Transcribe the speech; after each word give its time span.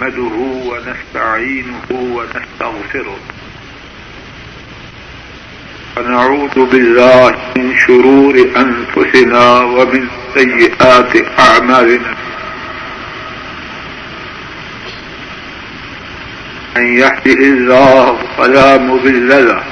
نحمده 0.00 0.36
ونستعينه 0.70 1.88
ونستغفره. 1.90 3.18
ونعوذ 5.96 6.56
بالله 6.70 7.34
من 7.56 7.74
شرور 7.86 8.34
أنفسنا 8.56 9.60
ومن 9.60 10.08
سيئات 10.34 11.12
أعمالنا. 11.38 12.14
من 16.76 16.86
يهده 16.96 17.40
الله 17.52 18.18
فلا 18.38 18.78
مضل 18.78 19.48
له. 19.48 19.62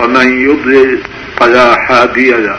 ومن 0.00 0.28
يضلل 0.48 0.98
فلا 1.36 1.68
هادي 1.90 2.30
له. 2.30 2.58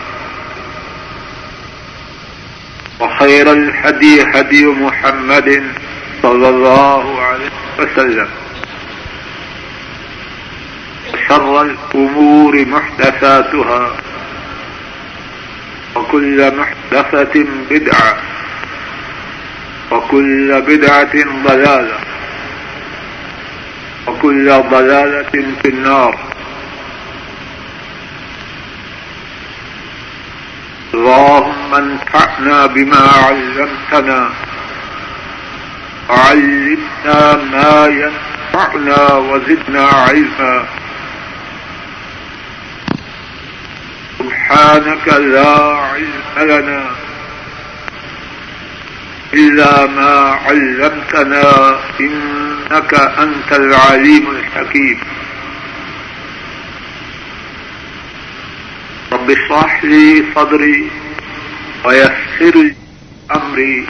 وخير 3.01 3.53
الحدي 3.53 4.25
حدي 4.25 4.65
محمد 4.65 5.63
صلى 6.23 6.49
الله 6.49 7.21
عليه 7.21 7.49
وسلم. 7.79 8.27
وشر 11.13 11.61
الأمور 11.61 12.65
محدثاتها 12.65 13.95
وكل 15.95 16.55
محدثة 16.55 17.45
بدعة 17.69 18.17
وكل 19.91 20.61
بدعة 20.61 21.15
ضلالة 21.47 21.99
وكل 24.07 24.47
ضلالة 24.71 25.31
في 25.61 25.69
النار. 25.69 26.19
اللهم 30.93 31.73
انفعنا 31.73 32.65
بما 32.65 33.07
علمتنا. 33.27 34.29
وعلمنا 36.09 37.35
ما 37.51 37.87
ينفعنا 37.87 39.13
وزدنا 39.13 39.85
علما. 39.87 40.65
سبحانك 44.19 45.07
لا 45.07 45.57
علم 45.91 46.35
لنا 46.37 46.83
إلا 49.33 49.85
ما 49.85 50.37
علمتنا 50.45 51.75
إنك 51.99 52.93
أنت 52.93 53.51
العليم 53.51 54.25
الحكيم. 54.31 54.99
رب 59.11 59.29
اشرح 59.29 59.83
لي 59.83 60.23
صدري 60.35 60.89
ويسر 61.85 62.55
لي 62.55 62.75
أمري 63.35 63.87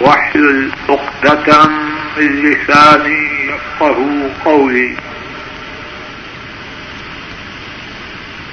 واحلل 0.00 0.70
عقدة 0.88 1.66
من 2.16 2.42
لساني 2.42 3.48
يفقه 3.48 4.30
قولي. 4.44 4.96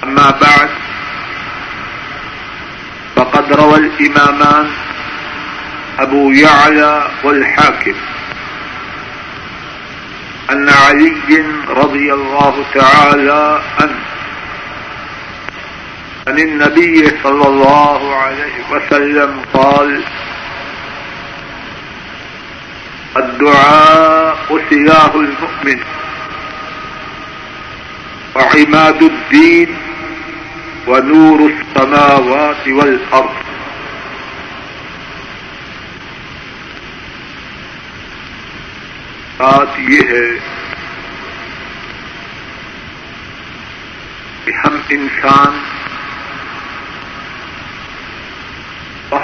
أما 0.03 0.29
بعد، 0.31 0.69
فقد 3.15 3.53
روى 3.53 3.77
الإمامان 3.77 4.69
أبو 5.99 6.31
يعلى 6.31 7.07
والحاكم 7.23 7.95
أن 10.51 10.69
علي 10.69 11.43
رضي 11.67 12.13
الله 12.13 12.65
تعالى 12.73 13.61
عنه 13.79 14.10
عن 16.27 16.39
النبي 16.39 17.09
صلى 17.23 17.47
الله 17.47 18.15
عليه 18.15 18.57
وسلم 18.71 19.41
قال، 19.53 20.03
الدعاء 23.17 24.59
سلاح 24.69 25.13
المؤمن، 25.15 25.79
وعماد 28.35 29.01
الدين، 29.03 29.77
ونور 30.87 31.49
السماوات 31.49 32.67
والأرض. 32.67 33.35
بات 39.37 39.79
یہ 39.79 40.01
ہے 40.09 40.27
کہ 44.45 44.51
ہم 44.65 44.77
انسان 44.89 45.80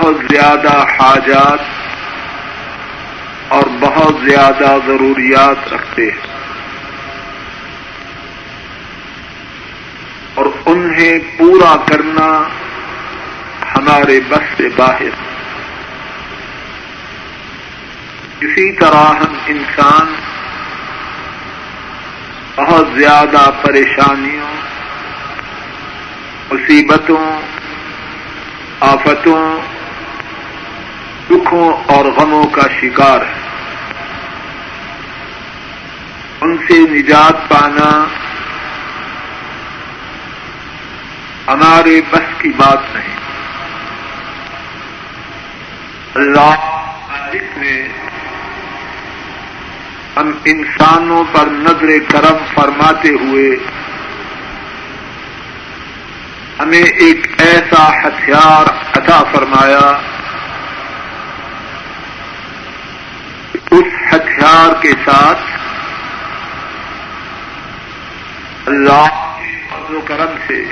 بہت 0.07 0.25
زیادہ 0.29 0.85
حاجات 0.99 1.59
اور 3.47 3.63
بہت 3.79 4.15
زیادہ 4.29 4.77
ضروریات 4.85 5.73
رکھتے 5.73 6.11
ہیں 6.11 6.27
اور 10.35 10.45
انہیں 10.65 11.19
پورا 11.37 11.75
کرنا 11.85 12.47
ہمارے 13.75 14.19
بس 14.29 14.57
سے 14.57 14.69
باہر۔ 14.75 15.15
اسی 18.41 18.71
طرح 18.71 19.05
ہم 19.05 19.37
انسان 19.45 20.15
بہت 22.55 22.87
زیادہ 22.97 23.49
پریشانیوں، 23.61 24.55
مصیبتوں، 26.51 27.41
آفتوں 28.79 29.76
دکھوں 31.31 31.73
اور 31.85 32.05
غموں 32.05 32.43
کا 32.43 32.61
شکار 32.81 33.19
ہے۔ 33.19 33.47
ان 36.41 36.57
سے 36.57 36.73
نجات 36.73 37.49
پانا 37.49 38.05
ہمارے 41.47 42.01
بس 42.11 42.41
کی 42.41 42.49
بات 42.49 42.95
نہیں۔ 42.95 43.15
اللہ 46.15 46.55
مالک 47.09 47.57
نے 47.57 47.87
ہم 50.17 50.31
انسانوں 50.45 51.23
پر 51.31 51.47
نظر 51.47 51.87
کرم 52.09 52.37
فرماتے 52.55 53.09
ہوئے 53.09 53.55
ہمیں 56.59 56.83
ایک 56.83 57.27
ایسا 57.37 57.89
ہتھیار 57.89 58.97
عطا 58.97 59.23
فرمایا۔ 59.31 60.06
اس 64.37 64.43
ہتھیار 64.43 64.81
کے 64.81 64.91
ساتھ 65.05 65.39
اللہ 68.65 69.35
کے 69.39 69.61
فضل 69.69 69.95
و 69.95 70.01
کرم 70.01 70.35
سے 70.47 70.65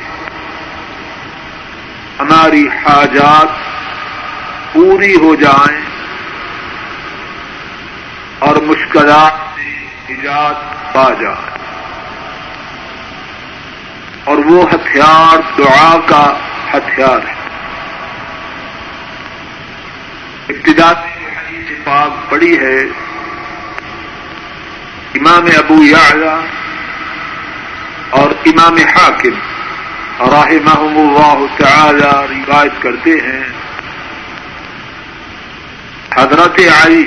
ہماری 2.19 2.67
حاجات 2.67 3.47
پوری 4.73 5.15
ہو 5.15 5.35
جائیں 5.35 5.81
اور 8.39 8.55
مشکلات 8.55 9.59
سے 9.59 9.85
ایجاد 10.07 10.53
پا 10.93 11.09
جائے۔ 11.21 11.57
اور 14.23 14.37
وہ 14.37 14.69
ہتھیار، 14.69 15.37
دعا 15.57 15.97
کا 16.05 16.33
ہتھیار 16.73 17.27
ہے۔ 17.27 17.35
ابتدا 20.49 20.89
حدیث 20.89 21.83
پاک 21.83 22.29
پڑی 22.29 22.59
ہے 22.59 22.79
امام 25.15 25.45
ابو 25.45 25.83
یعلا 25.83 26.39
اور 28.09 28.31
امام 28.45 28.77
حاکم 28.77 29.35
رحمہم 30.19 30.97
اللہ 30.97 31.45
تعالی 31.57 32.39
روایت 32.39 32.71
کرتے 32.79 33.11
ہیں۔ 33.11 33.43
حضرت 36.15 36.59
علی 36.83 37.05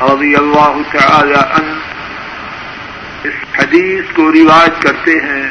رضی 0.00 0.34
اللہ 0.36 0.76
تعالی 0.92 1.34
عنہ 1.34 1.72
اس 3.24 3.58
حدیث 3.58 4.04
کو 4.14 4.32
روایت 4.32 4.82
کرتے 4.82 5.10
ہیں۔ 5.10 5.50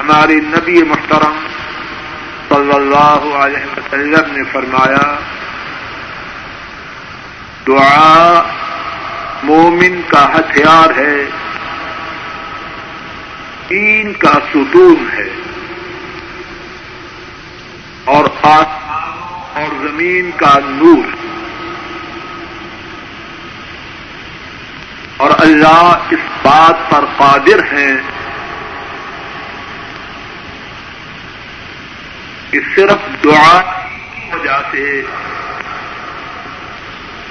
ہمارے 0.00 0.34
نبی 0.34 0.82
محترم 0.82 1.46
صلی 2.48 2.74
اللہ 2.74 3.34
علیہ 3.34 3.66
وسلم 3.76 4.32
نے 4.32 4.42
فرمایا، 4.52 5.18
دعا 7.66 8.42
مومن 9.42 10.00
کا 10.08 10.38
ہتھیار 10.38 10.98
ہے، 10.98 11.24
دین 13.70 14.12
کا 14.12 14.32
ستون 14.32 15.08
ہے۔ 15.18 15.28
اور 18.04 18.24
آسمان 18.42 19.06
اور 19.54 19.88
زمین 19.88 20.30
کا 20.36 20.58
نور۔ 20.64 21.16
اور 25.16 25.30
اللہ 25.38 25.98
اس 26.10 26.18
بات 26.42 26.90
پر 26.90 27.04
قادر 27.16 27.62
ہیں 27.72 27.96
کہ 32.50 32.60
صرف 32.76 33.24
دعا 33.24 33.60
کی 34.14 34.20
وجہ 34.32 34.62
سے 34.72 35.02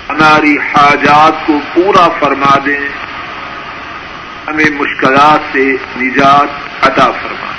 ہماری 0.09 0.57
حاجات 0.57 1.47
کو 1.47 1.59
پورا 1.73 2.07
فرما 2.19 2.57
دیں، 2.65 2.87
ہمیں 4.47 4.69
مشکلات 4.69 5.39
سے 5.51 5.77
نجات 5.97 6.47
عطا 6.85 7.11
فرما۔ 7.11 7.51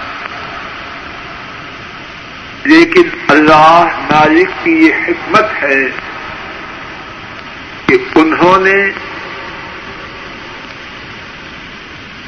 لیکن 2.64 3.02
اللہ 3.28 3.86
مالک 4.00 4.64
کی 4.64 4.70
یہ 4.70 4.94
حکمت 5.08 5.62
ہے 5.62 5.90
کہ 7.86 7.96
انہوں 8.14 8.58
نے 8.58 8.90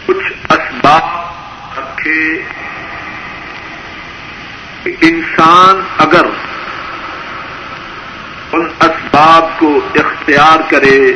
کچھ 0.06 0.53
اسباب 0.53 1.03
رکھے 1.79 2.43
کہ 4.85 4.97
انسان 5.00 5.81
اگر 5.99 6.26
اسباب 9.19 9.59
کو 9.59 9.81
اختیار 9.94 10.70
کرے، 10.70 11.12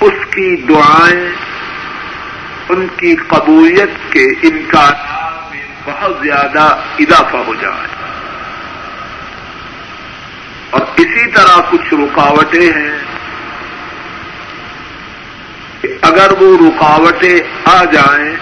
اس 0.00 0.26
کی 0.30 0.56
دعائیں، 0.56 1.30
ان 2.68 2.86
کی 2.96 3.16
قبولیت 3.16 4.12
کے 4.12 4.24
امکانات 4.24 5.50
میں 5.50 5.66
بہت 5.84 6.16
زیادہ 6.22 6.78
اضافہ 6.98 7.36
ہو 7.36 7.54
جائے۔ 7.54 7.86
اور 10.70 10.80
اسی 10.96 11.30
طرح 11.30 11.60
کچھ 11.70 11.94
رکاوٹیں 11.94 12.72
ہیں۔ 12.72 12.98
کہ 15.80 15.88
اگر 16.02 16.32
وہ 16.40 16.68
رکاوٹیں 16.68 17.40
آ 17.64 17.84
جائیں، 17.84 18.36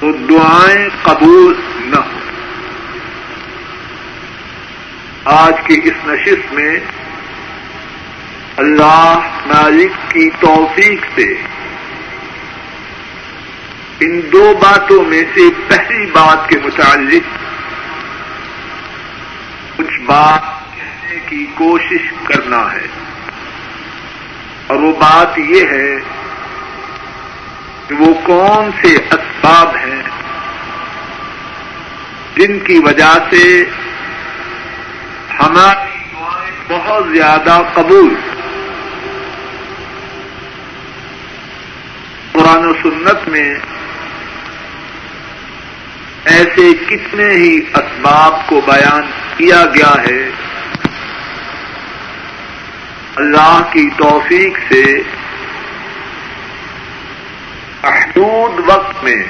تو 0.00 0.12
دعائیں 0.12 0.88
قبول 1.02 1.54
نہ 1.84 1.96
ہوں 1.96 2.18
آج 5.24 5.54
کی 5.64 5.80
اس 5.84 6.06
نشست 6.06 6.52
میں 6.52 6.80
اللہ 8.56 9.20
مالک 9.46 10.10
کی 10.10 10.30
توفیق 10.40 11.06
سے 11.14 11.34
ان 14.00 14.20
دو 14.32 14.54
باتوں 14.62 15.04
میں 15.04 15.22
سے 15.34 15.40
پہلی 15.68 16.06
بات 16.06 16.48
کے 16.48 16.56
متعلق 16.64 17.38
کچھ 19.78 20.00
بات 20.00 20.40
کہنے 20.76 21.18
کی 21.26 21.46
کوشش 21.54 22.12
کرنا 22.24 22.72
ہے۔ 22.72 22.86
اور 24.66 24.76
وہ 24.76 24.92
بات 24.92 25.38
یہ 25.38 25.62
ہے 25.70 25.96
کہ 27.88 27.94
وہ 27.94 28.14
کون 28.14 28.70
سے 28.82 28.94
اسباب 28.94 29.76
ہیں 29.76 30.02
جن 32.36 32.58
کی 32.58 32.78
وجہ 32.78 33.18
سے 33.30 33.64
ہماری 35.40 35.98
بہت 36.68 37.04
زیادہ 37.12 37.62
قبول۔ 37.74 38.14
قرآن 42.32 42.64
و 42.64 42.72
سنت 42.82 43.28
میں 43.28 43.54
ایسے 46.24 46.72
کتنے 46.88 47.24
ہی 47.24 47.60
اسباب 47.74 48.46
کو 48.46 48.60
بیان 48.66 49.02
کیا 49.36 49.64
گیا 49.74 50.02
ہے۔ 50.02 50.30
اللہ 53.16 53.60
کی 53.72 53.90
توفیق 53.96 54.58
سے 54.68 55.02
محدود 57.82 58.60
وقت 58.66 59.04
میں 59.04 59.22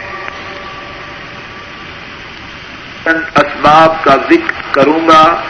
اسباب 3.14 4.05
کا 4.05 4.16
ذکر 4.16 4.62
کروں 4.70 5.08
گا۔ 5.08 5.43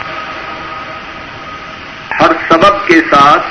ہر 2.21 2.33
سبب 2.49 2.87
کے 2.87 3.01
ساتھ 3.11 3.47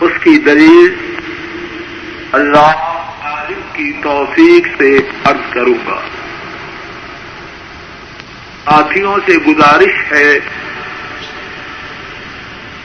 اس 0.00 0.12
کی 0.22 0.38
دلیل 0.38 1.14
اللہ 2.32 2.92
عالم 3.22 3.60
کی 3.72 3.92
توفیق 4.02 4.66
سے 4.78 4.98
عرض 5.24 5.52
کروں 5.52 5.86
گا۔ 5.86 6.00
ساتھیوں 8.64 9.16
سے 9.26 9.36
گزارش 9.36 10.12
ہے 10.12 10.38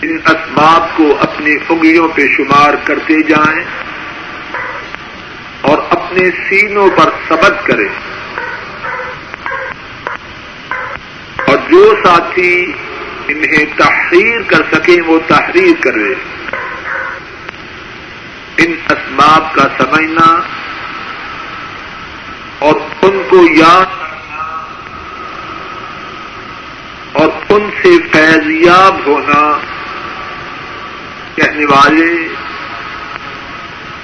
ان 0.02 0.18
اسباب 0.26 0.98
کو 0.98 1.18
اپنی 1.22 1.56
انگلیوں 1.70 2.08
پہ 2.08 2.22
شمار 2.38 2.74
کرتے 2.84 3.24
جائیں 3.24 3.64
اور 5.62 5.78
اپنے 5.90 6.30
سینوں 6.50 6.90
پر 6.90 7.10
سبق 7.28 7.68
کریں۔ 7.68 7.90
اور 11.48 11.58
جو 11.70 11.96
ساتھی 12.06 12.74
انہیں 13.28 13.66
تحریر 13.78 14.42
کر 14.42 14.62
سکیں، 14.74 15.02
وہ 15.08 15.20
تحریر 15.28 15.82
کرے۔ 15.82 16.14
ان 18.58 18.76
اسباب 18.90 19.56
کا 19.56 19.68
سمجھنا 19.78 20.40
اور 22.60 22.76
ان 23.02 23.22
کو 23.30 23.46
یاد 23.56 23.86
اور 27.14 27.30
ان 27.50 27.70
سے 27.82 27.90
فیضیاب 28.12 28.98
ہونا 29.06 29.58
کہنے 31.36 31.66
والے 31.66 32.28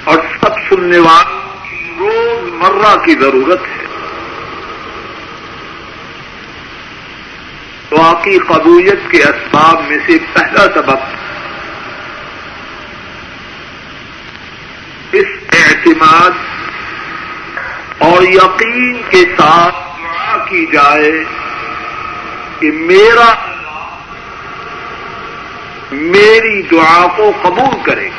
اور 0.04 0.18
سب 0.40 0.54
سننے 0.68 0.98
والوں 0.98 1.64
کی 1.64 1.92
روز 1.98 2.52
مرہ 2.52 2.96
کی 3.04 3.14
ضرورت 3.14 3.60
ہے۔ 3.60 3.87
دعا 7.90 8.12
کی 8.22 8.38
قبولیت 8.38 9.10
کے 9.10 9.22
اسباب 9.22 9.82
میں 9.88 9.98
سے 10.06 10.18
پہلا 10.32 10.66
سبق 10.74 11.02
اس 15.12 15.26
اعتماد 15.52 16.30
اور 17.98 18.22
یقین 18.22 19.00
کے 19.10 19.24
ساتھ 19.38 19.74
دعا 19.74 20.44
کی 20.48 20.66
جائے 20.72 21.24
کہ 22.60 22.70
میرا 22.72 23.34
میری 25.92 26.62
دعا 26.62 27.06
کو 27.16 27.32
قبول 27.42 27.82
کرے۔ 27.82 28.10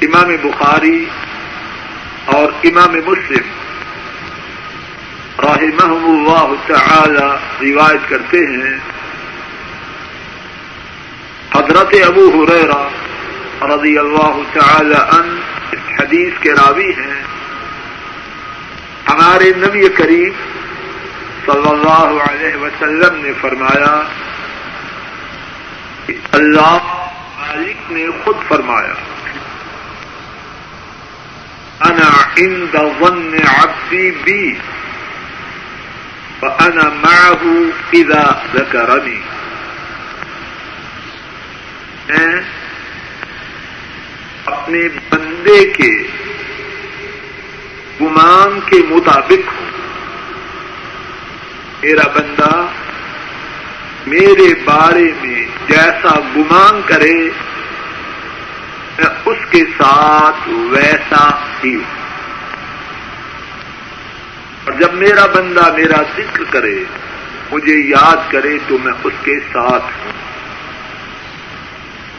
امام 0.00 0.36
بخاری 0.42 1.04
اور 2.24 2.52
امام 2.64 2.92
مسلم 2.92 3.65
رحمہ 5.42 5.92
اللہ 5.92 6.52
تعالی 6.66 7.72
روایت 7.72 8.08
کرتے 8.08 8.38
ہیں۔ 8.38 8.78
حضرت 11.54 11.94
ابو 12.06 12.44
حریرہ 12.44 12.88
رضی 13.64 13.98
اللہ 13.98 14.36
تعالی 14.52 14.94
ان 14.94 15.38
حدیث 15.98 16.32
کے 16.40 16.52
راوی 16.52 16.90
ہیں۔ 16.90 17.22
ہمارے 19.08 19.52
نبی 19.56 19.88
کریم 19.88 20.32
صلی 21.46 21.68
اللہ 21.68 22.22
علیہ 22.30 22.56
وسلم 22.56 23.16
نے 23.16 23.32
فرمایا 23.40 24.02
کہ 26.06 26.14
اللہ 26.32 26.78
مالک 27.38 27.92
نے 27.92 28.06
خود 28.24 28.36
فرمایا، 28.48 28.94
انا 31.80 32.10
عند 32.38 32.76
ظن 33.00 33.34
عبدی 33.62 34.10
بی۔ 34.10 34.54
فانا 36.40 36.88
معه 36.88 37.58
اذا 37.92 38.42
ذكرني. 38.54 39.20
میں 42.08 42.40
اپنے 44.46 44.78
بندے 45.08 45.72
کے 45.72 45.90
گمان 48.00 48.60
کے 48.66 48.76
مطابق 48.88 49.48
ہوں۔ 49.56 49.66
میرا 51.82 52.08
بندہ 52.08 52.66
میرے 54.06 54.54
بارے 54.64 55.12
میں 55.22 55.46
جیسا 55.68 56.20
گمان 56.36 56.80
کرے، 56.86 57.30
میں 58.98 59.06
اس 59.24 59.38
کے 59.50 59.64
ساتھ 59.78 60.48
ویسا 60.48 61.30
ہی 61.64 61.74
ہوں۔ 61.74 61.95
اور 64.66 64.74
جب 64.74 64.94
میرا 64.94 65.26
بندہ 65.26 65.72
میرا 65.72 66.02
ذکر 66.16 66.44
کرے، 66.50 66.84
مجھے 67.50 67.74
یاد 67.74 68.32
کرے 68.32 68.58
تو 68.68 68.78
میں 68.84 68.92
اس 69.04 69.12
کے 69.24 69.40
ساتھ 69.52 69.84
ہوں۔ 69.84 70.12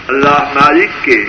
اللہ 0.07 0.51
مالک 0.55 0.89
کے 1.01 1.25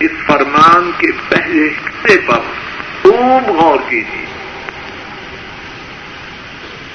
اس 0.00 0.10
فرمان 0.26 0.90
کے 0.98 1.06
پہلے 1.28 1.66
حصے 1.66 2.18
پر 2.18 2.38
خوب 3.02 3.48
غور 3.48 3.78
کیجیے۔ 3.88 4.24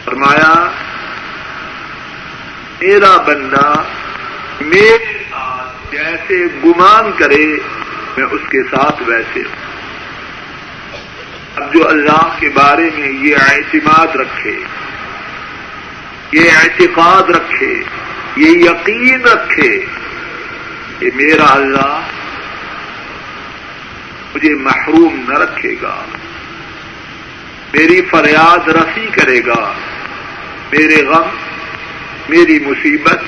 فرمایا، 0.05 0.71
میرا 2.81 3.17
بندہ 3.17 3.73
میرے 4.61 5.23
ساتھ 5.29 5.91
جیسے 5.91 6.47
گمان 6.65 7.11
کرے، 7.17 7.57
میں 8.17 8.25
اس 8.31 8.41
کے 8.49 8.63
ساتھ 8.63 9.03
ویسے 9.07 9.39
ہوں۔ 9.39 9.64
اب 11.55 11.73
جو 11.73 11.87
اللہ 11.89 12.35
کے 12.39 12.49
بارے 12.49 12.89
میں 12.97 13.09
یہ 13.09 13.35
اعتماد 13.35 14.15
رکھے، 14.15 14.55
یہ 16.31 16.51
اعتقاد 16.51 17.29
رکھے، 17.29 17.73
یہ 18.35 18.49
یقین 18.49 19.21
رکھے 19.21 19.69
کہ 20.99 21.09
میرا 21.15 21.45
اللہ 21.53 21.99
مجھے 24.35 24.53
محروم 24.55 25.23
نہ 25.27 25.39
رکھے 25.39 25.75
گا، 25.81 25.95
میری 27.73 28.01
فریاد 28.01 28.69
رسی 28.69 29.07
کرے 29.11 29.39
گا، 29.45 29.73
میرے 30.71 31.01
غم، 31.05 31.29
میری 32.29 32.59
مصیبت، 32.59 33.23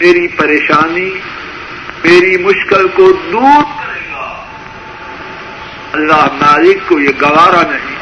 میری 0.00 0.26
پریشانی، 0.28 1.10
میری 2.04 2.36
مشکل 2.36 2.88
کو 2.88 3.12
دور 3.32 3.62
کرے 3.78 3.89
اللہ 5.92 6.26
مالک 6.32 6.88
کو 6.88 7.00
یہ 7.00 7.12
گوارا 7.20 7.62
نہیں 7.70 7.98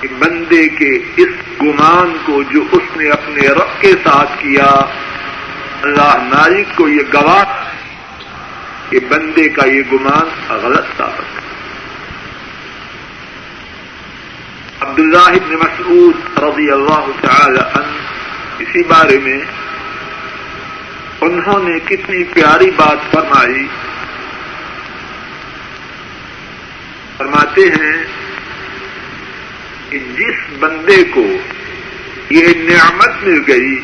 کہ 0.00 0.08
بندے 0.18 0.68
کے 0.68 0.90
اس 1.16 1.62
گمان 1.62 2.16
کو 2.24 2.42
جو 2.42 2.62
اس 2.72 2.96
نے 2.96 3.08
اپنے 3.08 3.48
رب 3.48 3.80
کے 3.80 3.92
ساتھ 4.04 4.32
کیا، 4.38 4.70
اللہ 5.82 6.16
مالک 6.24 6.76
کو 6.76 6.88
یہ 6.88 7.02
گوارا 7.12 7.62
کہ 8.88 8.98
بندے 9.08 9.48
کا 9.48 9.66
یہ 9.66 9.82
گمان 9.92 10.26
غلط 10.62 10.86
ثابت 10.96 11.36
ہے 11.36 11.40
عبداللہ 14.80 15.28
ابن 15.30 15.54
مسعود 15.54 16.38
رضی 16.38 16.70
اللہ 16.70 17.06
تعالی 17.20 17.60
عنہ، 17.60 17.96
اسی 18.58 18.82
بارے 18.82 19.18
میں 19.18 19.40
انہوں 21.20 21.68
نے 21.68 21.78
کتنی 21.80 22.24
پیاری 22.24 22.70
بات 22.76 23.10
فرمائی۔ 23.12 23.66
فرماتے 27.22 27.60
ہیں 27.60 28.04
کہ 29.90 29.98
جس 29.98 30.34
بندے 30.58 31.04
کو 31.04 31.26
یہ 32.30 32.46
نعمت 32.56 33.10
مل 33.22 33.42
گئی، 33.48 33.80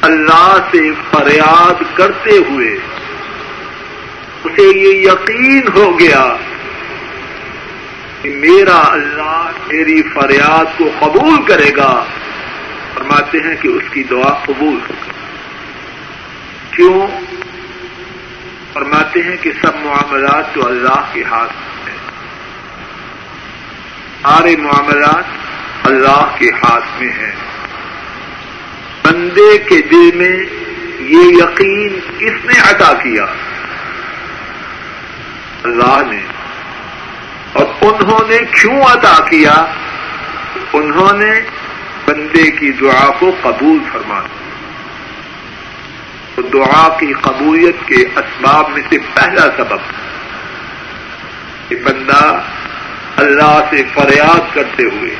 اللہ 0.00 0.68
سے 0.70 0.90
فریاد 1.10 1.82
کرتے 1.94 2.30
ہوئے 2.30 2.78
اسے 4.44 4.78
یہ 4.78 5.10
یقین 5.10 5.62
ہو 5.74 5.98
گیا 5.98 6.36
کہ 8.22 8.30
میرا 8.30 8.78
اللہ 8.78 9.50
میری 9.66 10.02
فریاد 10.02 10.78
کو 10.78 10.90
قبول 11.00 11.42
کرے 11.42 11.70
گا۔ 11.76 12.04
فرماتے 12.94 13.38
ہیں 13.38 13.56
کہ 13.60 13.68
اس 13.68 13.82
کی 13.90 14.02
دعا 14.02 14.32
قبول۔ 14.44 14.78
ہوگی 14.90 15.10
کیوں؟ 16.70 17.25
فرماتے 18.76 19.22
ہیں 19.22 19.36
کہ 19.40 19.52
سب 19.62 19.76
معاملات 19.76 20.54
تو 20.54 20.66
اللہ 20.66 21.04
کے 21.12 21.24
ہاتھ 21.24 21.52
میں 21.52 21.92
ہیں۔ 21.92 22.10
سارے 24.22 24.56
معاملات 24.56 25.24
اللہ 25.86 26.36
کے 26.38 26.48
ہاتھ 26.48 26.84
میں 27.00 27.08
ہیں۔ 27.08 27.32
بندے 29.02 29.58
کے 29.58 29.80
دل 29.82 30.10
میں 30.14 30.44
یہ 30.98 31.42
یقین 31.42 32.00
کس 32.18 32.44
نے 32.44 32.70
عطا 32.70 32.92
کیا؟ 32.92 33.24
اللہ 35.64 36.02
نے۔ 36.10 36.20
اور 37.52 37.66
انہوں 37.80 38.28
نے 38.28 38.38
کیوں 38.38 38.82
عطا 38.82 39.24
کیا؟ 39.24 39.54
انہوں 40.72 41.18
نے 41.18 41.40
بندے 42.06 42.50
کی 42.50 42.72
دعا 42.72 43.10
کو 43.18 43.36
قبول 43.42 43.78
فرما 43.92 44.20
دیا 44.20 44.45
تو 46.36 46.42
دعا 46.52 46.86
کی 47.00 47.12
قبولیت 47.22 47.86
کے 47.88 48.02
اسباب 48.16 48.70
میں 48.70 48.82
سے 48.90 48.98
پہلا 49.14 49.46
سبب 49.56 49.92
کہ 51.68 51.76
بندہ 51.84 52.22
اللہ 53.22 53.60
سے 53.70 53.82
فریاد 53.94 54.54
کرتے 54.54 54.84
ہوئے، 54.84 55.14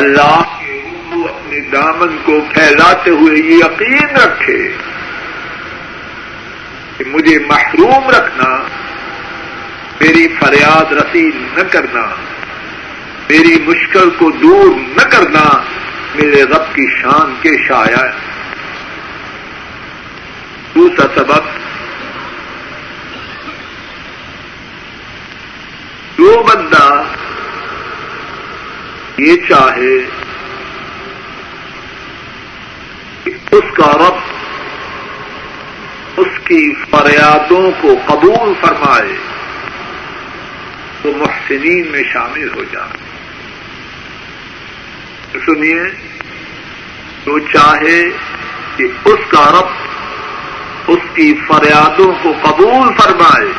اللہ 0.00 0.40
کے 0.58 0.80
اپنے 1.28 1.60
دامن 1.72 2.16
کو 2.24 2.40
پھیلاتے 2.54 3.10
ہوئے 3.10 3.36
یہ 3.36 3.54
یقین 3.56 4.16
رکھے 4.16 4.58
کہ 6.96 7.04
مجھے 7.10 7.38
محروم 7.46 8.10
رکھنا، 8.10 8.50
میری 10.00 10.26
فریاد 10.40 10.92
رسید 10.92 11.36
نہ 11.56 11.68
کرنا، 11.70 12.04
میری 13.28 13.56
مشکل 13.66 14.10
کو 14.18 14.30
دور 14.42 14.76
نہ 14.96 15.08
کرنا 15.10 15.48
میرے 16.14 16.42
رب 16.44 16.74
کی 16.74 16.86
شان 17.00 17.34
کے 17.42 17.56
شایا 17.68 18.02
دوسرا 20.74 21.06
سبق 21.14 21.42
جو 26.18 26.42
بندہ 26.42 27.02
یہ 29.18 29.36
چاہے 29.48 29.96
کہ 33.24 33.30
اس 33.50 33.64
کا 33.74 33.90
رب 33.98 34.16
اس 36.16 36.38
کی 36.44 36.74
فریادوں 36.90 37.70
کو 37.80 37.94
قبول 38.06 38.52
فرمائے، 38.60 39.16
تو 41.02 41.12
محسنین 41.16 41.86
میں 41.86 42.02
شامل 42.12 42.48
ہو 42.54 42.64
جائے۔ 42.72 43.02
سنیے 45.46 45.82
تو 47.24 47.38
چاہے 47.38 48.02
کہ 48.76 48.84
اس 49.04 49.20
کا 49.28 49.44
رب 49.52 49.72
اس 50.86 50.98
کی 51.14 51.34
فریادوں 51.46 52.12
کو 52.22 52.32
قبول 52.42 52.88
فرمائے، 52.94 53.52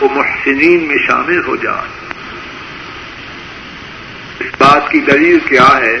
وہ 0.00 0.08
محسنین 0.14 0.88
میں 0.88 0.96
شامل 1.06 1.40
ہو 1.46 1.56
جائے۔ 1.56 1.88
اس 4.40 4.46
بات 4.58 4.90
کی 4.90 5.00
دلیل 5.00 5.38
کیا 5.40 5.68
ہے؟ 5.76 5.98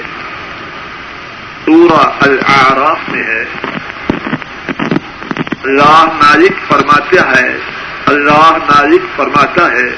سورہ 1.64 2.10
الاعراف 2.20 3.08
میں 3.08 3.22
ہے، 3.22 3.44
اللہ 5.64 6.04
مالک 6.04 6.52
فرماتا 6.68 7.40
ہے، 7.40 7.58
اللہ 8.06 8.52
مالک 8.52 9.02
فرماتا 9.16 9.72
ہے 9.72 9.94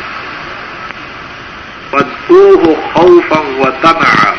بدوه 1.92 2.72
خوفا 2.92 3.38
وطمعا 3.38 4.34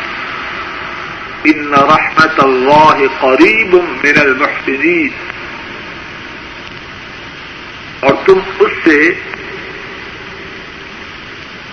ان 1.44 1.74
رحمت 1.74 2.44
اللہ 2.44 3.02
قریب 3.20 3.74
من 3.74 4.20
المحسنین 4.22 5.33
اور 8.04 8.14
تم 8.26 8.40
اس 8.60 8.72
سے 8.84 9.14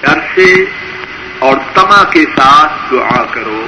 ڈر 0.01 0.21
سے 0.35 0.65
اور 1.39 1.57
تما 1.75 2.05
کے 2.05 2.25
ساتھ 2.37 2.73
دعا 2.91 3.25
کرو۔ 3.25 3.67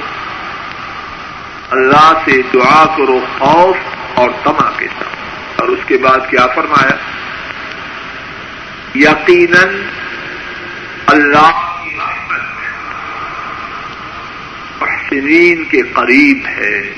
اللہ 1.69 2.13
سے 2.25 2.41
دعا 2.53 2.85
کرو 2.97 3.19
خوف 3.37 3.77
اور 4.13 4.29
تما 4.43 4.71
کے 4.77 4.87
ساتھ۔ 4.87 5.61
اور 5.61 5.67
اس 5.67 5.79
کے 5.87 5.97
بعد 5.97 6.17
کیا 6.29 6.47
فرمایا؟ 6.47 6.95
یقیناً 8.95 9.81
اللہ 11.05 11.81
محسنین 14.81 15.63
کے 15.63 15.81
قریب 15.93 16.39
ہے۔ 16.47 16.93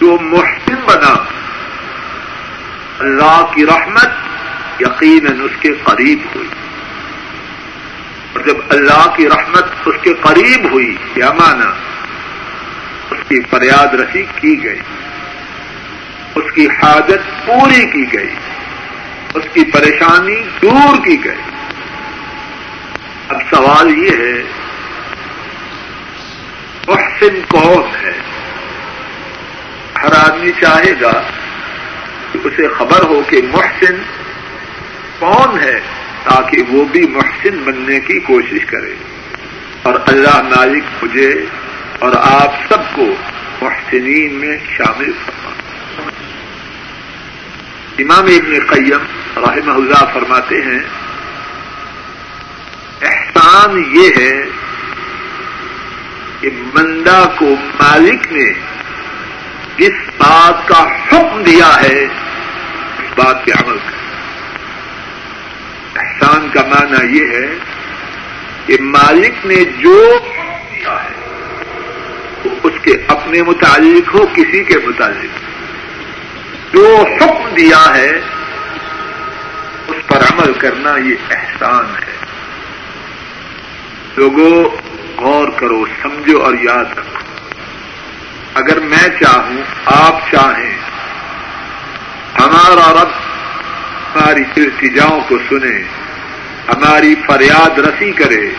جو 0.00 0.18
محسن 0.20 0.74
بنا۔ 0.74 1.24
اللہ 3.02 3.44
کی 3.54 3.66
رحمت 3.66 4.08
یقیناً 4.80 5.40
اس 5.40 5.50
کے 5.60 5.68
قریب 5.84 6.18
ہوئی۔ 6.34 6.48
اور 8.32 8.40
جب 8.40 8.54
اللہ 8.70 9.14
کی 9.16 9.28
رحمت 9.28 9.64
اس 9.86 9.94
کے 10.02 10.14
قریب 10.14 10.72
ہوئی، 10.72 10.96
کیا 11.14 11.32
مانا 11.32 11.70
اس 13.10 13.18
کی 13.28 13.40
فریاد 13.50 13.94
رسی 13.94 14.24
کی 14.36 14.64
گئی۔ 14.64 14.78
اس 16.34 16.52
کی 16.54 16.66
حاجت 16.66 17.46
پوری 17.46 17.86
کی 17.86 18.18
گئی۔ 18.18 18.30
اس 19.34 19.44
کی 19.52 19.64
پریشانی 19.64 20.42
دور 20.62 21.04
کی 21.04 21.24
گئی۔ 21.24 21.40
اب 23.28 23.40
سوال 23.50 23.98
یہ 23.98 24.10
ہے، 24.10 24.42
محسن 26.88 27.40
کون 27.48 28.06
ہے؟ 28.06 28.18
ہر 30.02 30.30
آدمی 30.30 30.52
چاہے 30.60 30.94
گا 31.00 31.22
کہ 32.32 32.38
اسے 32.44 32.68
خبر 32.68 33.04
ہو 33.04 33.22
کہ 33.28 33.36
محسن 33.42 33.96
کون 35.18 35.58
ہے 35.58 35.80
تاکہ 36.24 36.62
وہ 36.68 36.84
بھی 36.84 37.06
محسن 37.06 37.56
بننے 37.64 38.00
کی 38.00 38.20
کوشش 38.20 38.64
کرے۔ 38.66 38.94
اور 39.82 39.94
اللہ 40.06 40.42
مالک 40.42 41.04
مجھے 41.04 41.44
اور 41.98 42.12
آپ 42.16 42.54
سب 42.68 42.94
کو 42.94 43.14
محسنین 43.62 44.34
میں 44.34 44.56
شامل 44.76 45.12
فرما۔ 45.24 45.50
امام 47.98 48.24
ابن 48.24 48.66
قیم 48.66 48.98
رحمہ 49.36 49.72
اللہ 49.72 50.04
فرماتے 50.14 50.54
ہیں، 50.62 50.80
احسان 53.02 53.84
یہ 53.92 54.10
ہے 54.16 54.44
کہ 56.40 56.50
بندہ 56.74 57.28
کو 57.36 57.54
مالک 57.60 58.32
نے 58.32 58.52
جس 59.76 59.92
بات 60.18 60.68
کا 60.68 60.84
حکم 60.84 61.42
دیا 61.42 61.82
ہے، 61.82 62.04
اس 62.98 63.18
بات 63.18 63.44
کے 63.44 63.52
عمل 63.52 63.76
کر 63.78 64.02
احسان 65.96 66.48
کا 66.50 66.62
معنی 66.66 67.18
یہ 67.18 67.26
ہے 67.26 67.46
کہ 68.66 68.76
مالک 68.80 69.46
نے 69.46 69.64
جو 69.64 70.18
دیا 70.74 71.04
ہے، 71.04 71.14
وہ 72.44 72.50
اس 72.62 72.72
کے 72.82 72.96
اپنے 73.08 73.42
متعلق 73.42 74.14
ہو، 74.14 74.26
کسی 74.26 74.64
کے 74.64 74.74
متعلق۔ 74.86 75.52
جو 76.74 77.04
حکم 77.20 77.54
دیا 77.54 77.94
ہے، 77.94 78.20
اس 79.88 80.06
پر 80.06 80.16
عمل 80.16 80.52
کرنا 80.52 80.96
یہ 80.96 81.14
احسان 81.30 81.84
ہے۔ 81.84 82.16
لوگوں، 84.16 84.64
غور 85.20 85.48
کرو، 85.56 85.84
سمجھو 86.02 86.42
اور 86.42 86.54
یاد 86.62 86.98
رکھو۔ 86.98 87.21
اگر 88.54 88.80
میں 88.80 89.08
چاہوں، 89.20 89.62
آپ 89.86 90.32
چاہیں۔ 90.32 90.78
ہمارا 92.38 92.92
رب 92.92 93.08
ہماری 94.14 94.42
التجاؤں 94.56 95.20
کو 95.28 95.38
سنے، 95.50 95.82
ہماری 96.68 97.14
فریاد 97.26 97.78
رسی 97.78 98.12
کرے، 98.12 98.50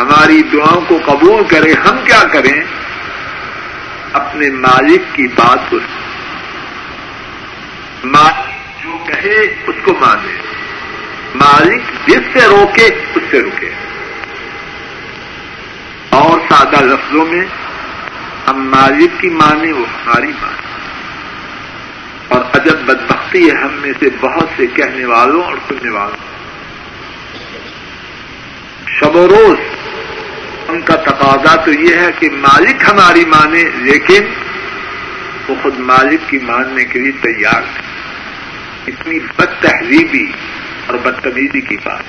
ہماری 0.00 0.42
دعاؤں 0.52 0.80
کو 0.88 0.98
قبول 1.04 1.44
کرے۔ 1.44 1.72
ہم 1.72 1.96
کیا 2.04 2.22
کریں؟ 2.32 2.64
اپنے 4.12 4.50
مالک 4.50 5.02
کی 5.12 5.26
بات 5.26 5.58
کو 5.70 5.76
مالک 8.04 8.82
جو 8.82 9.04
کہے، 9.06 9.54
اس 9.66 9.76
کو 9.84 9.92
مانے۔ 10.00 10.36
مالک 11.34 12.08
جس 12.08 12.20
سے 12.32 12.46
روکے، 12.46 12.86
اس 13.14 13.22
سے 13.30 13.40
رکے 13.40 13.70
اور 16.08 16.38
سادہ 16.48 16.84
لفظوں 16.84 17.26
میں 17.26 17.44
ہم 18.48 18.68
مالک 18.68 19.20
کی 19.20 19.28
مانے 19.28 19.72
وہ 19.72 19.86
ہماری 19.88 20.32
مانے 20.42 20.66
اور 22.28 22.40
عجب 22.54 22.78
بدبختی 22.86 23.50
ہے 23.50 23.56
ہم 23.56 23.72
میں 23.72 23.92
سے 24.00 24.06
بہت 24.20 24.48
سے 24.56 24.66
کہنے 24.66 25.04
والوں 25.04 25.42
اور 25.42 25.54
سننے 25.68 25.90
والوں۔ 25.90 26.36
شب 28.88 29.16
و 29.16 29.28
روز 29.28 29.58
ان 30.68 30.80
کا 30.80 30.94
تقاضا 30.94 31.56
تو 31.56 31.72
یہ 31.72 31.96
ہے 31.96 32.10
کہ 32.18 32.28
مالک 32.30 32.84
ہماری 32.92 33.24
مانے 33.24 33.64
لیکن 33.74 34.24
وہ 35.48 35.54
خود 35.62 35.78
مالک 35.78 36.28
کی 36.30 36.38
ماننے 36.42 36.84
کے 36.84 36.98
لیے 36.98 37.12
تیار 37.12 37.62
ہے 37.62 37.82
اتنی 38.86 39.18
بد 39.18 39.62
تہذیبی 39.62 40.32
اور 40.86 40.98
بدتمیزی 40.98 41.60
کی 41.60 41.76
بات۔ 41.84 42.02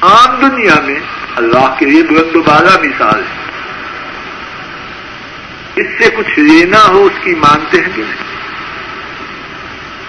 عام 0.00 0.48
دنیا 0.48 0.80
میں 0.80 1.00
اللہ 1.36 1.74
کے 1.78 1.86
لیے 1.86 2.02
بلند 2.02 2.36
و 2.36 2.42
بالا 2.42 2.78
مثال 2.82 3.20
ہے۔ 3.20 3.45
اس 5.76 5.86
سے 5.98 6.10
کچھ 6.16 6.38
لینا 6.38 6.88
ہو 6.88 7.04
اس 7.04 7.24
کی 7.24 7.34
مانتے 7.34 7.80
ہیں 7.80 7.88
کہ 7.96 8.02
نہیں؟ 8.02 8.26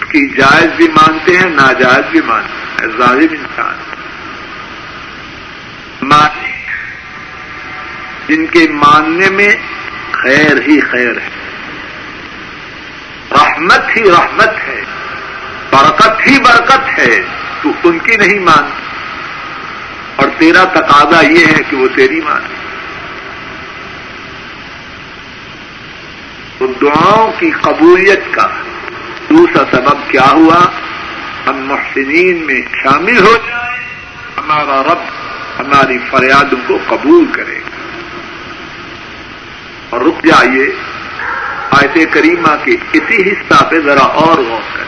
اس 0.01 0.11
کی 0.11 0.29
جائز 0.29 0.71
بھی 0.77 0.87
مانتے 0.87 1.37
ہیں، 1.37 1.45
ناجائز 1.45 2.05
بھی 2.11 2.21
مانتے 2.21 2.85
ہیں۔ 2.85 2.97
ظالم 2.97 3.27
انسان۔ 3.31 3.95
مالک 6.01 6.69
جن 8.29 8.45
کے 8.45 8.71
ماننے 8.71 9.29
میں 9.29 9.49
خیر 10.11 10.61
ہی 10.67 10.79
خیر 10.79 11.11
ہے۔ 11.11 11.29
رحمت 13.31 13.97
ہی 13.97 14.03
رحمت 14.03 14.67
ہے۔ 14.67 14.83
برکت 15.71 16.27
ہی 16.27 16.39
برکت 16.39 16.99
ہے۔ 16.99 17.21
تو 17.61 17.71
ان 17.83 17.99
کی 17.99 18.15
نہیں 18.15 18.39
مان 18.39 18.69
اور 20.15 20.27
تیرا 20.37 20.63
تقاضا 20.63 21.25
یہ 21.25 21.45
ہے 21.45 21.63
کہ 21.69 21.77
وہ 21.77 21.87
تیری 21.95 22.21
مان 22.21 22.41
تو 26.57 26.67
دعاؤں 26.81 27.31
کی 27.39 27.51
قبولیت 27.51 28.21
کا 28.31 28.47
دوسرا 29.29 29.63
سبب 29.71 30.09
کیا 30.11 30.31
ہوا؟ 30.31 30.65
ہم 31.47 31.55
محسنین 31.55 32.37
میں 32.37 32.61
شامل 32.83 33.19
ہو 33.19 33.37
جائیں، 33.47 33.83
ہمارا 34.37 34.83
رب 34.83 34.99
ہماری 35.59 35.97
فریادوں 36.11 36.57
کو 36.67 36.77
قبول 36.87 37.25
کرے 37.31 37.55
گا۔ 37.55 37.69
اور 39.89 40.01
رک 40.01 40.25
جائیے 40.25 40.75
آیت 41.71 42.13
کریمہ 42.13 42.55
کے 42.63 42.71
اسی 42.93 43.31
حصہ 43.31 43.63
پہ 43.63 43.79
ذرا 43.79 44.03
اور 44.03 44.37
غور 44.37 44.61
کریں۔ 44.73 44.87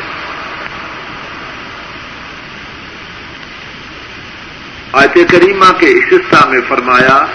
آیت 4.93 5.17
کریمہ 5.31 5.71
کے 5.79 5.87
اس 5.87 6.13
حصہ 6.13 6.47
میں 6.47 6.61
فرمایا، 6.67 7.25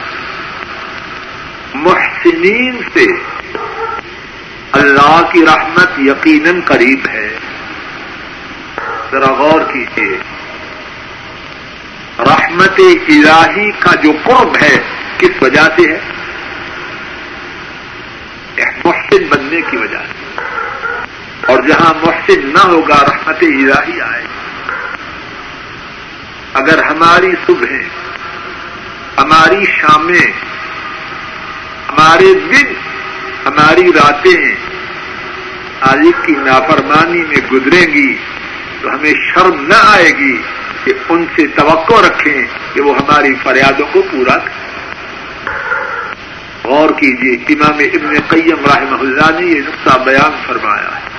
محسنین 1.74 2.80
سے 2.92 3.33
اللہ 4.74 5.20
کی 5.32 5.46
رحمت 5.46 5.98
یقیناً 5.98 6.60
قریب 6.64 7.00
ہے۔ 7.08 7.38
ذرا 9.10 9.32
غور 9.32 9.60
کیجیے 9.72 10.18
رحمت 12.18 12.80
الہی 13.08 13.70
کا 13.78 13.94
جو 13.94 14.12
قرب 14.22 14.56
ہے، 14.62 14.78
کس 15.18 15.42
وجہ 15.42 15.68
سے 15.76 15.92
ہے؟ 15.92 16.00
محسن 18.84 19.24
بننے 19.24 19.60
کی 19.70 19.76
وجہ 19.76 19.98
سے۔ 19.98 20.40
اور 21.46 21.62
جہاں 21.62 21.94
محسن 21.94 22.46
نہ 22.46 22.66
ہوگا، 22.66 22.96
رحمت 23.02 23.38
الہی 23.40 24.00
آئے۔ 24.00 24.22
اگر 26.54 26.82
ہماری 26.82 27.32
صبح، 27.46 27.72
ہماری 29.18 29.64
شامیں، 29.64 30.32
ہمارے 31.88 32.34
دن، 32.34 32.74
ہماری 33.46 33.92
راتیں 33.92 34.54
مالک 35.86 36.24
کی 36.24 36.32
نافرمانی 36.32 37.22
میں 37.22 37.36
گزریں 37.52 37.94
گی 37.94 38.16
تو 38.82 38.88
ہمیں 38.88 39.12
شرم 39.12 39.66
نہ 39.66 39.74
آئے 39.74 40.10
گی 40.18 40.42
کہ 40.84 40.92
ان 41.08 41.24
سے 41.36 41.46
توقع 41.46 42.06
رکھیں 42.06 42.42
کہ 42.72 42.82
وہ 42.82 42.96
ہماری 42.96 43.34
فریادوں 43.42 43.86
کو 43.92 44.02
پورا 44.10 44.38
کریں۔ 44.38 44.64
غور 46.64 46.90
کیجیے 46.90 47.54
امام 47.54 47.78
ابن 47.78 48.14
قیم 48.28 48.64
رحمہ 48.64 48.98
اللہ 49.00 49.40
نے 49.40 49.46
یہ 49.46 49.60
نقطہ 49.60 49.98
بیان 49.98 50.36
فرمایا 50.46 50.88
ہے۔ 50.96 51.14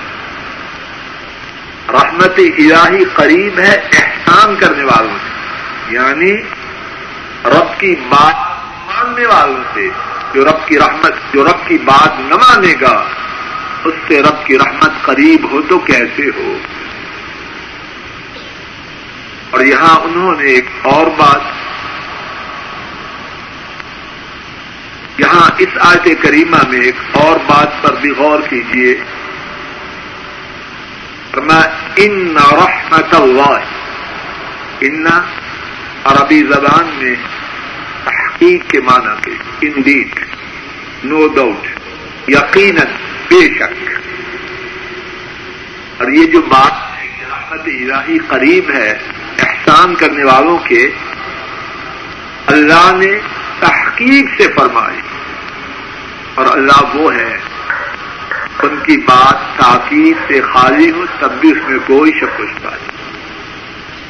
رحمت 1.92 2.38
الہی 2.38 3.04
قریب 3.14 3.58
ہے 3.58 3.88
احسان 3.92 4.56
کرنے 4.56 4.84
والوں 4.84 5.18
سے 5.18 5.36
یعنی 5.94 6.32
رب 7.44 7.80
کی 7.80 7.94
بات 8.08 8.34
ماننے 8.86 9.26
والوں 9.26 9.62
سے، 9.74 9.88
جو 10.34 10.44
رب 10.44 10.68
کی 10.68 10.78
رحمت، 10.78 11.34
جو 11.34 11.44
رب 11.44 11.68
کی 11.68 11.78
بات 11.78 12.20
نہ 12.20 12.34
مانے 12.34 12.74
گا۔ 12.80 13.04
اس 13.86 13.94
سے 14.08 14.22
رب 14.22 14.46
کی 14.46 14.58
رحمت 14.58 15.02
قریب 15.02 15.50
ہو 15.50 15.62
تو 15.68 15.78
کیسے 15.78 16.30
ہو؟ 16.36 16.58
اور 19.50 19.60
یہاں 19.60 20.00
انہوں 20.00 20.34
نے 20.34 20.44
ایک 20.44 20.66
اور 20.82 21.06
بات 21.06 21.40
یہاں 25.18 25.50
اس 25.58 25.68
آیت 25.78 26.22
کریمہ 26.22 26.56
میں 26.68 26.80
ایک 26.80 26.94
اور 27.12 27.38
بات 27.46 27.82
پر 27.82 27.94
بھی 28.00 28.10
غور 28.10 28.40
کیجیے 28.50 28.96
میں 31.36 31.62
ان 31.96 32.36
رحمت 32.52 33.14
اللہ 33.14 33.58
ان 34.80 35.06
عربی 36.04 36.42
زبان 36.42 36.90
میں 36.96 37.14
تحقیق 38.04 38.70
کے 38.70 38.80
معنی 38.80 39.14
کے 39.22 39.30
ان 39.60 39.82
ڈیٹ 39.82 40.20
نو 41.04 41.26
ڈاؤٹ 41.26 41.66
یقیناً۔ 42.28 42.86
بے 43.28 43.54
شک۔ 43.54 43.90
اور 45.98 46.08
یہ 46.08 46.26
جو 46.26 46.40
بات 46.40 46.72
رحمت 47.30 47.60
الہی 47.66 48.18
قریب 48.18 48.70
ہے، 48.70 48.98
احسان 49.38 49.94
کرنے 49.94 50.24
والوں 50.24 50.58
کے، 50.58 50.88
اللہ 52.46 52.92
نے 52.96 53.18
تحقیق 53.60 54.40
سے 54.40 54.48
فرمائی۔ 54.56 55.00
اور 56.34 56.46
اللہ 56.50 56.96
وہ 56.96 57.14
ہے، 57.14 57.38
ان 58.62 58.76
کی 58.82 58.96
بات 58.96 59.58
تاکید 59.58 60.16
سے 60.28 60.40
خالی 60.40 60.90
ہو، 60.90 61.04
تب 61.20 61.32
بھی 61.32 61.50
اس 61.50 61.68
میں 61.68 61.78
کوئی 61.86 62.12
شک 62.12 62.40
پائے 62.62 62.96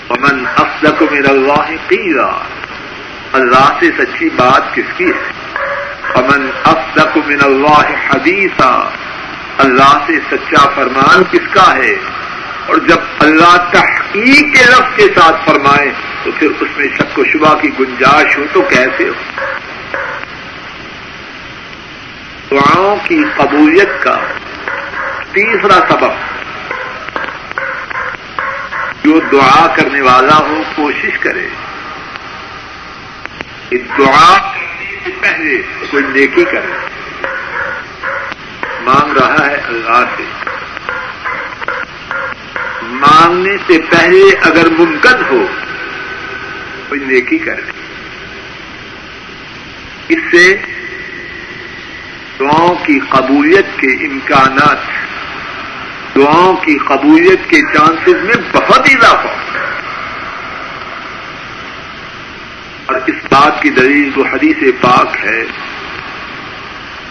امن 0.08 0.46
افزک 0.56 1.02
میرا 1.12 1.30
اللہ 1.30 1.88
قیرا 1.88 2.38
اللہ 3.32 3.72
سے 3.80 3.86
سچی 3.98 4.28
بات 4.28 4.74
کس 4.74 4.84
کی 4.96 5.04
ہے؟ 5.04 5.32
امن 6.14 6.50
افزک 6.64 7.16
من 7.16 7.36
اللہ 7.42 8.10
حدیثہ 8.10 8.90
اللہ 9.58 9.98
سے 10.06 10.12
سچا 10.30 10.68
فرمان 10.68 11.22
کس 11.30 11.54
کا 11.54 11.76
ہے؟ 11.76 11.94
اور 12.66 12.76
جب 12.76 12.96
اللہ 13.18 13.56
تحقیق 13.72 14.56
کے 14.56 14.64
لفظ 14.64 14.96
کے 14.96 15.02
ساتھ 15.02 15.50
فرمائے، 15.50 15.92
تو 16.24 16.30
پھر 16.38 16.48
اس 16.60 16.68
میں 16.76 16.88
شک 16.94 17.18
و 17.18 17.24
شبہ 17.24 17.54
کی 17.54 17.70
گنجائش 17.80 18.38
ہو 18.38 18.44
تو 18.52 18.62
کیسے 18.62 19.08
ہو؟ 19.08 19.12
دعاؤں 22.50 22.96
کی 23.04 23.24
قبولیت 23.36 23.88
کا 24.00 24.18
تیسرا 25.32 25.80
سبب، 25.88 26.12
جو 29.04 29.20
دعا 29.32 29.66
کرنے 29.76 30.00
والا 30.00 30.36
ہو 30.36 30.62
کوشش 30.74 31.18
کرے۔ 31.18 31.48
کہ 33.68 33.78
دعا 33.98 34.36
کرنے 34.38 34.96
سے 35.04 35.10
پہلے 35.20 35.62
کوئی 35.90 36.04
نیکی 36.08 36.44
کرے۔ 36.44 36.95
مانگ 38.86 39.16
رہا 39.16 39.46
ہے 39.46 39.54
اللہ 39.54 40.04
سے۔ 40.16 40.22
مانگنے 42.82 43.56
سے 43.66 43.78
پہلے 43.90 44.38
اگر 44.42 44.66
ممکن 44.78 45.24
ہو، 45.30 45.46
کوئی 46.88 47.00
نیکی 47.00 47.38
کرے۔ 47.38 47.62
اس 50.08 50.18
سے 50.30 50.56
دعاؤں 52.40 52.74
کی 52.86 52.98
قبولیت 53.08 53.66
کے 53.76 53.86
امکانات، 53.86 54.78
دعاؤں 56.16 56.56
کی 56.56 56.78
قبولیت 56.78 57.50
کے 57.50 57.60
چانسز 57.60 58.24
میں 58.24 58.36
بہت 58.52 58.80
اضافہ۔ 58.80 59.34
اور 62.86 62.96
اس 63.06 63.24
بات 63.30 63.62
کی 63.62 63.70
دلیل 63.70 64.10
جو 64.16 64.24
حدیث 64.24 64.56
پاک 64.80 65.16
ہے 65.24 65.44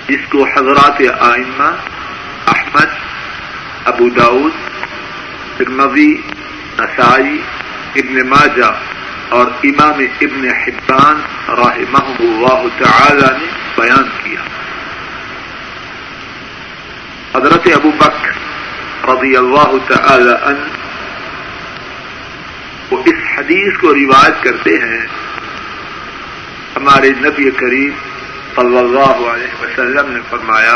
جس 0.08 0.26
کو 0.30 0.44
حضرات 0.44 1.02
آئمہ 1.20 1.70
احمد، 2.48 2.92
ابو 3.86 4.10
داود 4.10 4.52
ترموی 5.58 6.14
نسائی، 6.80 7.38
ابن 7.96 8.28
ماجہ 8.30 8.72
اور 9.30 9.46
امام 9.64 10.02
ابن 10.22 10.48
حبان 10.62 11.22
رحمہ 11.48 12.06
اللہ 12.20 12.68
تعالی 12.78 13.30
نے 13.38 13.46
بیان 13.76 14.10
کیا۔ 14.24 14.42
حضرت 17.36 17.68
ابو 17.76 17.92
بکر 17.92 18.34
رضی 19.10 19.36
اللہ 19.36 19.72
تعالی 19.88 20.36
عنہ 20.42 20.74
وہ 22.92 23.04
اس 23.06 23.20
حدیث 23.38 23.78
کو 23.78 23.94
روایت 23.94 24.44
کرتے 24.44 24.78
ہیں، 24.84 25.06
ہمارے 26.76 27.10
نبی 27.10 27.50
کریم 27.52 27.94
صلی 28.56 28.78
اللہ 28.78 29.30
علیہ 29.30 29.62
وسلم 29.62 30.12
نے 30.12 30.20
فرمایا 30.30 30.76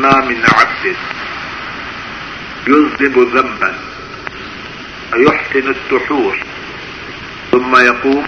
نام 0.00 0.28
عبد 0.28 0.86
يذنب 2.68 3.18
ذنبا 3.34 3.70
ويحسن 5.12 5.68
السحور 5.68 6.36
ثم 7.50 7.76
يقوم 7.76 8.24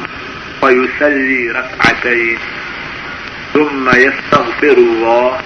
فيسلي 0.61 1.51
ركعتين 1.51 2.39
ثم 3.53 3.91
يستغفر 3.97 4.77
الله 4.77 5.41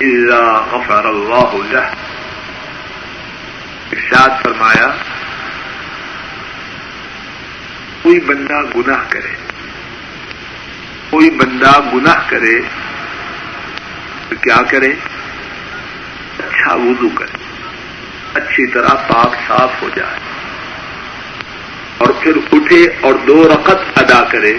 إلا 0.00 0.42
غفر 0.72 1.08
الله 1.08 1.60
له. 1.72 1.86
ارشاد 3.92 4.42
فرمایا، 4.42 4.88
کوئی 8.02 8.20
بندہ 8.20 8.62
گناہ 8.76 9.04
کرے 9.08 9.43
کوئی 11.14 11.30
بندہ 11.30 11.80
گناہ 11.94 12.28
کرے 12.28 12.60
تو 14.28 14.36
کیا 14.40 14.56
کرے؟ 14.70 14.92
اچھا 16.38 16.74
وضو 16.74 17.08
کرے، 17.08 17.36
اچھی 18.34 18.66
طرح 18.66 18.88
پاک 18.88 19.34
صاف 19.48 19.82
ہو 19.82 19.88
جائے 19.96 20.18
اور 21.98 22.08
پھر 22.20 22.32
اٹھے 22.52 22.86
اور 23.00 23.14
دو 23.14 23.48
رقط 23.48 23.98
ادا 23.98 24.24
کرے 24.24 24.58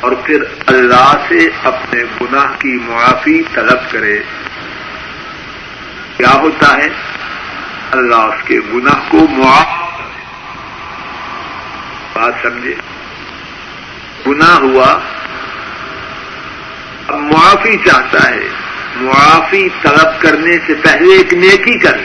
اور 0.00 0.12
پھر 0.12 0.44
اللہ 0.66 1.12
سے 1.28 1.48
اپنے 1.64 2.02
گناہ 2.20 2.46
کی 2.58 2.78
معافی 2.82 3.42
طلب 3.54 3.90
کرے۔ 3.90 4.22
کیا 6.16 6.34
ہوتا 6.34 6.76
ہے؟ 6.76 6.88
اللہ 7.90 8.14
اس 8.14 8.42
کے 8.44 8.60
گناہ 8.74 9.00
کو 9.08 9.26
معاف 9.28 10.00
بات 12.12 12.34
سمجھے؟ 12.42 12.74
گناہ 14.26 14.58
ہوا، 14.58 14.98
اب 17.08 17.18
معافی 17.18 17.76
چاہتا 17.76 18.30
ہے۔ 18.30 18.48
معافی 18.96 19.68
طلب 19.82 20.20
کرنے 20.20 20.58
سے 20.66 20.74
پہلے 20.74 21.14
ایک 21.14 21.34
نیکی 21.34 21.78
کر 21.78 21.98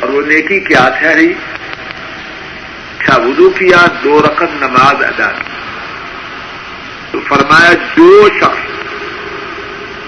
اور 0.00 0.08
وہ 0.08 0.22
نیکی 0.26 0.60
کیا 0.60 0.90
ٹھہری 0.98 1.32
اچھا 2.98 3.16
وضو 3.16 3.50
کیا؟ 3.50 3.86
دو 4.04 4.22
رقم 4.22 4.46
نماز 4.52 5.04
ادا 5.04 5.30
کی۔ 5.30 5.50
تو 7.10 7.20
فرمایا، 7.28 7.72
جو 7.72 8.28
شخص 8.40 8.72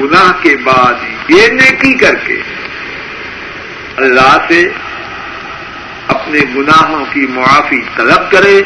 گناہ 0.00 0.32
کے 0.42 0.56
بعد 0.56 0.94
یہ 1.28 1.48
نیکی 1.48 1.92
کر 1.92 2.14
کے 2.14 2.42
اللہ 3.96 4.38
سے 4.48 4.68
اپنے 6.08 6.38
گناہوں 6.56 7.04
کی 7.12 7.26
معافی 7.30 7.80
طلب 7.96 8.30
کرے 8.30 8.62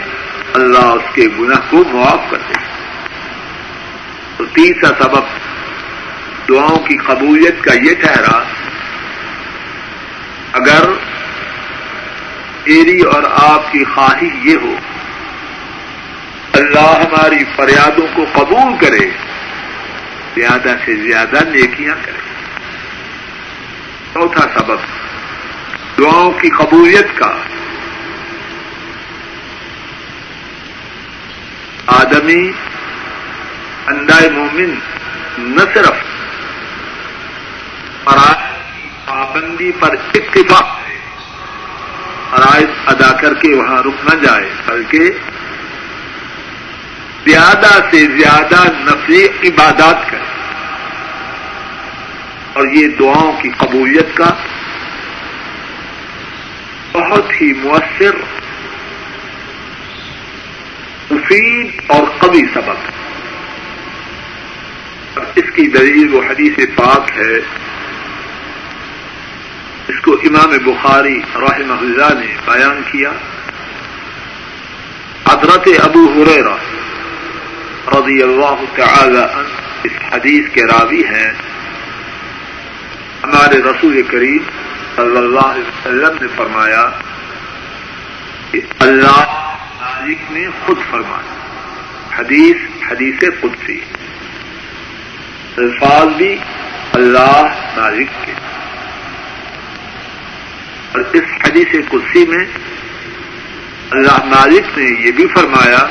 اللہ 0.58 0.78
اس 0.78 1.14
کے 1.14 1.22
گناہ 1.38 1.60
کو 1.70 1.84
معاف 1.92 2.30
کر 2.30 2.38
دے۔ 2.48 2.54
تو 4.36 4.44
تیسرا 4.44 5.02
سبب 5.02 5.22
دعاؤں 6.48 6.78
کی 6.78 6.96
قبولیت 6.96 7.64
کا 7.64 7.74
یہ 7.74 7.94
ٹھہرا، 7.94 8.42
اگر 10.52 10.88
میری 12.66 13.00
اور 13.00 13.22
آپ 13.30 13.72
کی 13.72 13.84
خواہش 13.84 14.46
یہ 14.46 14.56
ہو، 14.62 14.74
اللہ 16.52 17.00
ہماری 17.00 17.44
فریادوں 17.56 18.06
کو 18.14 18.26
قبول 18.32 18.72
کرے، 18.80 19.10
زیادہ 20.34 20.74
سے 20.84 20.96
زیادہ 20.96 21.44
نیکیاں 21.44 21.94
کرے۔ 22.04 22.18
چوتھا 24.14 24.46
سبب 24.58 24.78
دعاؤں 25.98 26.32
کی 26.32 26.50
قبولیت 26.50 27.06
کا 27.14 27.32
آدمی 31.88 32.52
اندائے 33.86 34.30
مومن 34.30 34.74
نہ 35.38 35.60
صرف 35.74 35.94
فرائض 38.04 38.82
کی 38.82 38.88
پابندی 39.04 39.72
پر 39.80 39.94
اتفاق 40.14 40.78
فرائض 42.30 42.66
ادا 42.86 43.12
کر 43.12 43.34
کے 43.34 43.54
وہاں 43.54 43.82
رک 43.82 44.14
نہ 44.14 44.24
جائے، 44.24 44.50
بلکہ 44.66 45.10
زیادہ 47.26 47.80
سے 47.90 48.06
زیادہ 48.06 48.64
نفلی 48.72 49.24
عبادات 49.24 50.10
کرے۔ 50.10 50.24
اور 52.52 52.66
یہ 52.66 52.88
دعاؤں 52.88 53.32
کی 53.42 53.50
قبولیت 53.56 54.16
کا 54.16 54.30
بہت 56.92 57.40
ہی 57.40 57.52
مؤثر 57.52 58.37
مفید 61.30 61.80
اور 61.86 62.02
قوی 62.18 62.42
سبق۔ 62.54 62.90
اس 65.36 65.50
کی 65.54 65.66
دلیل 65.66 66.14
و 66.14 66.20
حدیث 66.20 66.58
پاک 66.76 67.10
ہے۔ 67.16 67.36
اس 69.88 70.00
کو 70.00 70.12
امام 70.12 70.50
بخاری 70.50 71.20
رحمہ 71.34 71.72
اللہ 71.72 72.18
نے 72.18 72.26
بیان 72.44 72.82
کیا۔ 72.92 73.10
حضرت 75.28 75.68
ابو 75.84 76.12
حریرہ 76.16 76.56
رضی 77.88 78.22
اللہ 78.22 78.64
تعالی 78.76 79.18
عنہ 79.18 79.82
اس 79.82 79.92
حدیث 80.12 80.48
کے 80.52 80.60
راوی 80.66 81.04
ہیں۔ 81.04 81.32
ہمارے 83.22 83.62
رسول 83.62 84.02
کریم 84.02 84.42
صلی 84.96 85.16
اللہ 85.16 85.40
علیہ 85.40 85.64
وسلم 85.64 86.16
نے 86.20 86.28
فرمایا 86.36 86.90
کہ 88.50 88.60
اللہ 88.78 89.44
مالک 90.00 90.32
نے 90.32 90.46
خود 90.66 90.76
فرمایا۔ 90.90 91.34
حدیث 92.18 92.56
حدیث 92.90 93.24
قدسی۔ 93.40 93.80
الفاظ 95.56 96.16
بھی 96.16 96.38
اللہ 96.92 97.42
مالک 97.76 98.26
کے۔ 98.26 98.32
اور 100.92 101.00
اس 101.12 101.22
حدیث 101.44 101.88
قدسی 101.88 102.26
میں 102.26 102.44
اللہ 103.90 104.24
مالک 104.24 104.78
نے 104.78 105.06
یہ 105.06 105.10
بھی 105.10 105.26
فرمایا، 105.26 105.86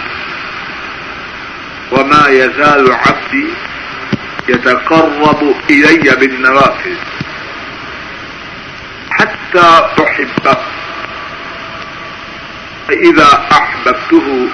وما 1.91 2.29
يزال 2.29 2.91
عبدي 2.91 3.45
يتقرب 4.49 5.45
إلي 5.67 6.09
بالنوافذ 6.09 7.21
حتى 9.19 9.79
أحبه۔ 9.97 10.76
فإذا 12.87 13.47
أحببته 13.51 14.47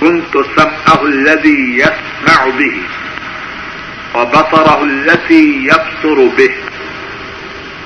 كنت 0.00 0.34
سمعه 0.56 1.06
الذي 1.06 1.78
يسمع 1.78 2.44
به 2.58 2.74
وبصره 4.14 4.84
التي 4.84 5.64
يبصر 5.64 6.26
به 6.36 6.50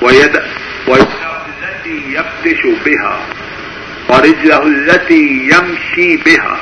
ويد 0.02 0.40
ويده 0.88 1.36
التي 1.46 2.02
يبطش 2.12 2.66
بها 2.86 3.18
ورجله 4.08 4.66
التي 4.66 5.50
يمشي 5.52 6.16
بها 6.16 6.56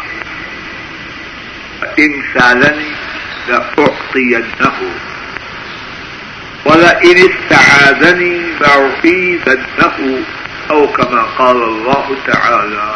فإن 1.81 2.23
سالني 2.35 2.91
لأعطينه 3.49 4.73
ولئن 6.65 7.31
استعاذني 7.31 8.41
لأعيذنه 8.61 10.23
أو 10.71 10.87
كما 10.87 11.23
قال 11.37 11.63
الله 11.63 12.17
تعالى 12.25 12.93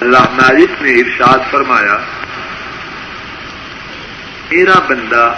اللہ 0.00 0.30
مالک 0.32 0.82
نے 0.82 0.92
ارشاد 0.92 1.38
فرمایا، 1.50 1.96
میرا 4.50 4.78
بندہ 4.78 5.34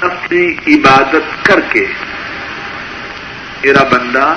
اپنی 0.00 0.54
عبادت 0.66 1.44
کر 1.44 1.60
کے، 1.60 1.86
میرا 3.64 3.82
بندہ 3.82 4.34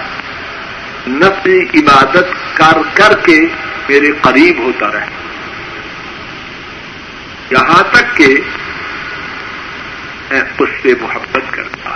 نفلی 1.07 1.65
عبادت 1.73 2.57
کر 2.57 2.77
کر 2.93 3.19
کے 3.25 3.39
میرے 3.89 4.11
قریب 4.21 4.59
ہوتا 4.59 4.91
رہے۔ 4.91 5.05
یہاں 7.49 7.83
تک 7.91 8.17
کہ 8.17 8.27
میں 10.29 10.41
اس 10.59 10.69
سے 10.81 10.93
محبت 11.01 11.51
کرتا 11.51 11.89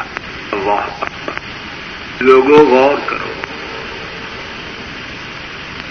اللہ 0.52 1.04
لوگوں 2.20 2.66
غور 2.66 2.98
کرو۔ 3.06 3.34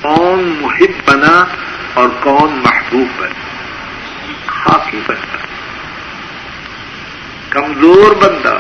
کون 0.01 0.59
محب 0.61 1.11
بنا 1.11 1.45
اور 1.95 2.09
کون 2.21 2.61
محبوب 2.65 3.21
بنا۔ 3.21 3.47
خاصی 4.47 5.01
بندہ 5.07 5.37
کمزور 7.49 8.15
بندہ، 8.15 8.59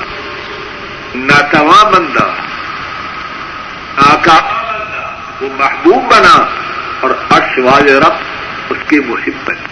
ناتواں 1.14 1.84
بندہ، 1.90 2.30
ناکام 3.96 4.78
بندہ، 4.78 5.16
وہ 5.40 5.48
محبوب 5.58 6.02
بنا 6.10 6.46
اور 7.00 7.10
عرش 7.30 7.58
والے 7.58 7.94
رب 7.94 8.14
اس 8.70 8.78
کے 8.88 9.00
محب 9.00 9.48
بنے 9.48 9.66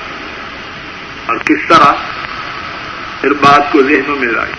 اور 1.27 1.37
کس 1.37 1.69
طرح؟ 1.69 1.93
پھر 3.21 3.33
بات 3.33 3.73
کو 3.73 3.83
ذہنوں 3.83 4.17
میں 4.17 4.29
لائی 4.29 4.53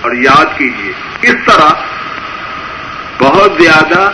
اور 0.00 0.12
یاد 0.12 0.58
کیجیے، 0.58 0.92
کس 1.20 1.34
طرح؟ 1.46 1.70
بہت 3.24 3.52
زیادہ 3.60 4.10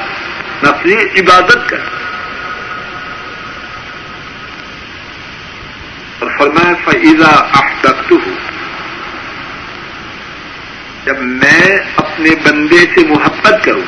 نفلی 0.63 1.21
عبادت 1.21 1.69
کر 1.69 1.79
اور 6.19 6.31
فرمایا 6.39 6.75
فعیزہ 6.85 7.47
احتقت 7.55 8.13
ہوں 8.13 8.35
جب 11.05 11.19
میں 11.19 11.79
اپنے 11.97 12.31
بندے 12.43 12.77
سے 12.77 13.07
محبت 13.07 13.65
کروں، 13.65 13.87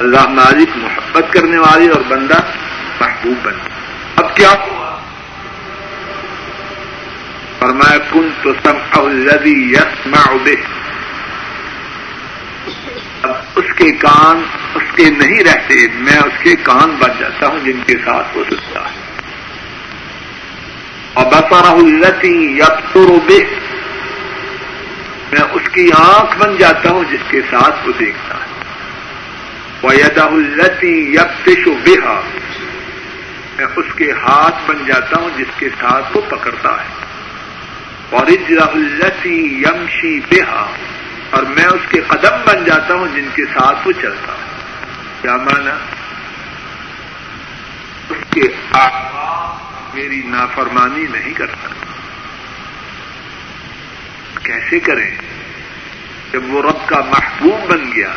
اللہ 0.00 0.28
مالک 0.28 0.68
محبت 0.76 1.32
کرنے 1.32 1.58
والی 1.58 1.88
اور 1.88 2.00
بندہ 2.08 2.38
محبوب 3.00 3.46
بنے۔ 3.46 3.68
اب 4.16 4.36
کیا 4.36 4.50
ہوا؟ 4.50 4.98
فرمایا، 7.58 7.98
کن 7.98 8.28
تو 8.42 8.52
سم 8.64 9.00
الذي 9.00 9.72
يسمع 9.72 10.36
به 10.44 10.85
اس 13.54 13.74
کے 13.76 13.92
کان 13.92 14.42
اس 14.74 14.82
کے 14.96 15.10
نہیں 15.10 15.44
رہتے، 15.44 15.74
میں 15.94 16.16
اس 16.16 16.42
کے 16.42 16.56
کان 16.56 16.96
بن 16.98 17.10
جاتا 17.18 17.46
ہوں، 17.46 17.58
جن 17.64 17.80
کے 17.86 17.94
ساتھ 18.04 18.36
وہ 18.36 18.44
سنتا 18.50 18.80
ہے۔ 18.80 19.06
اور 21.12 21.26
بسارا 21.26 21.70
التی 21.70 22.58
یبسر 22.58 23.12
بے 23.26 23.38
میں 25.32 25.40
اس 25.52 25.68
کی 25.72 25.90
آنکھ 25.98 26.38
بن 26.38 26.56
جاتا 26.56 26.90
ہوں، 26.90 27.04
جس 27.10 27.30
کے 27.30 27.40
ساتھ 27.50 27.88
وہ 27.88 27.92
دیکھتا 27.98 28.34
ہے۔ 28.34 28.46
ویدہ 29.82 30.22
التی 30.22 31.14
یبتش 31.14 31.68
بہا 31.68 32.20
میں 33.58 33.66
اس 33.76 33.86
کے 33.96 34.12
ہاتھ 34.12 34.70
بن 34.70 34.76
جاتا 34.86 35.20
ہوں، 35.20 35.30
جس 35.36 35.58
کے 35.58 35.68
ساتھ 35.80 36.16
وہ 36.16 36.20
پکڑتا 36.28 36.68
ہے۔ 36.68 37.06
اور 38.10 38.26
التی 38.50 39.62
یمشی 39.62 40.20
بہا 40.30 40.66
اور 41.30 41.42
میں 41.42 41.64
اس 41.64 41.80
کے 41.88 42.00
قدم 42.00 42.36
بن 42.46 42.64
جاتا 42.64 42.94
ہوں 42.94 43.08
جن 43.14 43.28
کے 43.34 43.42
ساتھ 43.44 43.86
وہ 43.86 43.92
چلتا 43.92 44.32
ہے 44.32 44.56
کیا 45.22 45.36
مانا؟ 45.36 45.76
اس 48.10 48.24
کے 48.30 48.40
میری 49.94 50.22
نافرمانی 50.24 51.06
نہیں 51.12 51.34
کرتا۔ 51.34 51.68
کیسے 54.42 54.80
کریں؟ 54.80 55.10
جب 56.32 56.54
وہ 56.54 56.62
رب 56.62 56.88
کا 56.88 57.00
محبوب 57.00 57.70
بن 57.70 57.92
گیا، 57.92 58.12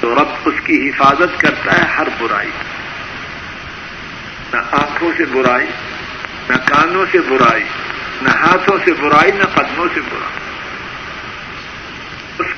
تو 0.00 0.14
رب 0.14 0.28
اس 0.44 0.54
کی 0.64 0.88
حفاظت 0.88 1.40
کرتا 1.40 1.72
ہے 1.72 1.88
ہر 1.96 2.08
برائی۔ 2.18 2.50
نہ 4.52 4.56
آنکھوں 4.56 5.12
سے 5.16 5.24
برائی، 5.24 5.66
نہ 6.48 6.56
کانوں 6.56 7.06
سے 7.12 7.18
برائی، 7.20 7.64
نہ 8.22 8.28
ہاتھوں 8.28 8.78
سے 8.84 8.92
برائی، 8.92 9.32
نہ 9.32 9.44
قدموں 9.44 9.86
سے 9.94 10.00
برائی۔ 10.00 10.47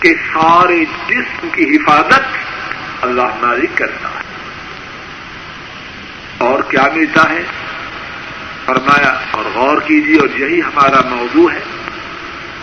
کے 0.00 0.14
سارے 0.32 0.84
جسم 1.08 1.48
کی 1.52 1.76
حفاظت 1.76 2.20
اللہ 3.02 3.34
مالک 3.40 3.70
کرتا 3.74 4.08
ہے۔ 4.08 4.20
اور 6.38 6.62
کیا 6.62 6.88
ملتا 6.94 7.30
ہے؟ 7.30 7.42
فرمایا، 8.64 9.18
اور 9.30 9.44
غور 9.54 9.80
کیجیے، 9.80 10.18
اور 10.18 10.28
یہی 10.38 10.60
ہمارا 10.62 11.00
موضوع 11.08 11.50
ہے۔ 11.52 11.60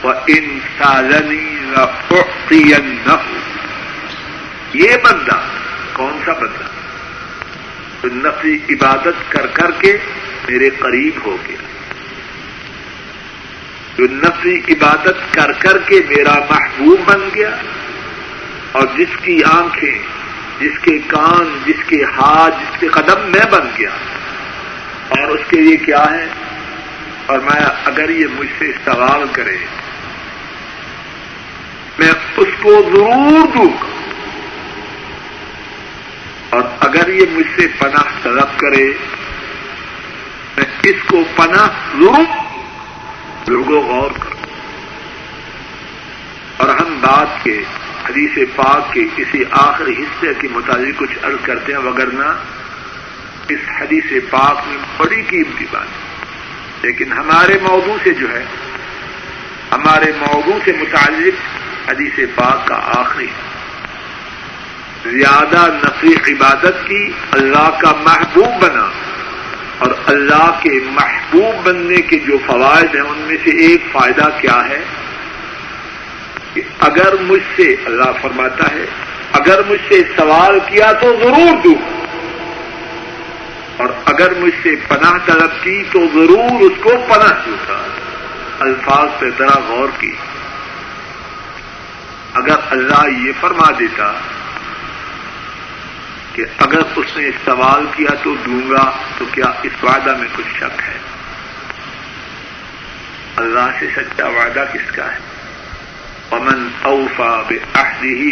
وہ 0.03 0.13
انسانی 0.27 1.55
نہ 1.61 3.15
یہ 4.73 4.97
بندہ، 5.03 5.39
کون 5.93 6.19
سا 6.25 6.33
بندہ؟ 6.33 6.77
نفی 8.03 8.59
عبادت 8.69 9.31
کر 9.31 9.47
کر 9.47 9.71
کے 9.71 9.97
میرے 10.49 10.69
قریب 10.69 11.13
ہو 11.25 11.37
گیا۔ 11.47 11.76
جو 13.97 14.07
نفلی 14.09 14.61
عبادت 14.69 15.33
کر 15.33 15.51
کر 15.51 15.77
کے 15.77 15.99
میرا 16.09 16.33
محبوب 16.49 16.99
بن 17.05 17.29
گیا 17.35 17.55
اور 18.71 18.87
جس 18.97 19.17
کی 19.21 19.43
آنکھیں، 19.43 19.99
جس 20.59 20.79
کے 20.81 20.99
کان، 21.07 21.59
جس 21.65 21.83
کے 21.87 22.03
ہاتھ، 22.03 22.55
جس 22.59 22.79
کے 22.79 22.87
قدم 22.87 23.21
میں 23.21 23.45
بن 23.51 23.67
گیا۔ 23.77 23.89
اور 25.09 25.27
اس 25.27 25.41
کے 25.47 25.57
لیے 25.57 25.77
کیا 25.77 26.05
ہے؟ 26.11 26.27
اور 27.25 27.39
میں 27.39 27.65
اگر 27.85 28.09
یہ 28.09 28.25
مجھ 28.39 28.49
سے 28.59 28.71
سوال 28.85 29.23
کرے، 29.31 29.57
میں 31.99 32.11
اس 32.37 32.47
کو 32.61 32.71
ضرور 32.71 33.47
دوں۔ 33.53 33.69
گا 33.69 33.97
اور 36.49 36.61
اگر 36.79 37.07
یہ 37.07 37.25
مجھ 37.31 37.61
سے 37.61 37.67
پناہ 37.77 38.03
طلب 38.23 38.59
کرے، 38.59 38.91
میں 40.57 40.65
اس 40.83 41.03
کو 41.07 41.23
پناہ 41.35 41.67
ضرور 41.93 42.56
لوگوں 43.47 43.81
غور 43.81 44.11
کرو 44.11 44.35
اور 46.57 46.69
ہم 46.69 46.97
بات 47.01 47.43
کے، 47.43 47.63
حدیث 48.09 48.37
پاک 48.55 48.93
کے 48.93 49.03
کسی 49.15 49.43
آخری 49.51 49.91
حصے 49.91 50.33
کے 50.39 50.47
متعلق 50.51 50.99
کچھ 50.99 51.17
عرض 51.23 51.35
کرتے 51.43 51.71
ہیں، 51.71 51.79
وگرنہ 51.79 52.25
اس 53.49 53.59
حدیث 53.81 54.03
پاک 54.29 54.67
میں 54.67 54.77
بڑی 54.97 55.21
قیمتی 55.21 55.65
بات 55.71 55.81
ہے۔ 55.81 56.25
لیکن 56.81 57.13
ہمارے 57.13 57.57
موضوع 57.61 57.97
سے 58.03 58.13
جو 58.13 58.33
ہے، 58.33 58.43
ہمارے 59.71 60.11
موضوع 60.19 60.59
سے 60.65 60.71
متعلق 60.71 61.33
حدیث 61.89 62.19
پاک 62.35 62.67
کا 62.67 62.75
آخری 62.75 63.27
زیادہ 65.05 65.67
نفی 65.83 66.33
عبادت 66.33 66.87
کی 66.87 67.11
اللہ 67.31 67.69
کا 67.79 67.91
محبوب 68.03 68.61
بنا۔ 68.61 68.89
اور 69.79 69.91
اللہ 70.05 70.59
کے 70.61 70.69
محبوب 70.83 71.67
بننے 71.67 72.01
کے 72.01 72.19
جو 72.19 72.37
فوائد 72.45 72.95
ہیں، 72.95 73.01
ان 73.01 73.17
میں 73.17 73.37
سے 73.43 73.49
ایک 73.49 73.83
فائدہ 73.91 74.29
کیا 74.41 74.69
ہے؟ 74.69 74.83
کہ 76.53 76.61
اگر 76.79 77.13
مجھ 77.21 77.43
سے، 77.55 77.75
اللہ 77.85 78.11
فرماتا 78.21 78.63
ہے، 78.71 78.85
اگر 79.31 79.61
مجھ 79.67 79.93
سے 79.93 80.01
سوال 80.17 80.59
کیا 80.65 80.91
تو 80.91 81.15
ضرور 81.19 81.61
دوں۔ 81.63 81.75
اور 83.77 83.87
اگر 84.05 84.33
مجھ 84.33 84.53
سے 84.63 84.69
پناہ 84.87 85.13
طلب 85.25 85.63
کی 85.63 85.83
تو 85.91 85.99
ضرور 86.13 86.61
اس 86.61 86.77
کو 86.83 86.89
پناہ 86.89 87.45
دوں۔ 87.45 87.57
گا 87.69 87.87
الفاظ 88.59 89.09
پہ 89.19 89.25
ذرا 89.37 89.59
غور 89.67 89.89
کی 89.99 90.13
اگر 92.33 92.55
اللہ 92.69 93.19
یہ 93.19 93.31
فرما 93.41 93.71
دیتا 93.79 94.11
کہ 96.37 96.45
اگر 96.57 96.79
اس 96.95 97.17
نے 97.17 97.29
سوال 97.45 97.85
کیا 97.95 98.15
تو 98.23 98.35
دوں 98.45 98.69
گا، 98.69 98.91
تو 99.17 99.25
کیا 99.31 99.45
اس 99.63 99.83
وعدہ 99.83 100.15
میں 100.19 100.27
کچھ 100.35 100.57
شک 100.57 100.81
ہے؟ 100.87 100.97
اللہ 103.35 103.69
سے 103.79 103.87
سچا 103.95 104.27
وعدہ 104.27 104.65
کس 104.73 104.91
کا 104.95 105.11
ہے؟ 105.11 105.17
امن 106.31 106.67
اوفا 106.81 107.41
بے 107.47 107.57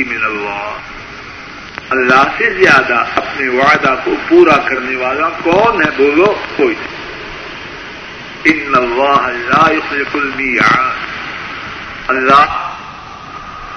من 0.04 0.26
اللہ 0.26 0.78
اللہ 1.89 2.24
سے 2.38 2.54
زیادہ 2.54 3.04
اپنے 3.15 3.48
وعدہ 3.48 3.96
کو 4.04 4.15
پورا 4.28 4.58
کرنے 4.58 4.96
والا 4.96 5.30
کون 5.30 5.82
ہے؟ 5.82 5.89
بولو، 5.98 6.36
کوئی 6.56 6.76
ان 8.44 8.74
اللہ 8.76 9.28
لا 9.28 9.72
يخلف 9.72 10.15
المیعاد 10.15 10.94
اللہ 12.08 12.70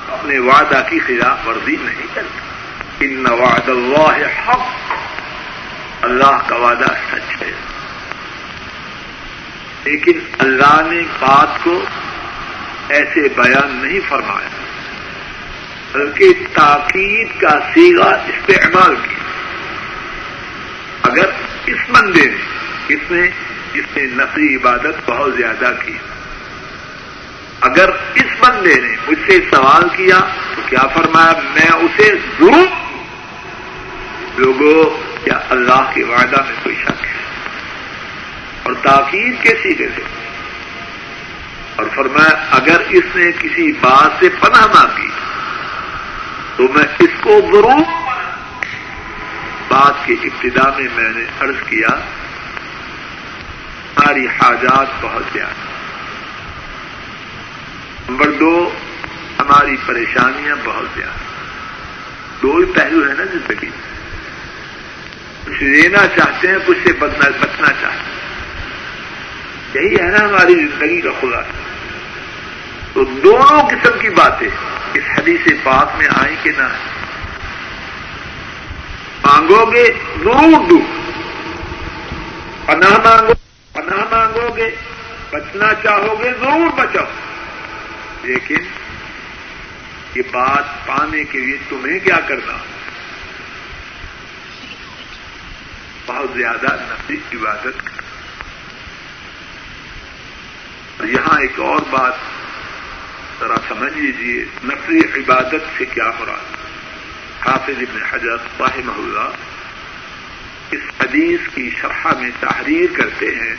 اپنے 0.09 0.39
وعدہ 0.39 0.83
کی 0.89 1.01
خلاف 1.07 1.49
ورزی 1.49 1.77
نہیں 1.81 2.07
کرتا۔ 2.15 2.48
ان 3.01 3.25
وعد 3.29 3.69
اللہ 3.69 4.49
حق۔ 4.49 4.93
اللہ 6.03 6.39
کا 6.47 6.57
وعدہ 6.57 6.95
سچ 7.13 7.43
ہے۔ 7.43 7.53
لیکن 9.85 10.13
اللہ 10.39 10.83
نے 10.91 11.03
بات 11.19 11.65
کو 11.65 11.85
ایسے 12.89 13.21
بیان 13.21 13.81
نہیں 13.83 14.01
فرمایا، 14.09 14.49
بلکہ 15.93 16.29
تاکید 16.53 17.41
کا 17.41 17.61
سیگا 17.75 18.23
استعمال 18.29 18.97
کیا۔ 18.97 19.19
اگر 21.03 21.31
اس 21.67 21.79
بندے 21.89 22.29
نے، 22.29 22.37
اس 22.89 23.11
نے 23.11 23.31
اس 23.75 23.97
نے 23.97 24.03
نقلی 24.03 24.57
عبادت 24.57 25.11
بہت 25.11 25.35
زیادہ 25.37 25.73
کی۔ 25.85 25.99
اگر 27.61 27.89
اس 28.15 28.41
بندے 28.41 28.81
نے 28.81 28.97
مجھ 29.09 29.31
سے 29.31 29.39
سوال 29.51 29.89
کیا 29.97 30.19
تو 30.57 30.63
کیا 30.67 30.87
فرمایا، 30.87 31.33
میں 31.55 31.71
اسے 31.73 32.11
ضرور 32.13 32.88
لوگوں 34.39 35.03
کیا 35.25 35.39
اللہ 35.51 35.91
کے 35.95 36.05
وعدہ 36.05 36.43
میں 36.43 36.57
کوئی 36.63 36.75
شک 36.75 37.05
ہے۔ 37.05 37.13
اور 38.63 38.73
تاکید 38.83 39.43
کے 39.43 39.51
سیدھے 39.63 39.89
سے۔ 39.97 40.03
اور 41.77 41.87
فرمایا، 41.95 42.47
اگر 42.51 42.81
اس 42.89 43.17
نے 43.17 43.33
کسی 43.33 43.73
بات 43.73 44.11
سے 44.21 44.29
پناہ 44.29 44.67
مانگی، 44.67 45.09
تو 46.57 46.63
میں 46.63 46.85
اس 46.99 47.11
کو 47.21 47.41
ضرور 47.53 47.85
بات 49.69 50.07
کی 50.07 50.17
ابتدا 50.23 50.71
میں 50.79 50.89
میں 50.95 51.13
نے 51.15 51.25
عرض 51.41 51.67
کیا، 51.67 51.95
ہماری 53.97 54.27
حاجات 54.27 54.87
بہت 55.01 55.23
زیادہ 55.33 55.69
نمبر 58.11 58.31
دو، 58.31 58.71
ہماری 59.39 59.77
پریشانیاں 59.87 60.57
بہت 60.65 60.87
زیادہ 60.95 61.29
دو 62.43 62.57
ہی 62.57 62.65
پہلو 62.65 63.09
ہے 63.09 63.15
نا 63.15 63.25
زندگی 63.25 63.67
کچھ 63.67 63.98
لینا 65.61 66.07
چاہتے 66.07 66.49
ہیں، 66.49 66.59
کچھ 66.67 66.79
سے 66.87 66.93
بچنا 66.93 67.31
بچنا 67.41 67.69
چاہتے 67.81 67.87
ہیں۔ 67.87 68.19
یہی 69.75 69.97
ہے 69.97 70.11
نا 70.11 70.25
ہماری 70.25 70.55
زندگی 70.55 71.01
کا 71.01 71.11
خلاصہ۔ 71.21 71.69
تو 72.95 73.05
دونوں 73.05 73.63
قسم 73.63 73.99
کی 74.01 74.09
باتیں 74.09 74.49
اس 74.95 75.03
حدیث 75.19 75.41
پاک 75.63 75.99
میں 75.99 76.07
آئیں 76.11 76.37
کہ 76.43 76.51
نہ 76.59 76.69
مانگو 79.27 79.73
گے 79.73 79.85
ضرور 80.25 80.69
دو 80.71 80.79
پناہ 82.67 82.99
مانگو 82.99 83.33
پناہ 83.73 84.05
مانگو 84.11 84.57
گے، 84.57 84.71
بچنا 85.31 85.75
چاہو 85.83 86.23
گے 86.23 86.31
ضرور 86.41 86.79
بچاؤ۔ 86.79 87.05
لیکن 88.23 88.57
یہ 90.15 90.23
بات 90.33 90.87
پانے 90.87 91.25
کے 91.25 91.39
لیے 91.39 91.57
تمہیں 91.69 91.99
کیا 91.99 92.21
کرنا۔ 92.27 92.57
بہت 96.09 96.31
زیادہ 96.37 96.67
نفسی 96.67 97.17
عبادت 97.33 97.89
یہاں 101.05 101.41
ایک 101.41 101.61
اور 101.61 101.79
بات 101.91 102.15
ذرا 103.41 103.57
سمجھ 103.69 103.99
لیجیے 103.99 104.45
نقلی 104.65 105.01
عبادت 105.01 105.79
سے 105.79 105.85
کیا 105.85 106.11
مراد؟ 106.21 106.57
حافظ 107.47 107.79
ابن 107.79 108.03
حجر 108.03 108.37
رحمہ 108.61 108.93
اللہ 108.93 109.29
اس 110.71 110.81
حدیث 111.01 111.41
کی 111.55 111.71
شرح 111.81 112.07
میں 112.19 112.31
تحریر 112.41 112.97
کرتے 112.97 113.27
ہیں 113.27 113.57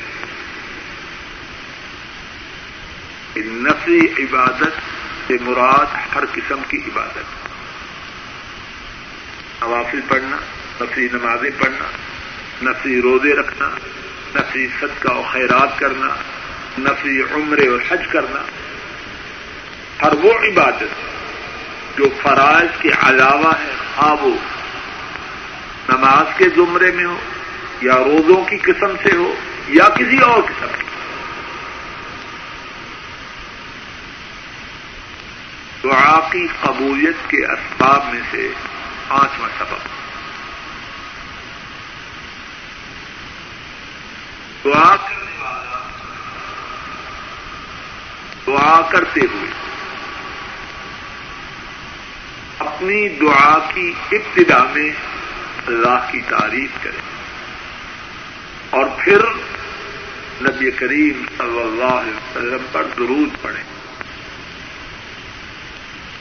کہ 3.34 3.42
نفلی 3.46 4.24
عبادت 4.24 4.82
سے 5.28 5.38
مراد 5.42 6.16
ہر 6.16 6.24
قسم 6.34 6.60
کی 6.68 6.78
عبادت۔ 6.78 7.48
نوافل 9.62 10.00
پڑھنا، 10.08 10.38
نفلی 10.82 11.08
نمازیں 11.14 11.52
پڑھنا 11.58 11.86
نفلی 12.62 13.02
روزے 13.02 13.34
رکھنا 13.34 13.70
نفلی 14.36 14.68
صدقہ 14.80 15.14
و 15.14 15.24
خیرات 15.32 15.80
کرنا 15.80 16.08
نفلی 16.80 17.22
عمرے 17.22 17.68
اور 17.68 17.80
حج 17.90 18.08
کرنا۔ 18.12 18.44
ہر 20.02 20.14
وہ 20.14 20.34
عبادت 20.34 21.20
جو 21.98 22.06
فرائض 22.22 22.82
کے 22.82 22.90
علاوہ 23.02 23.52
ہے 23.60 23.72
ہاں 23.98 24.16
نماز 25.90 26.38
کے 26.38 26.46
زمرے 26.56 26.92
میں 26.92 27.06
ہو، 27.06 27.18
یا 27.82 27.98
روزوں 27.98 28.46
کی 28.46 28.58
قسم 28.58 28.92
سے 29.04 29.16
ہو، 29.16 29.36
یا 29.68 29.90
کسی 29.90 30.18
اور 30.18 30.42
قسم 30.42 30.68
کی۔ 30.78 30.84
دعا 35.84 36.30
کی 36.32 36.48
قبولیت 36.62 37.30
کے 37.30 37.46
اسباب 37.46 38.14
میں 38.14 38.22
سے 38.32 38.52
پانچواں 39.08 39.50
سبب۔ 39.60 39.99
دعا 44.66 44.96
کرنے 44.96 45.42
والا 45.42 45.80
دعا 48.48 48.82
کرتے 48.90 49.20
ہوئے 49.20 49.50
اپنی 52.60 53.10
دعا 53.10 53.60
کی 53.74 53.94
ابتدا 54.12 54.64
میں 54.74 54.92
اللہ 55.68 56.08
کی 56.12 56.22
تعریف 56.28 56.84
کرے 56.84 57.08
اور 58.70 58.86
پھر 58.98 59.22
نبی 60.42 60.72
کریم 60.72 61.26
صلی 61.38 61.62
اللہ 61.62 61.94
علیہ 61.94 62.14
وسلم 62.14 62.66
پر 62.72 62.84
درود 62.98 63.30
پڑے 63.42 63.64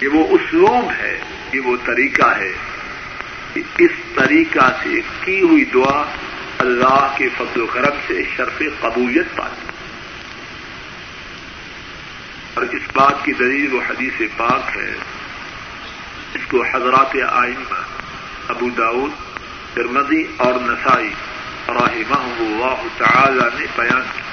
یہ 0.01 0.09
وہ 0.09 0.27
اسلوب 0.31 0.90
ہے 0.98 1.18
یہ 1.53 1.61
وہ 1.61 1.77
طریقہ 1.85 2.37
ہے، 2.37 2.53
کہ 3.55 3.62
اس 3.79 3.90
طریقہ 4.14 4.68
سے 4.83 5.01
کی 5.20 5.40
ہوئی 5.40 5.64
دعا 5.64 6.03
اللہ 6.59 7.14
کے 7.16 7.29
فضل 7.38 7.61
و 7.61 7.66
کرم 7.66 7.99
سے 8.07 8.23
شرف 8.37 8.62
قبولیت 8.81 9.37
پاتی 9.37 9.66
اور 12.55 12.62
اس 12.62 12.83
بات 12.92 13.25
کی 13.25 13.33
دلیل 13.33 13.75
و 13.75 13.81
حدیث 13.88 14.21
پاک 14.37 14.77
ہے، 14.77 14.94
اس 16.35 16.47
کو 16.49 16.64
حضرات 16.73 17.16
آئمہ 17.31 17.83
ابو 18.49 18.71
داود 18.71 19.12
ترمدی 19.75 20.25
اور 20.37 20.55
نسائی 20.55 21.11
رحمہ 21.68 22.21
اللہ 22.38 22.83
تعالی 22.99 23.47
نے 23.59 23.66
بیان 23.77 24.03
کیا 24.14 24.27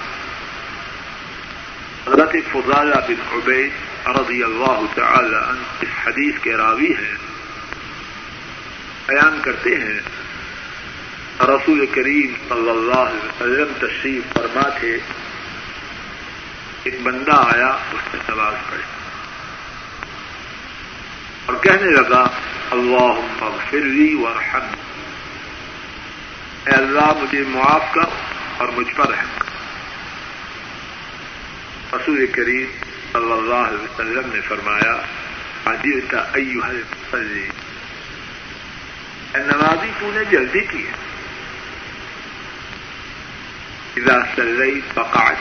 حضرت 2.08 2.36
فضالہ 2.52 2.96
بن 3.08 3.22
عبید 3.32 3.72
رضی 4.08 4.44
اللہ 4.44 4.82
تعالی 4.96 5.36
عنہ 5.36 5.64
اس 5.82 6.08
حدیث 6.08 6.34
کے 6.42 6.54
راوی 6.54 6.94
ہیں۔ 6.94 7.16
بیان 9.08 9.40
کرتے 9.42 9.76
ہیں 9.76 10.00
رسول 11.42 11.86
کریم 11.86 12.34
صلی 12.50 12.70
اللہ 12.70 13.00
علیہ 13.00 13.20
وسلم 13.20 13.88
تشریف 13.88 14.34
فرما 14.34 14.70
تھے، 14.70 14.98
ایک 16.84 17.02
بندہ 17.04 17.32
آیا، 17.32 17.68
اس 17.68 18.14
نے 18.14 18.20
نماز 18.30 18.54
پڑھی 18.70 18.84
اور 21.46 21.56
کہنے 21.56 21.92
لگا 21.92 22.28
اللہ 22.72 23.20
مغفر 23.40 23.78
لی 23.78 24.16
ورحم 24.16 24.68
اے 26.66 26.72
اللہ، 26.72 27.14
مجھے 27.18 27.44
معاف 27.48 27.94
کر 27.94 28.10
اور 28.58 28.68
مجھ 28.68 28.94
پر 28.96 29.10
رحم 29.10 29.40
کر۔ 29.40 29.52
رسول 31.96 32.26
کریم 32.28 32.66
صلی 33.14 33.32
اللہ 33.32 33.68
علیہ 33.70 33.84
وسلم 33.84 34.34
نے 34.34 34.42
فرمایا 34.42 34.96
عجیب 35.66 36.12
کا 36.12 36.26
ایو 36.34 36.62
حلی 36.64 37.50
اے 39.34 39.42
نمازی 39.42 39.92
تو 40.00 40.12
نے 40.14 40.26
جلدی 40.26 40.60
کی 40.60 40.88
ہے۔ 40.88 41.05
اذا 43.98 44.20
صليت 44.36 44.94
فقعت 44.94 45.36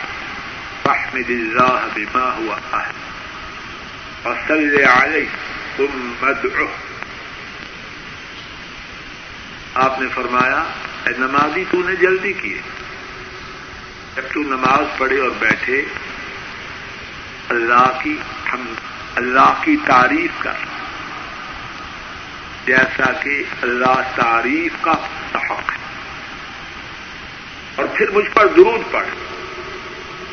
فاحمد 0.83 1.31
الله 1.31 1.89
بما 1.95 2.31
هو 2.41 2.55
اهل 2.73 2.95
وصل 4.25 4.85
عليه 4.85 5.29
ثم 5.77 6.13
ادعه 6.23 6.67
آپ 9.75 10.01
نے 10.01 10.07
فرمایا، 10.15 10.65
اے 11.05 11.13
نمازی 11.19 11.65
تو 11.71 11.83
نے 11.89 11.97
جلدی 11.97 12.33
کی 12.33 12.59
جب 14.17 14.23
تو 14.33 14.41
نماز 14.41 14.99
پڑھے 14.99 15.21
اور 15.21 15.31
بیٹھے، 15.39 15.85
اللہ 17.49 18.01
کی 18.03 18.17
ہم، 18.53 18.75
اللہ 19.17 19.55
کی 19.61 19.77
تعریف 19.87 20.31
کر۔ 20.39 20.65
جیسا 22.67 23.13
کہ 23.13 23.43
اللہ 23.63 24.01
تعریف 24.15 24.73
کا 24.81 24.93
حق 25.35 25.73
ہے۔ 25.73 25.84
اور 27.77 27.85
پھر 27.95 28.11
مجھ 28.11 28.31
پر 28.35 28.47
درود 28.47 28.93
پڑھ 28.93 29.07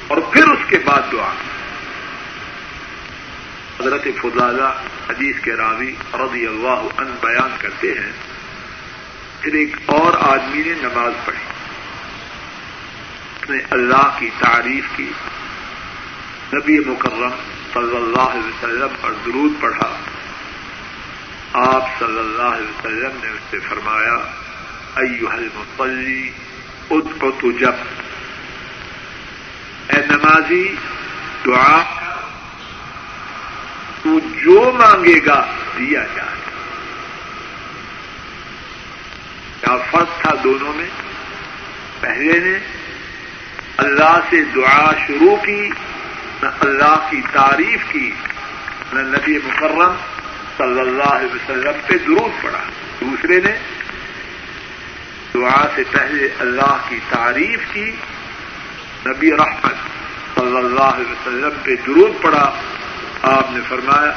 اور 0.07 0.17
پھر 0.17 0.47
اس 0.47 0.59
کے 0.67 0.77
بعد 0.85 1.01
دعا۔ 1.11 1.33
حضرت 3.79 4.03
فضالہ 4.21 4.73
حدیث 5.09 5.39
کے 5.39 5.53
راوی 5.53 5.95
رضی 6.13 6.47
اللہ 6.47 6.87
عنہ 6.97 7.09
بیان 7.21 7.55
کرتے 7.57 7.91
ہیں۔ 7.91 8.11
پھر 9.41 9.53
ایک 9.53 9.75
اور 9.85 10.13
آدمی 10.19 10.63
نے 10.65 10.73
نماز 10.73 11.25
پڑھی۔ 11.25 11.45
اس 13.41 13.49
نے 13.49 13.57
اللہ 13.69 14.15
کی 14.19 14.29
تعریف 14.39 14.83
کی۔ 14.95 15.11
نبی 16.53 16.79
مکرم 16.79 17.29
صلی 17.73 17.95
اللہ 17.95 18.21
علیہ 18.21 18.47
وسلم 18.47 18.95
پر 19.01 19.11
درود 19.25 19.51
پڑھا۔ 19.59 19.97
آپ 21.53 21.99
صلی 21.99 22.19
اللہ 22.19 22.41
علیہ 22.41 22.67
وسلم 22.67 23.19
نے 23.23 23.29
اس 23.29 23.51
سے 23.51 23.59
فرمایا 23.59 24.15
ایوہ 24.95 25.29
المصلی 25.29 26.31
ادعت 26.91 27.45
جب۔ 27.59 27.73
اے 29.87 29.97
نمازی، 30.09 30.75
دعا 31.45 31.83
تو 34.03 34.19
جو 34.19 34.71
مانگے 34.75 35.19
گا، 35.25 35.45
دیا 35.77 36.03
جائے۔ 36.15 36.41
کیا 39.61 39.77
فرق 39.91 40.21
تھا 40.21 40.31
دونوں 40.43 40.73
میں؟ 40.73 40.89
پہلے 41.99 42.39
نے 42.39 42.57
اللہ 43.77 44.19
سے 44.29 44.43
دعا 44.43 44.91
شروع 45.07 45.35
کی، 45.35 45.69
نہ 46.43 46.47
اللہ 46.59 47.07
کی 47.09 47.21
تعریف 47.31 47.91
کی، 47.91 48.11
نہ 48.93 48.99
نبی 48.99 49.37
مکرم 49.37 49.95
صلی 50.57 50.79
اللہ 50.79 51.03
علیہ 51.03 51.35
وسلم 51.35 51.71
پہ 51.87 51.97
درود 51.97 52.43
پڑا 52.43 52.59
دوسرے 53.01 53.39
نے 53.39 53.80
دعا 55.41 55.67
سے 55.75 55.83
پہلے 55.91 56.27
اللہ 56.39 56.77
کی 56.89 56.99
تعریف 57.09 57.59
کی۔ 57.73 57.91
نبی 59.05 59.31
رحمت 59.31 59.73
صلی 60.35 60.57
اللہ 60.57 60.79
علیہ 60.79 61.11
وسلم 61.11 61.49
پہ 61.63 61.75
درود 61.75 62.21
پڑا۔ 62.21 62.51
آپ 63.21 63.51
نے 63.51 63.59
فرمایا 63.69 64.11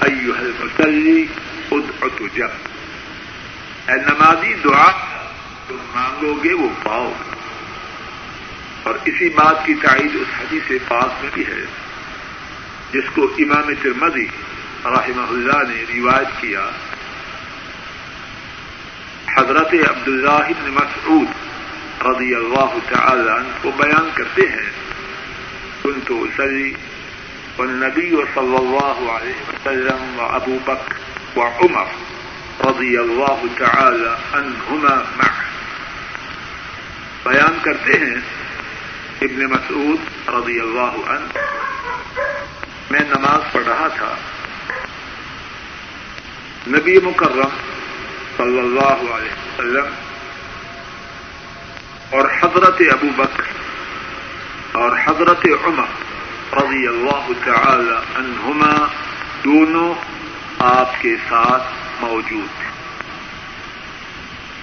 ایو 0.00 0.32
المسلی 0.38 1.26
ادعت 1.70 2.22
جب۔ 2.34 2.48
اے 3.88 3.94
نمازی 3.94 4.54
دعا، 4.54 4.90
تم 5.68 5.76
مانگو 5.94 6.34
گے 6.44 6.52
وہ 6.52 6.68
پاؤ۔ 6.82 7.12
گے 7.18 7.34
اور 8.82 8.94
اسی 9.04 9.28
بات 9.28 9.66
کی 9.66 9.74
تائید 9.74 10.14
اس 10.14 10.40
حدیث 10.40 10.62
سے 10.68 10.78
پاس 10.88 11.22
میں 11.22 11.30
بھی 11.34 11.46
ہے۔ 11.46 11.64
جس 12.92 13.04
کو 13.14 13.34
امام 13.38 13.74
ترمدی 13.82 14.26
رحمہ 14.84 15.28
اللہ 15.28 15.72
نے 15.72 15.84
روایت 15.94 16.40
کیا۔ 16.40 16.70
حضرت 19.38 19.74
عبداللہ 19.90 20.48
بن 20.48 20.70
مسعود 20.70 21.28
رضی 22.06 22.34
اللہ 22.34 22.72
تعالی 22.88 23.28
عنہ 23.28 23.48
کو 23.62 23.70
بیان 23.76 24.08
کرتے 24.14 24.42
ہیں 24.42 24.70
کن 25.82 26.00
تو 26.06 26.26
سلی 26.36 26.74
والنبي 27.58 28.16
صلى 28.34 28.56
الله 28.56 29.12
عليه 29.12 29.38
وسلم 29.48 30.18
وأبو 30.18 30.58
بكر 30.64 31.38
وعمر 31.38 31.86
رضی 32.66 32.96
اللہ 32.96 33.46
تعالی 33.58 34.10
عنہما 34.32 34.94
معه 35.16 35.46
بیان 37.22 37.58
کرتے 37.62 37.92
ہیں 37.92 38.20
ابن 39.20 39.44
مسعود 39.44 40.28
رضی 40.28 40.60
اللہ 40.60 41.00
عنہ، 41.14 41.46
میں 42.90 43.00
نماز 43.00 43.52
پڑھ 43.52 43.66
رہا 43.66 43.88
تھا۔ 43.88 44.14
نبی 46.66 46.98
مکرم 47.04 47.77
صلی 48.38 48.58
اللہ 48.58 49.12
علیہ 49.12 49.32
وسلم 49.32 49.86
اور 52.10 52.28
حضرت 52.40 52.82
ابو 52.92 53.06
بکر 53.16 53.42
اور 54.72 54.96
حضرت 55.04 55.46
عمر 55.64 55.86
رضی 56.56 56.86
اللہ 56.86 57.28
تعالی 57.44 57.94
عنہما 58.16 58.86
دونوں 59.44 59.94
آپ 60.58 61.00
کے 61.00 61.16
ساتھ 61.28 61.62
موجود 62.00 62.60
تھے۔ 62.60 62.68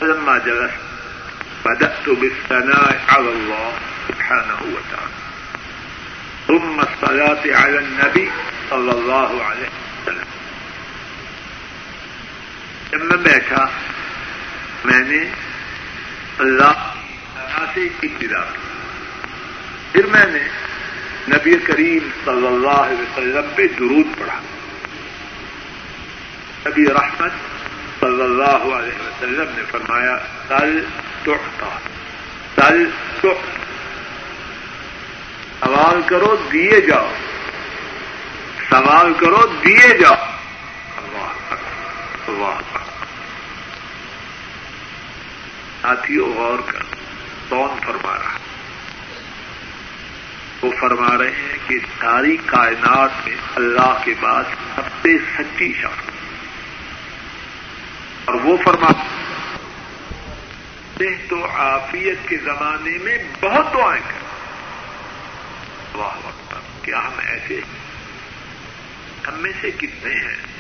لما 0.06 0.38
جلست، 0.38 1.68
بدأت 1.68 2.10
بالثناء 2.10 2.92
على 3.08 3.28
الله 3.28 3.70
سبحانه 4.08 4.58
وتعالى، 4.62 5.14
ثم 6.48 6.80
الصلاة 6.80 7.64
على 7.64 7.78
النبي 7.78 8.30
صلى 8.70 8.92
الله 8.92 9.52
عليه 9.52 9.70
وسلم۔ 9.70 10.35
جب 12.92 13.04
میں 13.04 13.18
بیٹھا، 13.18 13.68
میں 14.86 15.00
نے 15.00 15.30
اللہ 16.40 16.94
سے 17.74 17.86
ابتدا 17.86 18.42
کی۔ 18.42 18.58
پھر 19.92 20.06
میں 20.06 20.26
نے 20.26 20.40
نبی 21.30 21.56
کریم 21.64 22.10
صلی 22.26 22.48
اللہ 22.48 22.70
علیہ 22.70 23.02
وسلم 23.02 23.46
پہ 23.56 23.68
درود 23.68 24.20
پڑھا۔ 24.20 24.42
نبی 26.68 26.86
رحمت 26.86 27.32
صلی 28.00 28.22
اللہ 28.22 28.76
علیہ 28.76 29.02
وسلم 29.02 29.54
نے 29.58 29.64
فرمایا 29.72 30.18
کل 30.48 30.84
تحتا 31.24 31.80
کل 32.56 32.90
تحتا 33.22 33.56
سوال 35.60 36.02
کرو، 36.06 36.36
دیے 36.52 36.82
جاؤ۔ 36.82 37.12
سوال 38.70 39.14
کرو، 39.14 39.60
دیے 39.66 39.98
جاؤ۔ 39.98 40.35
ساتھیوں، 45.82 46.34
غور 46.34 46.60
کر، 46.66 46.84
کون 47.50 47.80
فرما 47.86 48.18
رہا 48.18 48.38
وہ 50.62 50.72
فرما 50.80 51.18
رہے 51.18 51.32
ہیں 51.32 51.58
کہ 51.68 51.80
ساری 52.00 52.38
کائنات 52.46 53.28
میں 53.28 53.36
اللہ 53.56 53.98
کے 54.04 54.14
بعد 54.20 54.44
سب 54.76 54.82
سے 55.02 55.18
سچی 55.38 55.74
شخص۔ 55.74 56.10
اور 58.26 58.36
وہ 58.36 58.58
فرما 58.64 58.92
تو 61.30 61.46
عافیت 61.46 62.28
کے 62.30 62.38
زمانے 62.38 62.98
میں 62.98 63.18
بہت 63.42 63.74
دعائیں 63.74 64.04
کر۔ 64.08 64.26
واہ 65.98 66.18
وقت 66.24 66.56
کیا 66.82 67.08
ہم 67.08 67.14
ایسے 67.18 67.62
ہم 69.28 69.34
میں 69.34 69.52
سے 69.62 69.72
کتنے 69.72 70.14
ہیں؟ 70.14 70.55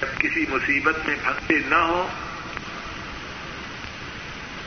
جب 0.00 0.18
کسی 0.18 0.44
مصیبت 0.48 1.06
میں 1.06 1.16
پھنسے 1.22 1.68
نہ 1.68 1.74
ہو 1.74 2.08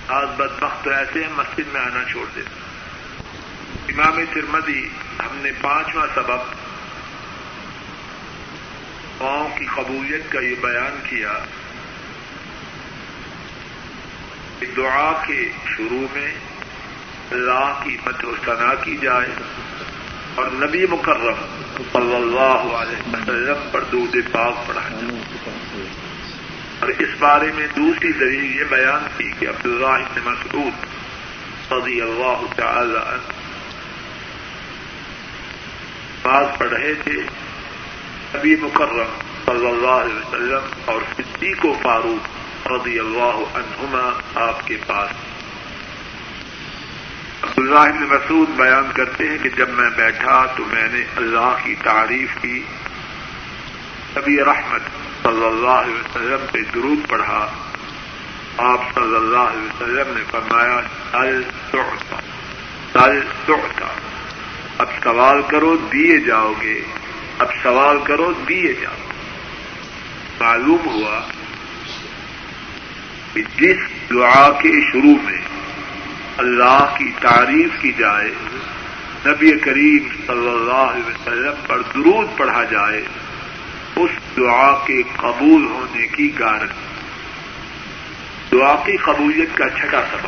آج 0.07 0.27
بد 0.38 0.63
وقت 0.63 0.88
ایسے 0.88 1.23
ہیں، 1.23 1.32
مسجد 1.32 1.73
میں 1.73 1.82
آنا 1.82 2.03
چھوڑ 2.11 2.25
دیتے 2.36 2.61
امام 3.93 4.19
ترمدی 4.34 4.89
ہم 5.19 5.38
نے 5.38 5.51
پانچواں 5.61 6.07
سبب 6.15 6.39
قوم 9.17 9.59
کی 9.59 9.65
قبولیت 9.75 10.32
کا 10.32 10.39
یہ 10.39 10.55
بیان 10.61 10.99
کیا۔ 11.09 11.34
کہ 14.59 14.65
دعا 14.77 15.23
کے 15.27 15.51
شروع 15.77 16.07
میں 16.13 16.34
اللہ 17.32 17.79
کی 17.84 17.97
مت 18.05 18.25
و 18.25 18.36
ثنا 18.45 18.73
کی 18.75 18.97
جائے 19.01 19.29
اور 20.36 20.51
نبی 20.51 20.86
مکرم 20.89 21.65
صلی 21.93 22.15
اللہ 22.15 22.75
علیہ 22.75 23.09
وسلم 23.13 23.69
پر 23.71 23.84
دودھ 23.84 24.17
پاک 24.32 24.67
پڑھا 24.67 24.89
جائے۔ 24.89 25.20
اور 26.82 26.89
اس 26.89 27.09
بارے 27.19 27.51
میں 27.55 27.67
دوسری 27.75 28.11
دلیل 28.11 28.59
یہ 28.59 28.63
بیان 28.69 29.07
کی 29.17 29.32
کہ 29.39 29.47
عبداللہ 29.47 29.86
بن 29.86 30.21
مسعود 30.25 30.73
رضی 31.71 32.01
اللہ 32.01 32.53
تعالی 32.55 32.95
عنہ 32.95 33.32
بات 36.21 36.59
پڑھ 36.59 36.69
رہے 36.69 36.93
تھے، 36.93 37.11
نبی 38.36 38.55
مکرم 38.61 39.19
صلی 39.45 39.67
اللہ 39.67 39.88
علیہ 39.88 40.15
وسلم 40.15 40.82
اور 40.86 41.01
صدیق 41.17 41.65
و 41.65 41.73
فاروق 41.84 42.27
رضی 42.71 42.99
اللہ 42.99 43.57
عنہما 43.57 44.19
آپ 44.36 44.67
کے 44.67 44.77
پاس۔ 44.88 45.09
عبداللہ 47.43 47.79
بن 47.79 48.03
مسعود 48.03 48.49
بیان 48.49 48.91
کرتے 48.93 49.29
ہیں 49.29 49.38
کہ 49.38 49.49
جب 49.49 49.69
میں 49.69 49.89
بیٹھا 49.89 50.45
تو 50.45 50.63
میں 50.65 50.88
نے 50.91 51.03
اللہ 51.15 51.55
کی 51.63 51.75
تعریف 51.84 52.29
کی۔ 52.41 52.63
نبی 54.17 54.43
رحمت 54.43 54.82
صلی 55.24 55.45
اللہ 55.45 55.67
علیہ 55.67 55.95
وسلم 55.95 56.45
پہ 56.51 56.59
درود 56.74 57.09
پڑھا۔ 57.09 57.47
آپ 58.57 58.82
صلی 58.95 59.15
اللہ 59.15 59.38
علیہ 59.38 59.61
وسلم 59.61 60.17
نے 60.17 60.24
فرمایا، 60.32 60.82
سل 61.11 61.41
سعتا 61.72 62.19
سل 62.93 63.22
سعتا۔ 63.47 63.88
اب 64.78 64.88
سوال 65.03 65.41
کرو، 65.47 65.78
دیے 65.78 66.19
جاؤ 66.19 66.53
گے۔ 66.61 66.82
اب 67.39 67.47
سوال 67.63 67.97
کرو، 68.03 68.34
دیے 68.49 68.74
جاؤ 68.74 68.95
معلوم 70.39 70.86
ہوا 70.86 71.19
کہ 73.34 73.41
جس 73.57 73.78
دعا 74.09 74.51
کے 74.51 74.91
شروع 74.91 75.15
میں 75.24 75.41
اللہ 76.38 76.95
کی 76.97 77.11
تعریف 77.22 77.82
کی 77.82 77.91
جائے، 77.97 78.32
نبی 79.26 79.51
کریم 79.59 80.07
صلی 80.28 80.49
اللہ 80.49 80.91
علیہ 80.93 81.07
وسلم 81.07 81.53
پر 81.67 81.82
درود 81.82 82.38
پڑھا 82.38 82.63
جائے 82.63 83.03
اس 84.02 84.38
دعا 84.38 84.86
کے 84.86 85.02
قبول 85.18 85.66
ہونے 85.66 86.08
کی 86.08 86.39
گارنٹی۔ 86.39 86.74
دعا 88.52 88.76
کی 88.76 88.97
قبولیت 88.97 89.58
کا 89.58 89.70
چھٹا 89.70 90.02
سبب۔ 90.12 90.28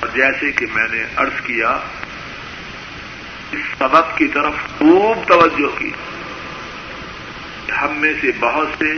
اور 0.00 0.08
جیسے 0.14 0.52
کہ 0.52 0.66
میں 0.74 0.88
نے 0.88 1.04
عرض 1.16 1.40
کیا، 1.44 1.78
اس 3.52 3.78
سبب 3.78 4.16
کی 4.16 4.28
طرف 4.28 4.52
خوب 4.78 5.28
توجہ 5.28 5.78
کی۔ 5.78 5.90
ہم 7.82 7.96
میں 7.96 8.12
سے 8.20 8.26
بہت 8.40 8.68
سے 8.78 8.92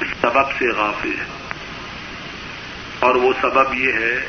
اس 0.00 0.06
سبب 0.20 0.50
سے 0.58 0.68
غافل 0.68 1.10
ہیں۔ 1.10 1.42
اور 2.98 3.14
وہ 3.14 3.32
سبب 3.40 3.74
یہ 3.74 3.92
ہے 3.92 4.28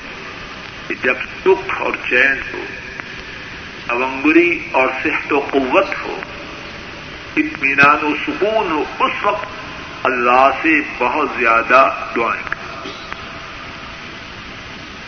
کہ 0.88 0.96
جب 1.04 1.16
سکھ 1.46 1.82
اور 1.82 1.92
چین 2.10 2.42
ہو 2.54 2.66
اونگری 3.88 4.60
اور 4.72 4.88
صحت 5.04 5.34
و 5.34 5.40
قوت 5.40 5.88
ہو 6.02 6.22
اطمینان 7.36 8.06
و 8.06 8.16
سکون 8.28 8.72
ہو 8.72 8.84
اس 9.00 9.26
وقت 9.26 9.46
اللہ 10.04 10.50
سے 10.62 10.82
بہت 10.98 11.30
زیادہ 11.40 11.96
دعائیں 12.16 12.44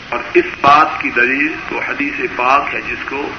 اور 0.10 0.20
اس 0.34 0.46
بات 0.62 1.02
کی 1.02 1.10
دلیل 1.10 1.54
تو 1.70 1.80
حدیث 1.80 2.14
پاک 2.36 2.76
ہے 2.76 2.82
جس 2.82 3.10
کو 3.10 3.30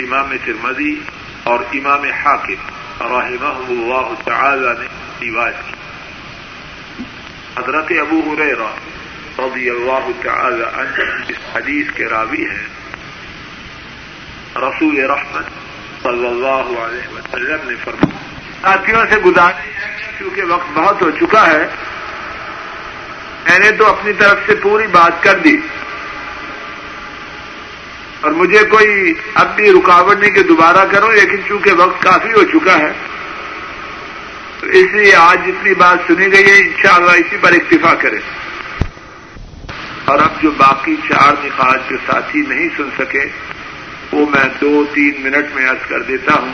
امام 0.00 0.32
ترمدی 0.44 1.00
اور 1.42 1.58
امام 1.72 2.04
حاکم 2.04 2.54
رحمہ 3.00 3.68
اللہ 3.68 4.22
تعالی 4.24 4.68
نے 4.78 5.30
روایت 5.30 5.54
کی۔ 5.66 5.74
حضرت 7.58 7.92
ابو 8.00 8.34
حریرہ 8.34 8.74
رضی 9.38 9.70
اللہ 9.70 10.10
تعالی 10.22 10.62
عنہ، 10.62 11.02
اس 11.28 11.56
حدیث 11.56 11.86
کے 11.94 12.04
راوی 12.04 12.44
ہیں۔ 12.50 12.66
رسول 14.56 14.98
رحمت 14.98 15.63
صلی 16.04 16.26
اللہ 16.26 16.80
علیہ 16.80 17.14
وسلم 17.14 17.68
نے 17.68 17.74
فرمایا، 17.84 18.18
ساتھیوں 18.62 19.04
سے 19.10 19.16
گزارے 19.16 19.70
کیونکہ 20.18 20.42
وقت 20.44 20.66
بہت 20.74 21.02
ہو 21.02 21.10
چکا 21.10 21.46
ہے، 21.46 21.66
میں 23.48 23.58
نے 23.58 23.70
تو 23.70 23.86
اپنی 23.86 24.12
طرف 24.12 24.38
سے 24.46 24.54
پوری 24.54 24.86
بات 24.86 25.22
کر 25.22 25.38
دی۔ 25.38 25.56
اور 28.20 28.30
مجھے 28.30 28.64
کوئی 28.64 29.14
اب 29.34 29.56
بھی 29.56 29.72
رکاوٹ 29.72 30.20
نہیں 30.20 30.30
کہ 30.30 30.42
دوبارہ 30.42 30.84
کرو 30.90 31.10
لیکن 31.10 31.36
چونکہ 31.48 31.72
وقت 31.72 32.02
کافی 32.02 32.32
ہو 32.32 32.44
چکا 32.44 32.78
ہے، 32.78 32.92
تو 34.60 34.66
اس 34.66 34.86
لیے 34.92 35.14
آج 35.14 35.46
جتنی 35.46 35.74
بات 35.74 35.98
سنی 36.06 36.32
گئی 36.32 36.44
ہے، 36.44 36.56
انشاءاللہ 36.56 37.10
اسی 37.10 37.36
پر 37.40 37.52
اکتفا 37.52 37.94
کریں۔ 37.94 38.20
اور 40.04 40.18
اب 40.18 40.42
جو 40.42 40.50
باقی 40.50 40.96
چار 41.08 41.32
نقاط 41.44 41.90
جو 41.90 41.96
ساتھی 42.06 42.42
نہیں 42.48 42.68
سن 42.76 42.88
سکے 42.98 43.26
وہ 44.14 44.26
میں 44.30 44.44
دو 44.60 44.84
تین 44.94 45.12
منٹ 45.18 45.54
میں 45.54 45.70
عرض 45.70 45.88
کر 45.88 46.02
دیتا 46.02 46.34
ہوں۔ 46.34 46.52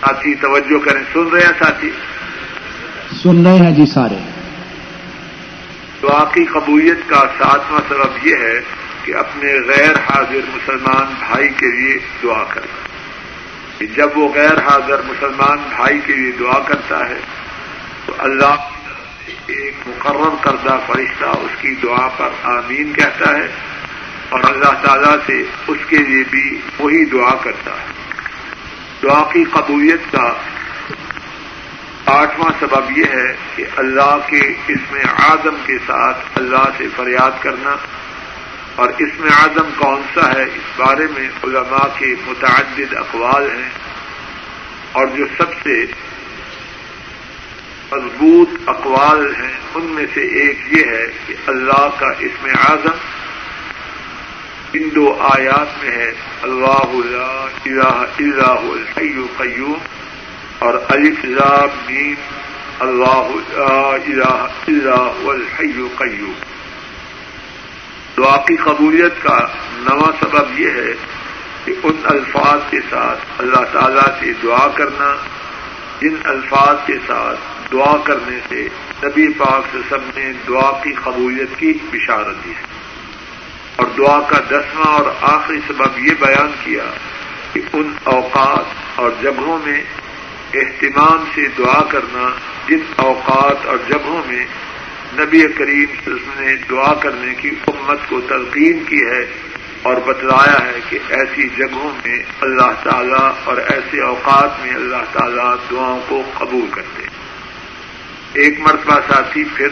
ساتھی 0.00 0.34
توجہ 0.34 0.78
کریں۔ 0.84 1.02
سن 1.12 1.28
رہے 1.28 1.40
ہیں 1.40 1.64
ساتھی؟ 1.64 1.90
سن 3.22 3.46
رہے 3.46 3.56
ہیں 3.56 3.70
جی 3.70 3.86
سارے۔ 3.86 4.16
دعا 6.02 6.24
کی 6.24 6.44
قبولیت 6.44 6.98
کا 7.06 7.24
ساتواں 7.38 7.80
سبب 7.88 8.26
یہ 8.26 8.34
ہے 8.34 8.60
کہ 9.04 9.14
اپنے 9.14 9.52
غیر 9.52 9.92
حاضر 9.92 10.40
مسلمان 10.56 11.14
بھائی 11.28 11.48
کے 11.48 11.66
لیے 11.66 11.98
دعا 12.22 12.44
کہ 13.78 13.86
جب 13.86 14.08
وہ 14.14 14.34
غیر 14.34 14.58
حاضر 14.58 15.00
مسلمان 15.06 15.58
بھائی 15.76 16.00
کے 16.06 16.12
لیے 16.12 16.32
دعا 16.32 16.58
کرتا 16.58 17.08
ہے 17.08 17.20
تو 18.06 18.12
اللہ 18.18 18.54
ایک 19.46 19.74
مقرر 19.86 20.34
کردہ 20.40 20.78
فرشتہ 20.86 21.24
اس 21.24 21.60
کی 21.60 21.74
دعا 21.82 22.08
پر 22.08 22.28
آمین 22.42 22.92
کہتا 22.92 23.36
ہے۔ 23.36 23.46
اور 24.32 24.40
اللہ 24.44 24.86
تعالیٰ 24.86 25.16
سے 25.26 25.42
اس 25.68 25.78
کے 25.88 25.98
لیے 25.98 26.24
بھی 26.30 26.60
وہی 26.78 27.04
دعا 27.04 27.34
کرتا 27.34 27.70
ہے۔ 27.70 27.86
دعا 29.02 29.32
کی 29.32 29.44
قبولیت 29.44 30.12
کا 30.12 30.32
آٹھواں 32.06 32.52
سبب 32.60 32.98
یہ 32.98 33.04
ہے 33.04 33.36
کہ 33.56 33.64
اللہ 33.76 34.18
کے 34.26 34.52
اس 34.68 34.92
میں 34.92 35.02
آدم 35.28 35.54
کے 35.66 35.78
ساتھ 35.78 36.18
اللہ 36.34 36.68
سے 36.78 36.84
فریاد 36.96 37.42
کرنا۔ 37.42 37.76
اور 38.76 38.88
اس 38.88 39.20
میں 39.20 39.30
اعظم 39.30 39.70
کون 39.76 40.02
سا 40.14 40.32
ہے؟ 40.32 40.42
اس 40.42 40.80
بارے 40.80 41.06
میں 41.18 41.28
علماء 41.44 41.98
کے 41.98 42.14
متعدد 42.26 42.94
اقوال 42.94 43.50
ہیں۔ 43.50 43.70
اور 44.92 45.06
جو 45.06 45.24
سب 45.38 45.52
سے 45.62 45.84
مضبوط 47.92 48.48
اقوال 48.66 49.34
ہیں، 49.34 49.52
ان 49.74 49.84
میں 49.84 50.06
سے 50.14 50.20
ایک 50.20 50.58
یہ 50.72 50.84
ہے 50.84 51.06
کہ 51.26 51.34
اللہ 51.46 51.88
کا 51.98 52.08
اس 52.18 52.42
میں 52.42 52.52
اعظم 52.52 53.21
ان 54.74 54.88
دو 54.94 55.18
آیات 55.20 55.82
میں 55.82 55.90
ہے، 55.90 56.10
اللہ 56.42 56.92
الہ 57.64 58.44
الحی 58.44 59.12
قیوم 59.36 59.78
اور 60.58 60.74
الف 60.88 61.24
میم، 61.88 62.14
اللہ 62.80 63.28
الہ 63.56 65.10
الحی 65.24 65.72
قیوم 65.98 66.32
دعا 68.16 68.36
کی 68.36 68.56
قبولیت 68.56 69.22
کا 69.22 69.38
نواں 69.76 70.12
سبب 70.20 70.58
یہ 70.60 70.70
ہے 70.70 70.92
کہ 71.64 71.74
ان 71.82 72.00
الفاظ 72.04 72.70
کے 72.70 72.80
ساتھ 72.90 73.20
اللہ 73.38 73.64
تعالی 73.72 74.08
سے 74.20 74.32
دعا 74.42 74.66
کرنا، 74.68 75.14
جن 76.00 76.16
الفاظ 76.24 76.76
کے 76.86 76.98
ساتھ 77.06 77.72
دعا 77.72 77.96
کرنے 78.04 78.38
سے 78.48 78.68
نبی 79.04 79.28
پاک 79.38 79.62
سے 79.72 79.78
سب 79.88 80.10
نے 80.16 80.32
دعا 80.48 80.70
کی 80.82 80.92
قبولیت 81.04 81.58
کی 81.58 81.72
بشارت 81.92 82.44
دی 82.44 82.50
ہے۔ 82.50 82.71
اور 83.76 83.86
دعا 83.98 84.20
کا 84.20 84.38
دسواں 84.50 84.92
اور 84.94 85.06
آخری 85.20 85.60
سبب 85.66 85.98
یہ 85.98 86.12
بیان 86.20 86.50
کیا 86.64 86.84
کہ 87.52 87.60
ان 87.72 87.92
اوقات 88.04 88.64
اور 88.96 89.10
جگہوں 89.22 89.58
میں 89.64 89.82
اہتمام 90.54 91.24
سے 91.34 91.46
دعا 91.58 91.80
کرنا، 91.88 92.28
جن 92.68 92.78
اوقات 92.96 93.66
اور 93.66 93.76
جگہوں 93.88 94.22
میں 94.26 94.44
نبی 95.14 95.42
کریم 95.58 96.10
نے 96.40 96.56
دعا 96.70 96.94
کرنے 96.94 97.34
کی 97.34 97.50
امت 97.66 98.08
کو 98.08 98.20
تلقین 98.20 98.84
کی 98.84 99.06
ہے 99.06 99.26
اور 99.82 99.94
بتلایا 100.06 100.66
ہے 100.66 100.80
کہ 100.88 100.98
ایسی 101.08 101.48
جگہوں 101.56 101.90
میں 102.04 102.22
اللہ 102.40 102.72
تعالیٰ 102.82 103.32
اور 103.44 103.56
ایسے 103.56 104.00
اوقات 104.00 104.60
میں 104.60 104.74
اللہ 104.74 105.04
تعالیٰ 105.12 105.54
دعاؤں 105.70 106.00
کو 106.08 106.22
قبول 106.38 106.66
کرتے 106.70 107.02
ایک 108.34 108.60
مرتبہ 108.60 109.00
ساتھی 109.08 109.44
پھر 109.56 109.68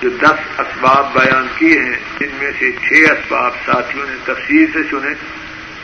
جو 0.00 0.08
دس 0.08 0.60
اسباب 0.60 1.12
بیان 1.12 1.46
کیے 1.56 1.82
ہیں 1.82 1.96
جن 2.20 2.28
میں 2.38 2.50
سے 2.58 2.72
چھ 2.72 3.12
اسباب 3.12 3.52
ساتھیوں 3.66 4.06
نے 4.06 4.16
تفصیل 4.24 4.66
سے 4.72 4.78
سنے 4.90 5.14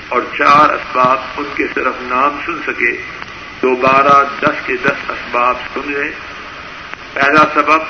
اور 0.09 0.23
چار 0.39 0.71
اسباب 0.71 1.19
ان 1.37 1.45
کے 1.55 1.67
صرف 1.75 1.95
نام 2.01 2.39
سن 2.47 2.73
سکے۔ 2.73 2.97
دوبارہ 3.63 4.25
دس 4.41 4.67
کے 4.67 4.73
دس 4.85 5.11
اسباب 5.11 5.57
سن 5.75 5.93
لیں۔ 5.93 6.11
پہلا 7.13 7.45
سبب، 7.55 7.81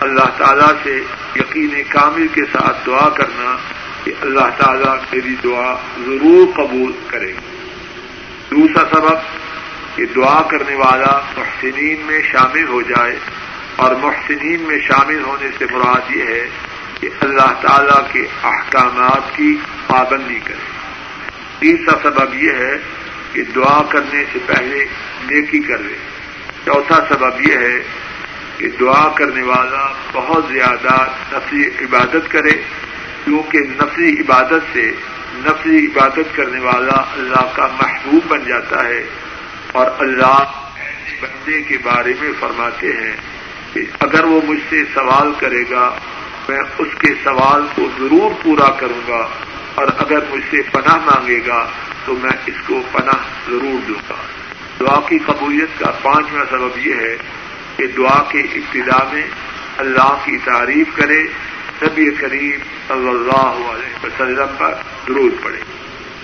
اللہ 0.00 0.30
تعالیٰ 0.36 0.72
سے 0.82 1.02
یقین 1.36 1.82
کامل 1.88 2.26
کے 2.28 2.42
ساتھ 2.52 2.86
دعا 2.86 3.08
کرنا 3.08 3.56
کہ 4.04 4.12
اللہ 4.20 4.50
تعالیٰ 4.58 4.96
میری 5.12 5.36
دعا 5.44 5.74
ضرور 6.06 6.52
قبول 6.56 6.92
کرے۔ 7.06 7.32
دوسرا 8.50 8.84
سبب، 8.96 9.48
کہ 9.96 10.06
دعا 10.06 10.42
کرنے 10.42 10.74
والا 10.74 11.20
محسنین 11.36 12.00
میں 12.00 12.22
شامل 12.32 12.68
ہو 12.68 12.82
جائے۔ 12.82 13.18
اور 13.78 13.94
محسنین 13.94 14.60
میں 14.60 14.78
شامل 14.80 15.22
ہونے 15.22 15.48
سے 15.58 15.64
مراد 15.70 16.16
یہ 16.16 16.22
ہے 16.22 16.46
کہ 17.00 17.08
اللہ 17.20 17.52
تعالیٰ 17.60 18.12
کے 18.12 18.26
احکامات 18.42 19.36
کی 19.36 19.56
پابندی 19.86 20.38
کرے۔ 20.44 20.66
تیسرا 21.58 21.96
سبب 22.02 22.34
یہ 22.34 22.52
ہے 22.52 22.76
کہ 23.32 23.42
دعا 23.42 23.82
کرنے 23.88 24.24
سے 24.32 24.38
پہلے 24.46 24.84
نیکی 25.30 25.58
کر 25.58 25.78
لے۔ 25.78 25.94
چوتھا 26.64 26.98
سبب 27.08 27.40
یہ 27.40 27.56
ہے 27.56 27.82
کہ 28.58 28.68
دعا 28.80 29.08
کرنے 29.08 29.42
والا 29.42 29.92
بہت 30.12 30.44
زیادہ 30.52 30.96
نفلی 31.32 31.68
عبادت 31.80 32.30
کرے، 32.30 32.62
کیونکہ 33.24 33.58
نفلی 33.58 34.20
عبادت 34.20 34.72
سے 34.72 34.92
نفلی 35.34 35.86
عبادت 35.86 36.36
کرنے 36.36 36.58
والا 36.58 36.96
اللہ 37.12 37.46
کا 37.56 37.68
محبوب 37.82 38.28
بن 38.28 38.44
جاتا 38.46 38.84
ہے 38.84 39.04
اور 39.72 39.86
اللہ 39.98 40.44
بندے 41.20 41.62
کے 41.62 41.78
بارے 41.82 42.12
میں 42.20 42.32
فرماتے 42.40 42.86
ہیں 42.86 43.16
کہ 43.72 43.80
اگر 44.00 44.24
وہ 44.24 44.40
مجھ 44.44 44.60
سے 44.70 44.82
سوال 44.94 45.32
کرے 45.38 45.62
گا، 45.70 45.90
میں 46.48 46.58
اس 46.78 46.88
کے 46.98 47.14
سوال 47.24 47.66
کو 47.74 47.88
ضرور 47.98 48.30
پورا 48.42 48.70
کروں 48.70 49.00
گا، 49.08 49.28
اور 49.74 49.88
اگر 49.98 50.18
مجھ 50.30 50.44
سے 50.50 50.62
پناہ 50.62 50.96
مانگے 50.96 51.40
گا، 51.46 51.66
تو 52.04 52.14
میں 52.14 52.36
اس 52.46 52.62
کو 52.66 52.82
پناہ 52.92 53.50
ضرور 53.50 53.88
دوں 53.88 54.00
گا۔ 54.10 54.14
دعا 54.80 55.00
کی 55.08 55.18
قبولیت 55.18 55.78
کا 55.78 55.90
پانچواں 56.02 56.44
سبب 56.50 56.78
یہ 56.86 56.94
ہے 56.94 57.16
کہ 57.76 57.86
دعا 57.86 58.22
کے 58.28 58.40
ابتدا 58.40 58.98
میں 59.12 59.26
اللہ 59.76 60.16
کی 60.24 60.38
تعریف 60.44 60.96
کرے، 60.96 61.22
نبی 61.82 62.10
کریم 62.10 62.58
صلی 62.88 63.08
اللہ 63.08 63.58
علیہ 63.72 64.04
وسلم 64.04 64.54
پر 64.58 64.74
درود 65.08 65.32
پڑے۔ 65.42 65.60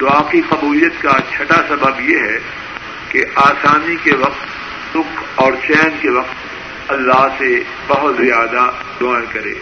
دعا 0.00 0.22
کی 0.30 0.40
قبولیت 0.48 1.02
کا 1.02 1.16
چھٹا 1.36 1.60
سبب 1.68 2.00
یہ 2.00 2.18
ہے 2.18 2.38
کہ 3.08 3.24
آسانی 3.34 3.96
کے 4.02 4.14
وقت 4.14 4.46
سکھ 4.92 5.22
اور 5.34 5.52
چین 5.66 5.96
کے 6.00 6.10
وقت 6.10 6.53
اللہ 6.88 7.28
سے 7.38 7.62
بہت 7.86 8.16
زیادہ 8.16 8.70
دعائیں 9.00 9.26
کرے۔ 9.32 9.54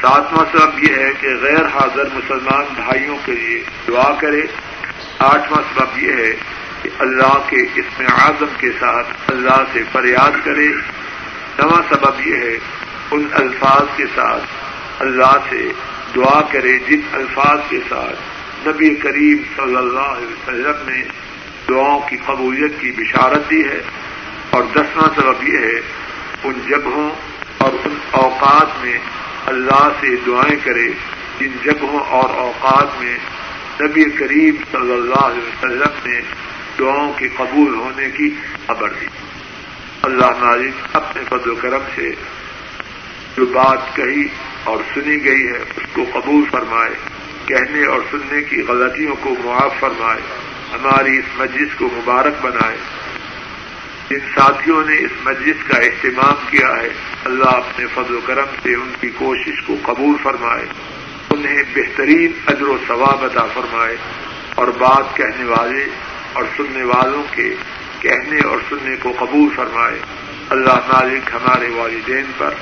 ساتواں 0.00 0.44
سبب 0.52 0.84
یہ 0.84 0.94
ہے 0.94 1.10
کہ 1.20 1.28
غیر 1.42 1.66
حاضر 1.66 2.04
مسلمان 2.14 2.64
بھائیوں 2.74 3.16
کے 3.24 3.32
لیے 3.32 3.62
دعا 3.88 4.14
کرے۔ 4.20 4.42
آٹھواں 5.18 5.62
سبب 5.74 6.02
یہ 6.02 6.12
ہے 6.12 6.32
کہ 6.82 6.90
اللہ 6.98 7.42
کے 7.46 7.56
اسم 7.74 8.02
اعظم 8.24 8.46
کے 8.58 8.70
ساتھ 8.80 9.06
اللہ 9.26 9.62
سے 9.72 9.82
فریاد 9.92 10.44
کرے۔ 10.44 10.68
نواں 11.58 11.82
سبب 11.90 12.26
یہ 12.26 12.36
ہے 12.36 12.58
ان 13.10 13.28
الفاظ 13.32 13.96
کے 13.96 14.04
ساتھ 14.14 14.44
اللہ 14.98 15.36
سے 15.50 15.68
دعا 16.16 16.40
کرے 16.52 16.78
جن 16.78 17.00
الفاظ 17.12 17.58
کے 17.68 17.78
ساتھ 17.88 18.16
نبی 18.68 18.94
کریم 18.94 19.36
صلی 19.56 19.76
اللہ 19.76 20.00
علیہ 20.00 20.26
وسلم 20.26 20.88
نے 20.88 21.02
دعاؤں 21.68 22.00
کی 22.10 22.16
قبولیت 22.26 22.80
کی 22.80 22.92
بشارت 22.96 23.50
دی 23.50 23.64
ہے۔ 23.64 23.82
اور 24.50 24.62
دسواں 24.62 25.08
سبب 25.16 25.48
یہ 25.48 25.58
ہے 25.58 26.03
ان 26.44 26.52
جگہوں 26.68 27.10
اور 27.58 27.72
ان 27.84 27.96
اوقات 28.10 28.84
میں 28.84 28.98
اللہ 29.46 29.88
سے 30.00 30.16
دعائیں 30.26 30.56
کرے 30.64 30.88
جن 31.40 31.52
جگہوں 31.64 32.00
اور 32.00 32.30
اوقات 32.30 33.02
میں 33.02 33.16
نبی 33.80 34.04
کریم 34.04 34.54
صلی 34.72 34.92
اللہ 34.92 35.20
علیہ 35.20 35.42
وسلم 35.42 36.10
نے 36.10 36.20
دعاؤں 36.78 37.12
کے 37.12 37.28
قبول 37.36 37.74
ہونے 37.74 38.10
کی 38.10 38.30
خبر 38.66 38.88
دی۔ 38.88 39.06
اللہ 40.02 40.30
مالک 40.40 40.96
اپنے 40.96 41.22
فضل 41.28 41.50
و 41.50 41.54
کرم 41.54 41.82
سے 41.94 42.10
جو 43.36 43.46
بات 43.46 43.96
کہی 43.96 44.28
اور 44.64 44.78
سنی 44.94 45.24
گئی 45.24 45.46
ہے، 45.48 45.58
اس 45.76 45.86
کو 45.92 46.04
قبول 46.12 46.44
فرمائے، 46.50 46.94
کہنے 47.46 47.86
اور 47.86 48.00
سننے 48.10 48.42
کی 48.42 48.62
غلطیوں 48.62 49.14
کو 49.20 49.34
معاف 49.44 49.80
فرمائے، 49.80 50.20
ہماری 50.72 51.18
اس 51.18 51.24
مجلس 51.36 51.74
کو 51.78 51.88
مبارک 51.92 52.42
بنائے۔ 52.42 52.76
جن 54.10 54.18
ساتھیوں 54.34 54.84
نے 54.84 54.94
اس 54.94 55.10
مجلس 55.24 55.64
کا 55.68 55.76
اہتمام 55.76 56.34
کیا 56.50 56.68
ہے، 56.76 56.88
اللہ 57.24 57.44
اپنے 57.44 57.86
فضل 57.94 58.14
و 58.14 58.20
کرم 58.24 58.44
سے 58.62 58.74
ان 58.74 58.92
کی 59.00 59.08
کوشش 59.08 59.62
کو 59.66 59.76
قبول 59.82 60.16
فرمائے، 60.22 60.66
انہیں 61.30 61.62
بہترین 61.74 62.32
اجر 62.46 62.62
و 62.62 62.78
ثواب 62.88 63.24
عطا 63.24 63.46
فرمائے 63.46 63.96
اور 64.54 64.68
بات 64.68 65.16
کہنے 65.16 65.44
والے 65.44 65.86
اور 66.32 66.44
سننے 66.56 66.82
والوں 66.82 67.22
کے 67.30 67.54
کہنے 68.00 68.40
اور 68.48 68.58
سننے 68.68 68.96
کو 68.96 69.12
قبول 69.18 69.48
فرمائے۔ 69.56 69.98
اللہ 70.50 70.78
مالک 70.92 71.30
ہمارے 71.32 71.68
والدین 71.68 72.24
پر، 72.38 72.54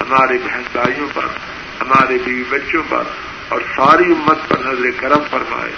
ہمارے 0.00 0.38
بہن 0.44 0.62
بھائیوں 0.72 1.08
پر، 1.14 1.26
ہمارے 1.80 2.18
بیوی 2.24 2.44
بچوں 2.50 2.82
پر 2.88 3.02
اور 3.48 3.60
ساری 3.76 4.04
امت 4.04 4.48
پر 4.48 4.58
نظر 4.58 4.90
کرم 4.96 5.22
فرمائے۔ 5.30 5.72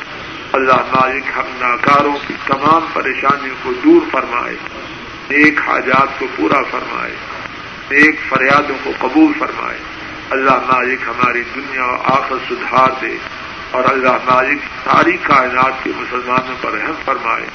اللہ 0.52 0.76
مالک 0.76 1.24
ہم 1.36 1.46
ناکاروں 1.60 2.16
کی 2.26 2.34
تمام 2.46 2.86
پریشانیوں 2.92 3.54
کو 3.62 3.72
دور 3.84 4.00
فرمائے۔ 4.10 4.56
نیک 5.32 5.60
حاجات 5.66 6.18
کو 6.18 6.26
پورا 6.36 6.62
فرمائے، 6.70 7.14
نیک 7.90 8.20
فریادوں 8.28 8.76
کو 8.82 8.92
قبول 8.98 9.32
فرمائے۔ 9.38 9.78
اللہ 10.30 10.58
مالک 10.72 10.98
ہماری 11.06 11.42
دنیا 11.54 11.82
اور 11.82 11.98
آخر 12.04 12.34
سدھار 12.48 12.88
دے 13.02 13.16
اور 13.70 13.84
اللہ 13.88 14.18
مالک 14.24 14.58
ساری 14.84 15.16
کائنات 15.22 15.84
کے 15.84 15.90
مسلمانوں 15.96 16.54
پر 16.60 16.72
رحم 16.72 16.94
فرمائے، 17.04 17.46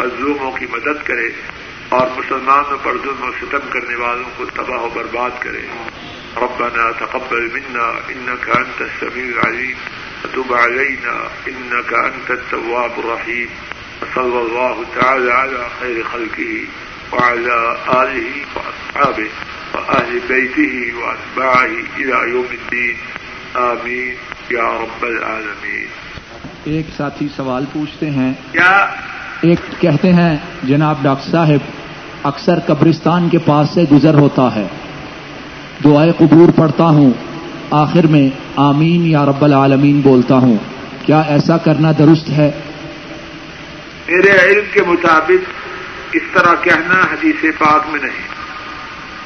مظلوموں 0.00 0.52
کی 0.52 0.66
مدد 0.72 1.06
کرے 1.06 1.28
اور 1.88 2.06
مسلمانوں 2.16 2.78
پر 2.82 2.92
ظلم 3.02 3.22
و 3.22 3.32
ستم 3.40 3.68
کرنے 3.70 3.94
والوں 3.94 4.30
کو 4.36 4.44
تباہ 4.44 4.80
و 4.80 4.88
برباد 4.94 5.30
کرے۔ 5.38 5.62
ربنا 6.36 6.90
تقبل 6.90 7.48
منا 7.52 7.90
انك 8.08 8.48
انت 8.56 8.82
السميع 8.82 9.24
العليم 9.24 9.76
وتب 10.24 10.54
علينا 10.54 11.28
انك 11.46 11.94
انت 11.94 12.30
التواب 12.30 12.98
الرحيم 12.98 13.46
وصلى 14.02 14.40
الله 14.40 14.84
تعالى 14.94 15.30
على 15.30 15.62
خير 15.80 16.02
خلقه 16.12 16.83
وعلى 17.12 17.74
آله 17.86 18.30
وأصحابه 18.56 19.28
وأهل 19.74 20.18
بيته 20.28 20.96
وأتباعه 20.96 21.82
إلى 21.96 22.30
يوم 22.30 22.46
الدين. 22.50 22.94
آمين. 23.54 24.14
یا 24.50 24.78
رب 24.82 25.02
العالمین 25.02 25.86
ایک 26.64 26.86
ساتھی 26.96 27.28
سوال 27.36 27.64
پوچھتے 27.72 28.10
ہیں۔ 28.10 28.32
کیا؟ 28.52 28.86
ایک 29.40 29.80
کہتے 29.80 30.12
ہیں 30.12 30.36
جناب 30.62 30.94
ڈاکٹر 31.02 31.30
صاحب 31.30 31.70
اکثر 32.22 32.58
قبرستان 32.66 33.28
کے 33.28 33.38
پاس 33.38 33.70
سے 33.70 33.84
گزر 33.92 34.14
ہوتا 34.14 34.54
ہے۔ 34.54 34.66
دعائے 35.84 36.12
قبور 36.18 36.48
پڑھتا 36.56 36.84
ہوں۔ 36.84 37.10
آخر 37.70 38.06
میں 38.06 38.28
آمین 38.56 39.06
یا 39.06 39.26
رب 39.26 39.44
العالمین 39.44 40.00
بولتا 40.00 40.34
ہوں۔ 40.34 40.56
کیا 41.06 41.20
ایسا 41.20 41.56
کرنا 41.56 41.92
درست 41.98 42.30
ہے؟ 42.30 42.50
میرے 44.08 44.52
علم 44.52 44.64
کے 44.72 44.80
مطابق 44.86 45.63
اس 46.14 46.22
طرح 46.32 46.54
کہنا 46.62 46.94
حدیث 47.12 47.58
پاک 47.58 47.90
میں 47.90 48.00
نہیں۔ 48.00 48.34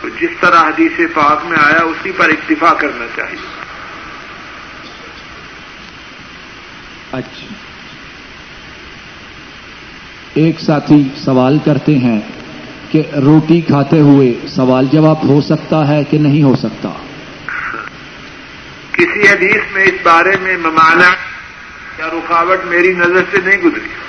تو 0.01 0.09
جس 0.09 0.30
طرح 0.41 0.68
حدیث 0.68 1.01
پاک 1.14 1.47
میں 1.47 1.59
آیا 1.61 1.82
اسی 1.82 2.12
پر 2.16 2.28
اکتفا 2.28 2.74
کرنا 2.74 3.07
چاہیے۔ 3.16 3.47
اچھا۔ 7.12 7.55
ایک 10.34 10.61
ساتھی 10.61 11.09
سوال 11.24 11.59
کرتے 11.64 11.99
ہیں 11.99 12.20
کہ 12.91 13.03
روٹی 13.16 13.61
کھاتے 13.61 14.01
ہوئے 14.01 14.34
سوال 14.49 14.86
جواب 14.93 15.28
ہو 15.28 15.41
سکتا 15.41 15.89
ہے 15.89 16.05
کہ 16.05 16.18
نہیں 16.18 16.43
ہو 16.43 16.57
سکتا؟ 16.57 16.89
کسی 18.93 19.28
حدیث 19.28 19.72
میں 19.72 19.84
اس 19.84 19.95
بارے 20.03 20.36
میں 20.43 20.57
ممانا 20.57 21.14
یا 21.99 22.07
رکاوٹ 22.07 22.64
میری 22.64 22.93
نظر 22.93 23.22
سے 23.30 23.39
نہیں 23.45 23.59
گزری۔ 23.59 24.07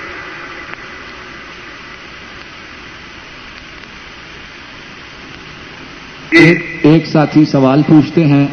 ایک 6.31 7.05
ساتھی 7.05 7.45
سوال 7.45 7.81
پوچھتے 7.87 8.27
ہیں 8.27 8.47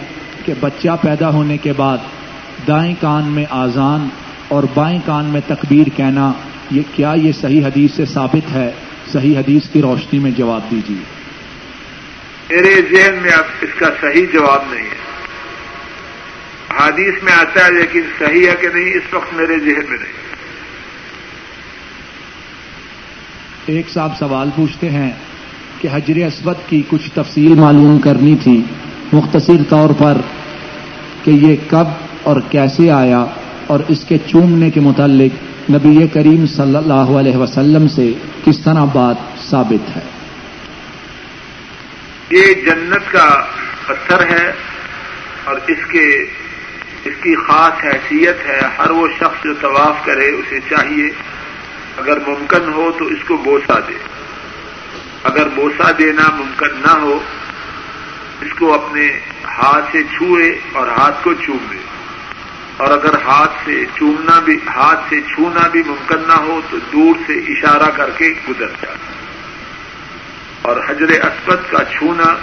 کہ 0.44 0.54
بچہ 0.60 0.88
پیدا 1.02 1.28
ہونے 1.28 1.56
کے 1.56 1.72
بعد 1.72 1.98
دائیں 2.68 2.94
کان 3.00 3.24
میں 3.24 3.44
آزان 3.50 4.08
اور 4.48 4.62
بائیں 4.74 4.98
کان 5.06 5.24
میں 5.24 5.40
تکبیر 5.46 5.86
کہنا 5.96 6.32
یہ 6.70 6.82
کیا 6.94 7.14
یہ 7.16 7.32
صحیح 7.32 7.66
حدیث 7.66 7.90
سے 7.92 8.04
ثابت 8.04 8.52
ہے؟ 8.52 8.70
صحیح 9.12 9.38
حدیث 9.38 9.68
کی 9.72 9.82
روشنی 9.82 10.18
میں 10.18 10.30
جواب 10.30 10.60
دیجیے۔ 10.70 11.02
میرے 12.50 12.80
ذہن 12.92 13.14
میں 13.22 13.30
اب 13.30 13.44
اس 13.60 13.70
کا 13.78 13.86
صحیح 14.00 14.26
جواب 14.32 14.62
نہیں 14.70 14.86
ہے۔ 14.86 15.06
حدیث 16.88 17.22
میں 17.22 17.32
آتا 17.32 17.66
ہے 17.66 17.70
لیکن 17.70 18.00
صحیح 18.18 18.46
ہے 18.46 18.54
کہ 18.60 18.68
نہیں 18.74 18.90
اس 18.90 19.14
وقت 19.14 19.34
میرے 19.34 19.58
ذہن 19.58 19.84
میں 19.88 19.98
نہیں۔ 19.98 20.26
ایک 23.66 23.88
صاحب 23.88 24.18
سوال 24.18 24.50
پوچھتے 24.56 24.90
ہیں 24.90 25.10
کہ 25.80 25.88
حجر 25.92 26.26
اسود 26.26 26.56
کی 26.68 26.82
کچھ 26.88 27.10
تفصیل 27.14 27.54
معلوم 27.54 27.98
کرنی 27.98 28.36
تھی، 28.42 28.62
مختصر 29.12 29.62
طور 29.68 29.90
پر 29.98 30.14
کہ 31.24 31.30
یہ 31.30 31.56
کب 31.70 31.86
اور 32.22 32.40
کیسے 32.50 32.90
آیا 32.90 33.24
اور 33.66 33.80
اس 33.88 34.04
کے 34.04 34.18
چومنے 34.26 34.70
کے 34.70 34.80
متعلق 34.80 35.42
نبی 35.70 36.08
کریم 36.08 36.46
صلی 36.46 36.76
اللہ 36.76 36.92
علیہ 36.92 37.36
وسلم 37.36 37.88
سے 37.88 38.12
کس 38.44 38.58
طرح 38.58 38.84
بات 38.84 39.16
ثابت 39.50 39.96
ہے۔ 39.96 40.02
یہ 42.30 42.46
جنت 42.46 43.12
کا 43.12 43.40
پتھر 43.86 44.20
ہے 44.20 44.52
اور 45.44 45.56
اس 45.66 45.86
کے، 45.92 46.22
اس 47.04 47.14
کی 47.22 47.34
خاص 47.34 47.84
حیثیت 47.84 48.48
ہے، 48.48 48.60
ہر 48.78 48.90
وہ 48.90 49.08
شخص 49.18 49.44
جو 49.44 49.54
طواف 49.60 50.04
کرے 50.04 50.28
اسے 50.28 50.58
چاہیے، 50.70 51.06
اگر 51.96 52.18
ممکن 52.26 52.72
ہو 52.72 52.90
تو 52.98 53.04
اس 53.04 53.24
کو 53.28 53.36
بوسا 53.36 53.78
دے۔ 53.78 54.15
اگر 55.24 55.48
بوسا 55.48 55.90
دینا 55.98 56.22
ممکن 56.34 56.76
نہ 56.76 56.92
ہو، 56.92 57.18
اس 58.40 58.52
کو 58.58 58.74
اپنے 58.74 59.20
ہاتھ 59.44 59.84
سے 59.92 60.02
چھوئے 60.02 60.58
اور 60.72 60.86
ہاتھ 60.86 61.24
کو 61.24 61.34
چوم 61.34 61.66
دے 61.70 61.78
اور 62.76 62.90
اگر 62.90 63.14
ہاتھ 63.14 63.52
سے 63.64 63.84
چومنا 63.94 64.40
بھی، 64.40 64.58
ہاتھ 64.74 65.00
سے 65.08 65.20
چھونا 65.20 65.68
بھی 65.68 65.82
ممکن 65.86 66.18
نہ 66.28 66.32
ہو، 66.32 66.60
تو 66.70 66.78
دور 66.92 67.14
سے 67.26 67.32
اشارہ 67.32 67.90
کر 67.90 68.10
کے 68.10 68.34
گزر 68.48 68.68
جائے 68.82 68.96
اور 70.62 70.76
حجر 70.88 71.10
اسود 71.10 71.70
کا 71.70 71.84
چھونا 71.84 72.36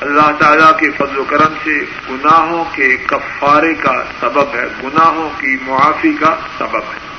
اللہ 0.00 0.30
تعالی 0.38 0.64
کے 0.78 0.90
فضل 0.90 1.18
و 1.18 1.24
کرم 1.24 1.54
سے 1.64 1.84
گناہوں 2.10 2.64
کے 2.72 2.96
کفارے 3.06 3.74
کا 3.74 4.02
سبب 4.20 4.54
ہے، 4.54 4.66
گناہوں 4.82 5.30
کی 5.38 5.56
معافی 5.62 6.12
کا 6.12 6.36
سبب 6.58 6.76
ہے۔ 6.76 7.09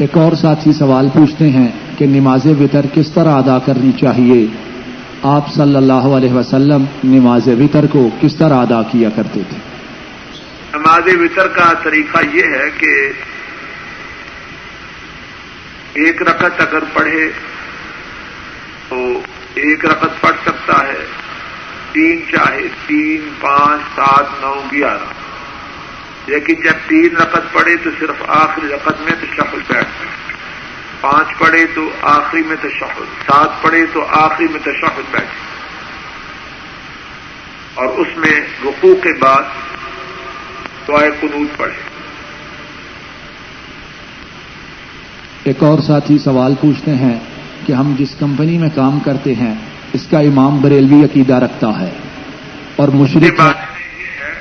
ایک 0.00 0.18
اور 0.18 0.32
ساتھی 0.32 0.72
سوال 0.72 1.08
پوچھتے 1.12 1.50
ہیں 1.50 1.68
کہ 1.98 2.06
نماز 2.06 2.46
وطر 2.46 2.86
کس 2.94 3.10
طرح 3.10 3.28
ادا 3.28 3.58
کرنی 3.58 3.92
چاہیے؟ 3.92 4.46
آپ 5.22 5.52
صلی 5.52 5.76
اللہ 5.76 5.92
علیہ 5.92 6.32
وسلم 6.32 6.84
نماز 7.04 7.48
وطر 7.48 7.86
کو 7.86 8.08
کس 8.20 8.36
طرح 8.36 8.54
ادا 8.54 8.82
کیا 8.82 9.08
کرتے 9.16 9.40
تھے؟ 9.48 9.58
نماز 10.74 11.02
وطر 11.20 11.48
کا 11.48 11.72
طریقہ 11.82 12.18
یہ 12.32 12.42
ہے 12.42 12.70
کہ 12.78 13.12
ایک 15.94 16.22
رقط 16.22 16.60
اگر 16.60 16.82
پڑھے 16.92 17.30
تو 18.88 19.20
ایک 19.54 19.84
رقط 19.84 20.20
پڑھ 20.20 20.36
سکتا 20.46 20.86
ہے، 20.86 21.04
تین 21.92 22.20
چاہے 22.30 22.68
تین، 22.86 23.28
پانچ، 23.40 23.80
سات، 23.96 24.44
نو، 24.44 24.54
گیارہ۔ 24.72 25.19
لیکن 26.26 26.54
جب 26.54 26.88
تین 26.88 27.16
رقط 27.16 27.52
پڑھے 27.52 27.76
تو 27.76 27.90
صرف 28.00 28.22
آخری 28.28 28.68
رقط 28.68 29.00
میں 29.00 29.12
تو 29.20 29.26
شفل 29.26 29.58
بیٹھتا 29.68 30.04
پانچ 31.00 31.38
پڑھے 31.38 31.66
تو 31.74 31.90
آخری 32.02 32.42
میں 32.42 32.56
تشہد 32.62 33.30
سات 33.30 33.62
پڑھے 33.62 33.86
تو 33.92 34.06
آخری 34.10 34.46
میں 34.50 34.60
تشہد 34.60 35.00
بیٹھے 35.10 35.50
اور 37.74 37.86
اس 37.86 38.08
میں 38.16 38.40
رقو 38.64 38.94
کے 38.94 39.12
بعد 39.18 39.42
دعائے 40.88 41.10
قنوط 41.20 41.58
پڑھے۔ 41.58 41.90
ایک 45.44 45.62
اور 45.62 45.78
ساتھی 45.78 46.18
سوال 46.18 46.54
پوچھتے 46.60 46.94
ہیں 46.94 47.18
کہ 47.66 47.72
ہم 47.72 47.94
جس 47.98 48.14
کمپنی 48.18 48.58
میں 48.58 48.68
کام 48.74 49.00
کرتے 49.00 49.34
ہیں 49.34 49.54
اس 49.92 50.06
کا 50.10 50.18
امام 50.18 50.60
بریلوی 50.60 51.04
عقیدہ 51.04 51.34
رکھتا 51.34 51.80
ہے 51.80 51.90
اور 52.76 52.88
مشرق 52.88 53.40
بات 53.40 53.54
یہ 53.56 54.24
ہے 54.24 54.34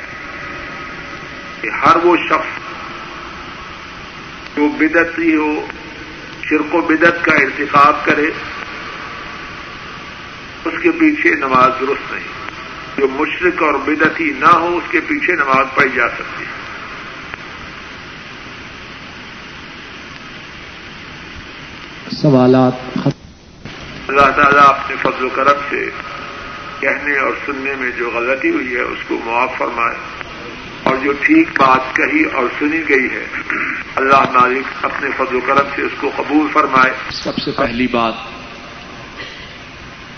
کہ 1.62 1.69
ہر 1.86 1.96
وہ 2.04 2.18
شخص 2.18 2.60
جو 4.58 4.68
بدتی 4.68 5.36
ہو 5.36 5.66
شرک 6.44 6.76
و 6.76 6.82
بدت 6.82 7.26
کا 7.26 7.34
ارتقاب 7.34 8.06
کرے 8.06 8.28
اس 10.66 10.74
کے 10.84 10.92
پیچھے 10.92 11.36
نماز 11.36 11.72
درست 11.80 12.14
نہیں۔ 12.14 12.40
جو 12.98 13.08
مشرق 13.10 13.64
اور 13.64 13.74
بدتی 13.74 14.34
نہ 14.40 14.46
ہو 14.46 14.78
اس 14.78 14.84
کے 14.92 15.00
پیچھے 15.00 15.36
نماز 15.36 15.66
پڑھی 15.76 15.90
جا 15.96 16.10
سکتی 16.10 16.44
ہے۔ 16.44 16.60
سوالات 22.22 22.74
اللہ 24.08 24.30
تعالیٰ 24.36 24.70
اپنے 24.70 24.96
فضل 25.02 25.26
و 25.26 25.30
کرم 25.30 25.60
سے 25.70 25.90
کہنے 26.80 27.20
اور 27.20 27.34
سننے 27.46 27.76
میں 27.80 27.92
جو 27.92 28.12
غلطی 28.14 28.50
ہوئی 28.50 28.76
ہے 28.76 28.82
اس 28.82 29.00
کو 29.08 29.20
معاف 29.26 29.50
فرمائے۔ 29.58 30.29
اور 30.84 30.98
جو 30.98 31.14
ٹھیک 31.14 31.50
بات 31.60 31.96
کہی 31.96 32.24
اور 32.24 32.44
سنی 32.60 32.90
گئی 32.90 33.10
ہے، 33.12 33.26
اللہ 33.96 34.30
مالک 34.34 34.86
اپنے 34.86 35.10
فضل 35.18 35.36
و 35.36 35.40
کرم 35.40 35.68
سے 35.76 35.82
اس 35.82 35.92
کو 36.00 36.12
قبول 36.16 36.48
فرمائے۔ 36.54 36.94
سب 37.10 37.38
سے 37.46 37.52
پہلی 37.52 37.88
بات، 37.88 38.14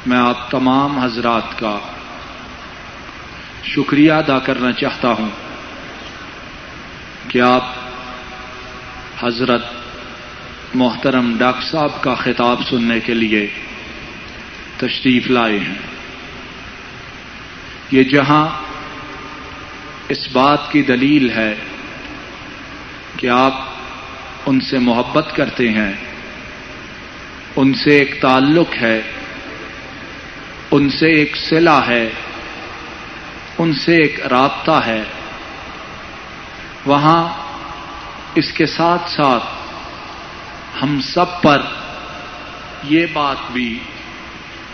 میں 0.05 0.17
آپ 0.17 0.51
تمام 0.51 0.99
حضرات 0.99 1.59
کا 1.59 1.79
شکریہ 3.63 4.11
ادا 4.11 4.39
کرنا 4.39 4.71
چاہتا 4.71 5.11
ہوں 5.11 5.29
کہ 7.27 7.41
آپ 7.41 7.67
حضرت 9.19 9.65
محترم 10.73 11.37
ڈاکٹر 11.37 11.65
صاحب 11.71 12.01
کا 12.01 12.15
خطاب 12.15 12.61
سننے 12.69 12.99
کے 12.99 13.13
لیے 13.13 13.47
تشریف 14.77 15.27
لائے 15.27 15.59
ہیں۔ 15.59 15.75
یہ 17.91 18.03
جہاں 18.03 18.60
اس 20.11 20.27
بات 20.31 20.71
کی 20.71 20.81
دلیل 20.81 21.29
ہے 21.29 21.55
کہ 23.17 23.27
آپ 23.27 23.53
ان 24.45 24.59
سے 24.59 24.79
محبت 24.79 25.35
کرتے 25.35 25.69
ہیں، 25.69 25.93
ان 27.55 27.73
سے 27.73 27.99
ایک 27.99 28.21
تعلق 28.21 28.81
ہے، 28.81 29.01
ان 30.71 30.89
سے 30.89 31.11
ایک 31.11 31.37
صلہ 31.37 31.81
ہے، 31.87 32.09
ان 33.57 33.73
سے 33.73 33.95
ایک 33.95 34.27
رابطہ 34.27 34.81
ہے۔ 34.85 35.03
وہاں 36.85 37.29
اس 38.35 38.51
کے 38.51 38.65
ساتھ 38.65 39.09
ساتھ 39.09 39.43
ہم 40.83 41.01
سب 41.01 41.41
پر 41.41 41.61
یہ 42.83 43.05
بات 43.13 43.51
بھی 43.53 43.79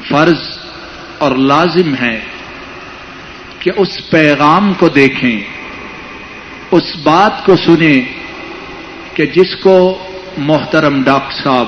فرض 0.10 0.58
اور 1.18 1.32
لازم 1.32 1.96
ہے۔ 1.96 2.22
کہ 3.60 3.72
اس 3.78 4.10
پیغام 4.10 4.74
کو 4.74 4.90
دیکھیں، 4.90 5.40
اس 6.72 6.96
بات 7.04 7.46
کو 7.46 7.56
سنیں 7.56 8.02
کہ 9.16 9.26
جس 9.26 9.56
کو 9.56 10.08
محترم 10.38 11.04
ڈاکٹر 11.04 11.44
صاحب 11.44 11.66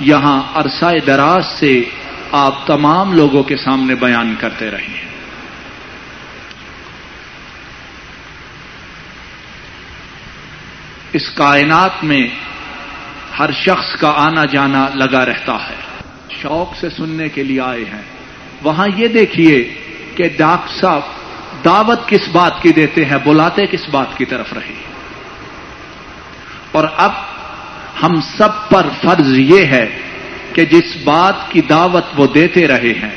یہاں 0.00 0.42
عرصہ 0.54 0.86
دراز 1.06 1.46
سے 1.58 1.84
آپ 2.32 2.66
تمام 2.66 3.12
لوگوں 3.12 3.42
کے 3.42 3.56
سامنے 3.56 3.94
بیان 3.94 4.34
کرتے 4.40 4.70
رہے 4.70 4.82
ہیں۔ 4.82 5.06
اس 11.12 11.30
کائنات 11.34 12.04
میں 12.04 12.28
ہر 13.38 13.50
شخص 13.52 14.00
کا 14.00 14.12
آنا 14.16 14.44
جانا 14.44 14.88
لگا 14.94 15.26
رہتا 15.26 15.68
ہے۔ 15.68 15.74
شوق 16.42 16.76
سے 16.80 16.90
سننے 16.90 17.28
کے 17.28 17.42
لیے 17.42 17.60
آئے 17.60 17.84
ہیں۔ 17.84 18.02
وہاں 18.62 18.88
یہ 18.96 19.08
دیکھیے 19.08 19.74
کہ 20.16 20.28
ڈاکٹر 20.36 20.80
صاحب 20.80 21.00
دعوت 21.64 22.08
کس 22.08 22.28
بات 22.32 22.62
کی 22.62 22.72
دیتے 22.72 23.04
ہیں؟ 23.04 23.16
بلاتے 23.24 23.66
کس 23.66 23.88
بات 23.90 24.18
کی 24.18 24.24
طرف 24.24 24.52
رہے 24.52 24.74
اور 26.72 26.84
اب 26.96 27.12
ہم 28.02 28.20
سب 28.20 28.68
پر 28.68 28.86
فرض 29.02 29.38
یہ 29.38 29.66
ہے 29.66 29.98
کہ 30.52 30.64
جس 30.64 30.96
بات 31.04 31.50
کی 31.50 31.60
دعوت 31.60 32.04
وہ 32.16 32.26
دیتے 32.26 32.68
رہے 32.68 32.92
ہیں، 33.02 33.10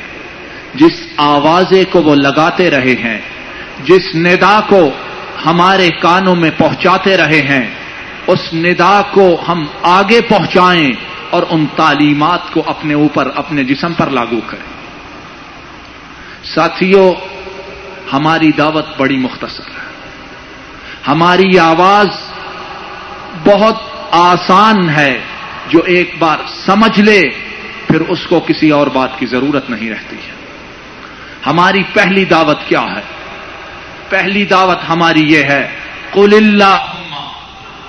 جس 0.75 1.07
آوازے 1.17 1.83
کو 1.83 2.01
وہ 2.01 2.15
لگاتے 2.15 2.71
رہے 2.71 2.95
ہیں، 3.03 3.17
جس 3.83 4.15
ندا 4.15 4.59
کو 4.67 4.89
ہمارے 5.45 5.89
کانوں 5.89 6.35
میں 6.35 6.51
پہنچاتے 6.57 7.17
رہے 7.17 7.41
ہیں، 7.41 7.67
اس 8.27 8.53
ندا 8.53 9.01
کو 9.11 9.41
ہم 9.47 9.65
آگے 9.81 10.21
پہنچائیں 10.21 10.91
اور 11.29 11.43
ان 11.49 11.65
تعلیمات 11.75 12.51
کو 12.53 12.63
اپنے 12.65 12.93
اوپر، 12.93 13.31
اپنے 13.35 13.63
جسم 13.63 13.93
پر 13.93 14.09
لاگو 14.09 14.39
کریں۔ 14.47 14.78
ساتھیوں 16.55 17.13
ہماری 18.13 18.51
دعوت 18.51 18.85
بڑی 18.97 19.17
مختصر 19.17 19.67
ہے۔ 19.67 19.89
ہماری 21.07 21.59
آواز 21.59 22.07
بہت 23.43 23.75
آسان 24.11 24.89
ہے، 24.89 25.19
جو 25.69 25.81
ایک 25.83 26.15
بار 26.19 26.37
سمجھ 26.65 26.99
لے، 26.99 27.21
پھر 27.87 28.01
اس 28.01 28.27
کو 28.29 28.39
کسی 28.39 28.69
اور 28.69 28.87
بات 28.87 29.19
کی 29.19 29.25
ضرورت 29.25 29.69
نہیں 29.69 29.89
رہتی 29.89 30.15
ہے۔ 30.15 30.31
ہماری 31.45 31.83
پہلی 31.93 32.25
دعوت 32.25 32.57
کیا 32.67 32.81
ہے؟ 32.81 33.01
پہلی 34.09 34.45
دعوت 34.45 34.77
ہماری 34.89 35.33
یہ 35.33 35.43
ہے، 35.43 35.67
قل 36.11 36.33
اللہ 36.33 36.85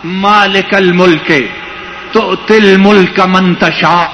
مالک 0.05 0.75
الملک 0.75 1.33
تو 2.13 2.35
تل 2.47 2.77
ملک 2.77 3.21
منتشا 3.21 4.07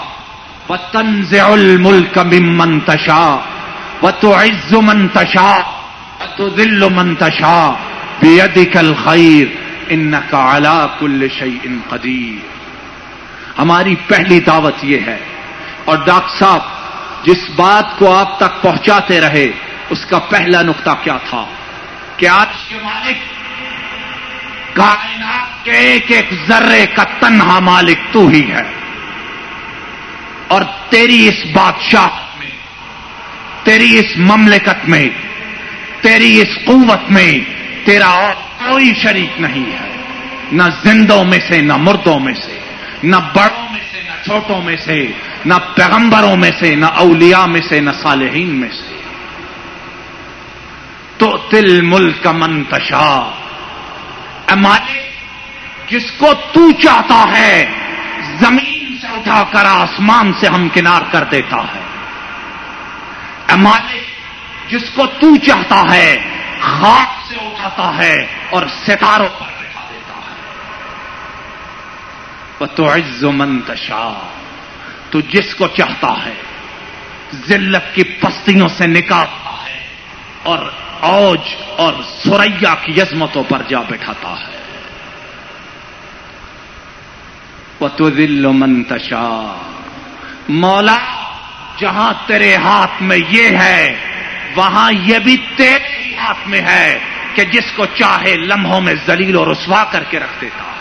و 0.69 0.77
تنز 0.93 1.35
الملک 1.35 2.19
منتشا 2.33 3.37
و 4.03 4.11
تو 4.11 4.35
عز 4.35 4.73
منتشا 4.73 5.59
تو 6.37 6.49
دل 6.49 6.89
منتشا 6.89 7.75
بےدک 8.21 8.77
الخیر 8.77 9.47
ان 9.89 10.15
کا 10.31 10.55
الا 10.55 10.87
کل 10.99 11.27
شعی 11.39 11.59
ان 11.63 11.79
قدیر 11.89 12.57
ہماری 13.59 13.95
پہلی 14.07 14.41
دعوت 14.41 14.75
یہ 14.83 14.99
ہے، 15.07 15.19
اور 15.85 15.99
ڈاکٹر 16.05 16.39
صاحب، 16.39 16.61
جس 17.25 17.51
بات 17.57 17.99
کو 17.99 18.17
آپ 18.17 18.39
تک 18.39 18.63
پہنچاتے 18.63 19.21
رہے، 19.21 19.51
اس 19.91 20.07
کا 20.07 20.19
پہلا 20.19 20.63
نقطہ 20.63 20.91
کیا 21.05 21.17
تھا؟ 21.31 21.45
کہ 22.17 22.29
آج 22.29 22.47
کے 22.69 22.77
مالک، 22.83 23.17
کائنات 24.73 25.65
کے 25.65 25.71
ایک 25.71 26.11
ایک 26.11 26.29
ذرے 26.49 26.87
کا 26.87 27.05
تنہا 27.05 27.59
مالک 27.59 27.99
تو 28.13 28.29
ہی 28.29 28.51
ہے۔ 28.51 28.63
اور 30.49 30.63
تیری 30.89 31.29
اس 31.29 31.47
بادشاہ 31.53 32.26
تیری 33.67 33.99
اس 33.99 34.17
مملکت 34.17 34.89
میں، 34.89 35.09
تیری 36.01 36.41
اس 36.41 36.65
قوت 36.65 37.11
میں 37.11 37.39
تیرا 37.85 38.07
اور 38.07 38.33
کوئی 38.69 38.95
شریک 38.95 39.41
نہیں 39.41 39.73
ہے۔ 39.73 39.97
نہ 40.53 40.63
زندوں 40.85 41.25
میں 41.25 41.39
سے، 41.49 41.61
نہ 41.61 41.73
مردوں 41.77 42.21
میں 42.21 42.35
سے، 42.35 42.59
نہ 43.03 43.17
بڑوں 43.35 43.73
میں 43.73 43.81
سے، 43.93 44.03
نہ 44.03 44.25
چھوٹوں 44.25 44.63
میں 44.63 44.77
سے، 44.85 45.07
نہ 45.45 45.55
پیغمبروں 45.75 46.37
میں 46.37 46.51
سے، 46.61 46.75
نہ 46.75 46.87
اولیاء 46.87 47.47
میں 47.47 47.61
سے، 47.69 47.81
نہ 47.81 47.91
صالحین 48.03 48.49
میں 48.49 48.69
سے۔ 48.69 48.95
تو 51.17 51.39
تل 51.51 51.81
ملک 51.81 52.27
منتشا 52.27 53.31
مالک، 54.57 55.91
جس 55.91 56.13
کو 56.19 56.35
تو 56.53 56.71
چاہتا 56.71 57.39
ہے، 57.39 57.67
زمین 58.41 58.97
سے 59.01 59.07
اٹھا 59.07 59.45
کر 59.53 59.65
آسمان 59.65 60.33
سے 60.41 60.47
ہم 60.47 60.69
کنار 60.75 61.03
کر 61.13 61.25
دیتا 61.25 61.57
ہے۔ 61.57 61.86
مالک، 63.55 64.71
جس 64.71 64.83
کو 64.95 65.07
تو 65.07 65.37
چاہتا 65.37 65.95
ہے، 65.95 66.19
خاک 66.61 67.29
سے 67.29 67.37
اٹھاتا 67.37 67.97
ہے 67.97 68.27
اور 68.51 68.63
ستاروں 68.87 69.29
پر 69.29 69.47
بٹھا 69.59 69.81
دیتا 69.91 70.21
ہے۔ 70.21 70.27
تو 72.77 72.95
عز 72.95 73.25
و 73.25 73.33
منتشا 73.33 74.29
تو 75.11 75.21
جس 75.21 75.55
کو 75.55 75.67
چاہتا 75.67 76.27
ہے، 76.27 76.35
ذلت 77.49 77.95
کی 77.95 78.05
پستیوں 78.05 78.69
سے 78.69 78.87
نکالتا 78.87 79.55
ہے 79.67 79.81
اور 80.43 80.59
اوج 81.01 81.55
اور 81.77 81.95
سوریا 82.25 82.75
کی 82.75 83.01
عظمتوں 83.01 83.45
پر 83.49 83.63
جا 83.69 83.79
بیٹھاتا 83.89 84.29
ہے۔ 84.29 84.57
وہ 87.81 87.89
تو 87.89 88.11
دل 88.11 88.45
و 88.45 88.53
منتشا 88.53 89.57
مولا 90.49 90.99
جہاں 91.79 92.15
تیرے 92.27 92.57
ہاتھ 92.57 93.03
میں 93.03 93.19
یہ 93.29 93.59
ہے، 93.59 93.95
وہاں 94.55 94.93
یہ 94.93 95.19
بھی 95.19 95.37
تیرے 95.57 96.15
ہاتھ 96.19 96.49
میں 96.49 96.61
ہے 96.61 96.99
کہ 97.35 97.45
جس 97.45 97.73
کو 97.77 97.87
چاہے 97.87 98.35
لمحوں 98.35 98.81
میں 98.81 98.95
زلیل 99.07 99.37
اور 99.37 99.47
رسوا 99.47 99.85
کر 99.85 100.05
کے 100.11 100.21
رکھ 100.21 100.41
دیتا۔ 100.41 100.63
ہے 100.63 100.77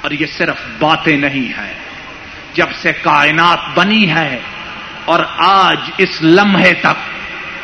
اور 0.00 0.10
یہ 0.10 0.26
صرف 0.26 0.56
باتیں 0.78 1.16
نہیں 1.16 1.60
ہیں۔ 1.60 1.74
جب 2.54 2.66
سے 2.82 2.92
کائنات 2.92 3.58
بنی 3.74 4.10
ہے 4.10 4.38
اور 5.04 5.24
آج 5.38 5.90
اس 5.98 6.22
لمحے 6.22 6.74
تک 6.74 6.98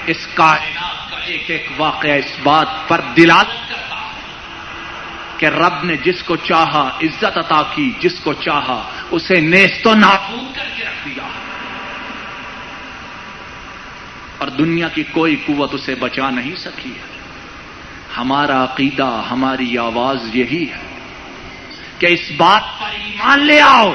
اس 0.07 0.26
کائنات 0.34 1.11
کا 1.11 1.16
ایک 1.26 1.45
ایک 1.47 1.68
واقعہ 1.76 2.11
اس 2.11 2.38
بات 2.42 2.88
پر 2.88 3.01
دلالت 3.16 3.70
کرتا 3.70 3.84
کہ 5.39 5.47
رب 5.47 5.85
نے 5.85 5.97
جس 5.97 6.22
کو 6.22 6.37
چاہا 6.37 6.99
عزت 7.03 7.39
عطا 7.39 7.62
کی، 7.74 7.93
جس 8.01 8.20
کو 8.24 8.32
چاہا، 8.32 8.91
اسے 9.11 9.41
نیست 9.41 9.87
و 9.87 9.95
ناپور 9.95 10.57
کر 10.57 10.64
کے 10.76 10.85
رکھ 10.85 11.09
دیا۔ 11.09 11.28
اور 14.39 14.49
دنیا 14.49 14.89
کی 14.89 15.03
کوئی 15.03 15.37
قوت 15.47 15.74
اسے 15.74 15.95
بچا 15.95 16.30
نہیں 16.30 16.57
سکی 16.57 16.91
ہے۔ 16.91 17.14
ہمارا 18.16 18.64
عقیدہ، 18.64 19.22
ہماری 19.30 19.78
آواز 19.78 20.37
یہی 20.37 20.70
ہے 20.70 20.99
کہ 21.99 22.07
اس 22.07 22.30
بات 22.37 22.80
پر 22.80 22.91
ایمان 22.93 23.41
لے 23.41 23.61
آؤ، 23.61 23.95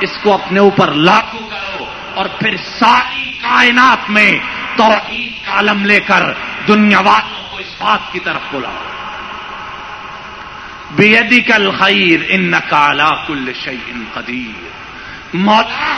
اس 0.00 0.18
کو 0.22 0.34
اپنے 0.34 0.60
اوپر 0.60 0.92
لاگو 0.92 1.48
کرو 1.50 1.84
اور 2.14 2.26
پھر 2.38 2.56
ساری 2.56 3.38
کائنات 3.42 4.10
میں 4.10 4.38
توحید 4.76 5.46
کا 5.46 5.52
عالم 5.52 5.84
لے 5.84 6.00
کر 6.00 6.32
دنیا 6.68 7.00
والوں 7.00 7.42
کو 7.50 7.58
اس 7.58 7.66
بات 7.78 8.12
کی 8.12 8.20
طرف 8.20 8.40
بلا 8.52 8.70
بےدی 10.96 11.40
کل 11.40 11.70
خیر 11.70 12.20
ان 12.28 12.52
کالا 12.68 13.10
کل 13.26 13.52
شعین 13.64 14.04
قدیر 14.14 14.68
مولا، 15.34 15.96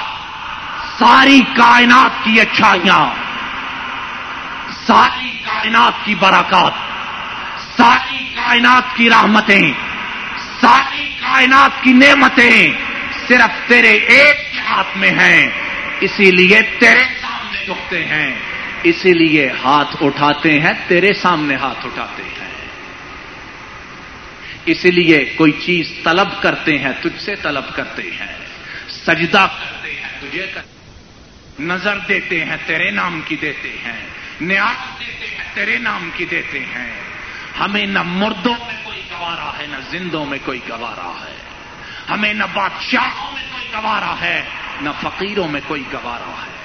ساری 0.98 1.40
کائنات 1.56 2.24
کی 2.24 2.40
اچھائیاں، 2.40 3.04
ساری 4.86 5.30
کائنات 5.44 6.04
کی 6.04 6.14
برکات، 6.14 6.72
ساری 7.76 8.24
کائنات 8.34 8.96
کی 8.96 9.10
رحمتیں، 9.10 9.72
ساری 10.60 11.08
کائنات 11.20 11.82
کی 11.82 11.92
نعمتیں 11.92 12.72
صرف 13.28 13.68
تیرے 13.68 13.92
ایک 13.92 14.52
کے 14.52 14.60
ہاتھ 14.60 14.98
میں 14.98 15.10
ہیں، 15.10 15.50
اسی 16.00 16.30
لیے 16.30 16.62
تیرے 16.78 17.04
سامنے 17.20 17.64
جھکتے 17.66 18.04
ہیں، 18.04 18.34
اسی 18.82 19.12
لیے 19.12 19.50
ہاتھ 19.64 19.96
اٹھاتے 20.00 20.60
ہیں، 20.60 20.72
تیرے 20.88 21.12
سامنے 21.12 21.56
ہاتھ 21.56 21.86
اٹھاتے 21.86 22.22
ہیں۔ 22.22 22.49
اسی 24.66 24.90
لیے 24.90 25.24
کوئی 25.24 25.52
چیز 25.52 25.92
طلب 26.04 26.42
کرتے 26.42 26.78
ہیں، 26.78 26.92
تجھ 27.00 27.22
سے 27.22 27.36
طلب 27.36 27.64
کرتے 27.74 28.02
ہیں۔ 28.02 28.36
سجدہ 28.88 29.46
کرتے 29.60 29.94
ہیں، 29.94 30.08
تجھے 30.20 30.46
کرتے 30.54 30.70
نظر 31.62 31.98
دیتے 32.08 32.44
ہیں، 32.44 32.56
تیرے 32.66 32.90
نام 32.90 33.20
کی 33.24 33.36
دیتے 33.36 33.68
ہیں۔ 33.68 34.06
نیاز 34.40 35.00
دیتے 35.00 35.26
ہیں، 35.26 35.44
تیرے 35.54 35.78
نام 35.78 36.10
کی 36.16 36.24
دیتے 36.24 36.60
ہیں۔ 36.60 37.00
ہمیں 37.60 37.86
نہ 37.86 38.02
مردوں 38.02 38.54
میں 38.66 38.84
کوئی 38.84 39.02
گوارا 39.10 39.58
ہے، 39.58 39.66
نہ 39.66 39.76
زندوں 39.90 40.26
میں 40.26 40.38
کوئی 40.44 40.60
گوارا 40.68 41.26
ہے۔ 41.26 41.36
ہمیں 42.10 42.34
نہ 42.34 42.44
بادشاہوں 42.54 43.32
میں 43.32 43.42
کوئی 43.52 43.68
گوارا 43.72 44.14
ہے، 44.20 44.42
نہ 44.80 44.90
فقیروں 45.00 45.48
میں 45.48 45.60
کوئی 45.66 45.82
گوارا 45.92 46.42
ہے۔ 46.46 46.60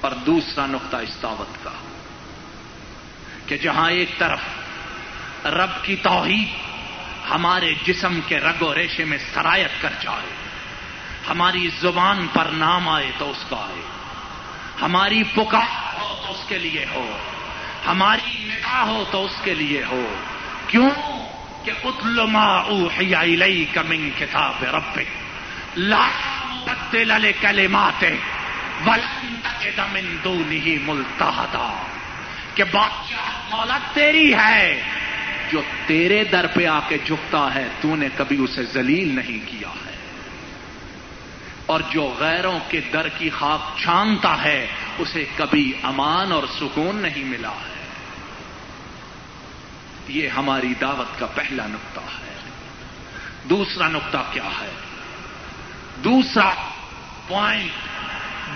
اور 0.00 0.12
دوسرا 0.12 0.66
نقطہ 0.66 0.96
استاوت 0.96 1.64
کا۔ 1.64 1.70
کہ 3.52 3.58
جہاں 3.58 3.90
ایک 3.90 4.18
طرف 4.18 4.38
رب 5.46 5.84
کی 5.84 5.96
توحید 5.96 6.48
ہمارے 7.30 7.74
جسم 7.84 8.20
کے 8.28 8.40
رگ 8.40 8.62
و 8.62 8.74
ریشے 8.74 9.04
میں 9.04 9.18
سرایت 9.34 9.70
کر 9.80 9.88
جائے، 10.00 10.26
ہماری 11.28 11.68
زبان 11.80 12.26
پر 12.32 12.44
نام 12.44 12.88
آئے 12.88 13.10
تو 13.18 13.30
اس 13.30 13.44
کا 13.48 13.56
آئے، 13.56 13.82
ہماری 14.82 15.22
پکار 15.22 16.00
ہو 16.00 16.22
تو 16.26 16.32
اس 16.32 16.48
کے 16.48 16.58
لیے 16.58 16.86
ہو، 16.94 17.18
ہماری 17.86 18.44
نگاہ 18.44 18.80
ہو 18.80 19.04
تو 19.10 19.24
اس 19.24 19.34
کے 19.44 19.54
لیے 19.54 19.84
ہو، 19.84 20.14
کیوں 20.66 20.90
کہ 21.64 21.72
اتلما 21.84 22.56
اوحی 22.56 23.14
الیک 23.14 23.78
من 23.78 24.10
کتاب 24.18 24.64
ربک 24.64 25.78
لا 25.78 26.08
مبدل 26.48 27.08
لکلمات 27.08 28.04
ولن 28.86 29.34
تجد 29.42 29.78
من 29.78 30.16
دونه 30.24 30.68
ملتحدا۔ 30.84 31.91
کہ 32.54 32.64
بادشاہ 32.64 33.56
مولا 33.56 33.78
تیری 33.92 34.34
ہے، 34.34 34.82
جو 35.52 35.62
تیرے 35.86 36.24
در 36.24 36.46
پہ 36.46 36.66
آ 36.66 36.80
کے 36.88 36.98
جھکتا 37.04 37.54
ہے 37.54 37.68
تو 37.80 37.96
نے 37.96 38.08
کبھی 38.16 38.44
اسے 38.44 38.62
ذلیل 38.64 39.14
نہیں 39.14 39.50
کیا 39.50 39.68
ہے۔ 39.68 39.96
اور 41.66 41.80
جو 41.90 42.14
غیروں 42.18 42.58
کے 42.68 42.80
در 42.92 43.08
کی 43.08 43.30
خاک 43.30 43.78
چھانتا 43.78 44.44
ہے، 44.44 44.66
اسے 44.98 45.24
کبھی 45.36 45.72
امان 45.82 46.32
اور 46.32 46.42
سکون 46.60 46.96
نہیں 46.96 47.24
ملا 47.24 47.50
ہے۔ 47.50 47.72
یہ 50.08 50.28
ہماری 50.28 50.74
دعوت 50.80 51.20
کا 51.20 51.26
پہلا 51.26 51.66
نقطہ 51.66 52.00
ہے۔ 52.00 52.34
دوسرا 53.50 53.88
نقطہ 53.88 54.18
کیا 54.32 54.44
ہے؟ 54.44 54.70
دوسرا 56.04 56.50
پوائنٹ 57.28 57.70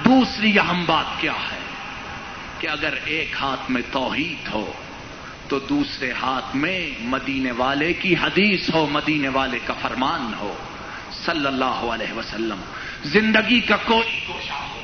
دوسری 0.05 0.59
اہم 0.59 0.85
بات 0.87 1.21
کیا 1.21 1.33
ہے؟ 1.33 1.66
کہ 2.61 2.69
اگر 2.69 2.95
ایک 3.05 3.35
ہاتھ 3.41 3.71
میں 3.71 3.83
توحید 3.93 4.49
ہو 4.49 4.73
تو 5.49 5.59
دوسرے 5.59 6.13
ہاتھ 6.23 6.57
میں 6.57 6.91
مدینے 7.01 7.51
والے 7.51 7.93
کی 7.93 8.15
حدیث 8.15 8.71
ہو، 8.75 8.87
مدینے 8.91 9.29
والے 9.29 9.59
کا 9.65 9.75
فرمان 9.83 10.33
ہو۔ 10.41 10.55
صلی 11.25 11.47
اللہ 11.47 11.65
علیہ 11.65 12.13
وسلم، 12.13 12.61
زندگی 13.05 13.61
کا 13.61 13.77
کوئی 13.77 14.21
گوشہ 14.29 14.53
ہو، 14.53 14.81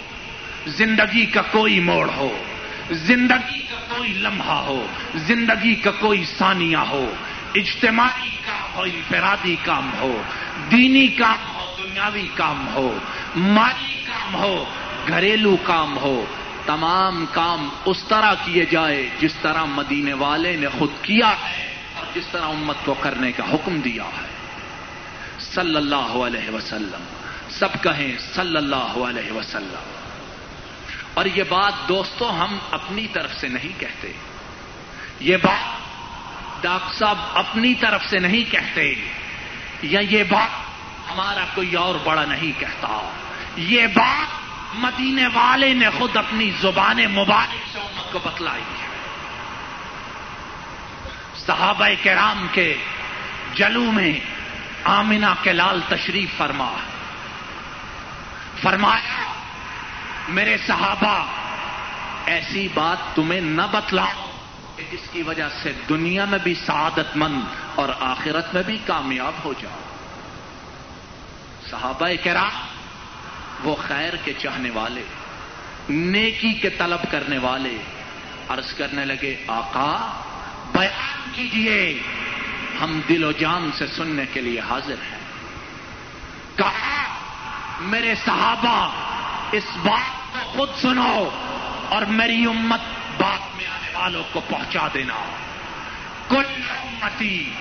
زندگی 0.66 1.26
کا 1.26 1.42
کوئی 1.42 1.80
موڑ 1.80 2.08
ہو، 2.16 2.44
زندگی 2.90 3.60
کا 3.60 3.96
کوئی 3.96 4.12
لمحہ 4.12 4.56
ہو، 4.56 4.86
زندگی 5.14 5.74
کا 5.74 5.90
کوئی 5.90 6.24
ثانیہ 6.38 6.76
ہو، 6.76 7.12
اجتماعی 7.54 8.30
کام 8.46 8.76
ہو، 8.76 8.82
انفرادی 8.82 9.56
کام 9.64 9.90
ہو، 10.00 10.22
دینی 10.70 11.06
کام 11.06 11.54
ہو، 11.54 11.74
دنیاوی 11.78 12.28
کام 12.34 12.68
ہو، 12.74 12.98
مالی 13.36 13.94
کام 14.06 14.34
ہو، 14.34 14.64
گھریلو 15.08 15.56
کام 15.62 15.98
ہو 15.98 16.24
تمام 16.66 17.24
کام 17.32 17.68
اس 17.84 18.04
طرح 18.08 18.32
کیے 18.44 18.64
جائے 18.64 19.10
جس 19.20 19.34
طرح 19.42 19.64
مدینے 19.64 20.12
والے 20.12 20.56
نے 20.56 20.68
خود 20.78 20.90
کیا 21.02 21.28
ہے 21.28 21.72
اور 21.96 22.06
جس 22.14 22.26
طرح 22.32 22.42
امت 22.42 22.76
کو 22.84 22.94
کرنے 22.94 23.32
کا 23.32 23.44
حکم 23.52 23.80
دیا 23.80 24.04
ہے۔ 24.04 24.28
صلی 25.40 25.76
اللہ 25.76 25.96
علیہ 25.96 26.50
وسلم۔ 26.50 27.04
سب 27.50 27.68
کہیں 27.82 28.18
صلی 28.34 28.56
اللہ 28.56 29.04
علیہ 29.08 29.32
وسلم۔ 29.32 29.80
اور 31.14 31.24
یہ 31.24 31.42
بات 31.48 31.72
دوستوں 31.88 32.38
ہم 32.38 32.58
اپنی 32.70 33.06
طرف 33.06 33.34
سے 33.40 33.48
نہیں 33.48 33.80
کہتے۔ 33.80 34.12
یہ 35.20 35.36
بات 35.36 35.78
ڈاکٹر 36.62 36.94
صاحب 36.94 37.18
اپنی 37.34 37.74
طرف 37.74 38.04
سے 38.10 38.18
نہیں 38.18 38.52
کہتے۔ 38.52 38.94
یا 39.82 40.00
یہ 40.00 40.24
بات 40.24 40.48
ہمارا 41.10 41.44
کوئی 41.54 41.74
اور 41.74 41.94
بڑا 42.04 42.24
نہیں 42.24 42.60
کہتا۔ 42.60 43.10
یہ 43.56 43.86
بات 43.86 44.41
مدینے 44.74 45.26
والے 45.26 45.74
نے 45.74 45.90
خود 45.98 46.16
اپنی 46.16 46.50
زبان 46.60 46.96
مبارک 46.96 47.72
سے 47.72 47.78
امت 47.78 48.12
کو 48.12 48.18
بتلائی۔ 48.18 48.62
ہے 48.62 48.92
صحابہ 51.46 51.88
کرام 52.02 52.46
کے 52.52 52.76
جلو 53.54 53.82
میں 53.82 54.20
آمینہ 54.84 55.26
کے 55.42 55.52
لال 55.52 55.80
تشریف 55.88 56.28
فرما۔ 56.36 56.72
فرمایا، 58.62 59.32
میرے 60.28 60.56
صحابہ، 60.66 61.26
ایسی 62.26 62.68
بات 62.74 63.16
تمہیں 63.16 63.40
نہ 63.40 63.62
بتلاؤ 63.72 64.30
کہ 64.76 64.84
جس 64.92 65.10
کی 65.12 65.22
وجہ 65.22 65.48
سے 65.62 65.72
دنیا 65.88 66.24
میں 66.24 66.38
بھی 66.38 66.54
سعادت 66.54 67.16
مند 67.16 67.40
اور 67.74 67.88
آخرت 68.00 68.54
میں 68.54 68.62
بھی 68.62 68.78
کامیاب 68.86 69.32
ہو 69.44 69.52
جاؤ۔ 69.60 69.78
صحابہ 71.70 72.08
کرام 72.24 72.71
وہ 73.62 73.76
خیر 73.76 74.16
کے 74.24 74.32
چاہنے 74.32 74.70
والے، 74.70 75.02
نیکی 75.88 76.52
کے 76.52 76.70
طلب 76.70 77.10
کرنے 77.10 77.38
والے۔ 77.38 77.76
عرض 78.48 78.74
کرنے 78.74 79.04
لگے، 79.04 79.36
آقا، 79.46 80.22
بیان 80.72 81.30
کیجیے، 81.32 82.02
ہم 82.80 83.00
دل 83.08 83.24
و 83.24 83.32
جان 83.32 83.70
سے 83.74 83.86
سننے 83.86 84.24
کے 84.32 84.40
لیے 84.40 84.60
حاضر 84.60 84.94
ہیں۔ 85.12 85.18
کہا، 86.56 87.14
میرے 87.80 88.14
صحابہ، 88.24 88.90
اس 89.52 89.64
بات 89.76 90.32
کو 90.32 90.38
خود 90.52 90.68
سنو 90.82 91.28
اور 91.88 92.02
میری 92.02 92.44
امت 92.44 92.80
بات 93.22 93.56
میں 93.56 93.66
آنے 93.66 93.98
والوں 93.98 94.22
کو 94.32 94.40
پہنچا 94.48 94.88
دینا۔ 94.94 95.24
کل 96.28 96.62
امتی 96.68 97.52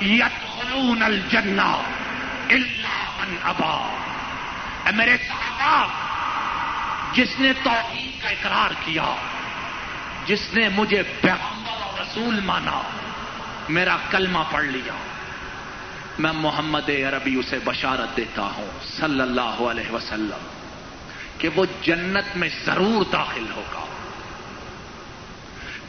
یت 0.00 0.66
الجنہ 1.02 1.82
الا 2.50 3.04
من 3.20 3.36
ابا۔ 3.42 4.05
اے 4.86 4.92
میرے 4.92 5.16
صحابہ 5.16 5.86
جس 7.12 7.28
نے 7.38 7.52
توحید 7.62 8.22
کا 8.22 8.28
اقرار 8.28 8.70
کیا، 8.84 9.14
جس 10.26 10.54
نے 10.54 10.68
مجھے 10.68 11.02
پیغمبر 11.20 11.82
اور 11.82 12.00
رسول 12.00 12.40
مانا، 12.40 12.82
میرا 13.68 13.96
کلمہ 14.10 14.38
پڑھ 14.50 14.64
لیا۔ 14.64 14.92
میں 16.18 16.32
محمد 16.34 16.88
عربی 16.88 17.34
اسے 17.34 17.58
بشارت 17.64 18.16
دیتا 18.16 18.42
ہوں، 18.42 18.66
صلی 18.96 19.20
اللہ 19.20 19.70
علیہ 19.70 19.92
وسلم، 19.92 20.46
کہ 21.38 21.48
وہ 21.56 21.66
جنت 21.82 22.36
میں 22.36 22.48
ضرور 22.64 23.04
داخل 23.12 23.46
ہوگا۔ 23.56 23.86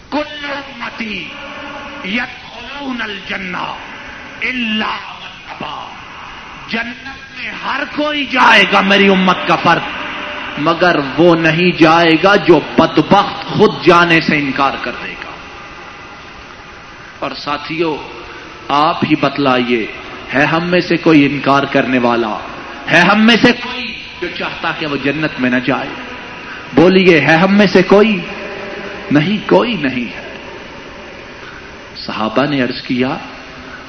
کل 0.10 0.46
امتی 0.52 1.30
یت 2.04 2.64
الجنہ 3.02 3.76
اللہ 4.42 5.14
ابا 5.48 5.97
جنت 6.70 7.40
میں 7.40 7.52
ہر 7.66 7.84
کوئی 7.96 8.26
جائے 8.26 8.64
گا، 8.74 8.82
میری 8.82 9.08
امت 9.08 9.38
کا 9.48 9.56
فرد۔ 9.56 9.82
مگر 10.58 10.96
وہ 11.18 11.36
نہیں 11.36 11.72
جائے 11.82 12.16
گا 12.24 12.36
جو 12.36 12.60
بدبخت 12.78 13.46
خود 13.46 13.86
جانے 13.86 14.22
سے 14.22 14.38
انکار 14.38 14.72
کر 14.82 14.92
دے 15.04 15.12
گا۔ 15.12 15.32
اور 17.20 17.32
ساتھیوں 17.32 17.98
آپ 18.68 19.04
ہی 19.04 19.16
بتلائیے، 19.16 19.88
ہے 20.34 20.46
ہم 20.46 20.68
میں 20.68 20.80
سے 20.80 20.98
کوئی 20.98 21.26
انکار 21.26 21.64
کرنے 21.64 21.98
والا؟ 21.98 22.38
ہے 22.92 23.00
ہم 23.00 23.26
میں 23.26 23.36
سے 23.44 23.52
کوئی 23.52 24.02
جو 24.22 24.28
چاہتا 24.38 24.72
کہ 24.80 24.86
وہ 24.86 24.96
جنت 25.04 25.40
میں 25.40 25.50
نہ 25.50 25.56
جائے؟ 25.56 25.90
بولیے، 26.74 27.22
ہے 27.22 27.36
ہم 27.36 27.58
میں 27.58 27.68
سے 27.68 27.84
کوئی؟ 27.84 28.20
نہیں 29.12 29.50
کوئی 29.50 29.74
نہیں 29.74 30.18
ہے۔ 30.18 30.38
صحابہ 31.96 32.46
نے 32.50 32.62
عرض 32.62 32.82
کیا 32.82 33.18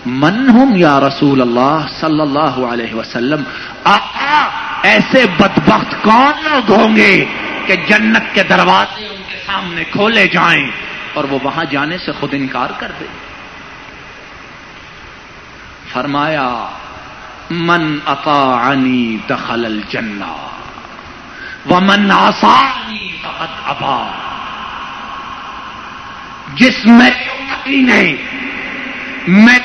من 0.07 0.51
ہوں 0.51 0.77
یا 0.77 1.01
رسول 1.01 1.41
اللہ 1.41 1.87
صلی 2.01 2.21
اللہ 2.21 2.59
علیہ 2.73 2.95
وسلم 2.95 3.43
آقا 3.85 4.49
ایسے 4.83 5.25
بدبخت 5.39 6.03
کون 6.03 6.33
لوگ 6.45 6.73
ہوں 6.73 6.97
گے 6.97 7.25
کہ 7.67 7.77
جنت 7.77 8.35
کے 8.35 8.43
دروازے 8.43 9.07
ان 9.07 9.23
کے 9.29 9.37
سامنے 9.47 9.85
کھولے 9.85 10.27
جائیں 10.27 10.71
اور 11.15 11.25
وہ 11.25 11.39
وہاں 11.43 11.65
جانے 11.65 11.99
سے 11.99 12.13
خود 12.21 12.35
انکار 12.35 12.71
کر 12.79 12.93
دے 13.01 13.07
فرمایا، 15.93 16.69
من 17.51 17.99
اطاعنی 18.07 19.17
دخل 19.29 19.65
الجنہ، 19.65 20.33
ومن 21.71 22.11
آسانی 22.11 23.09
فقد 23.23 23.49
ابا۔ 23.65 24.11
جس 26.55 26.85
میں 26.85 27.11
نے 27.67 28.17
میں 29.27 29.59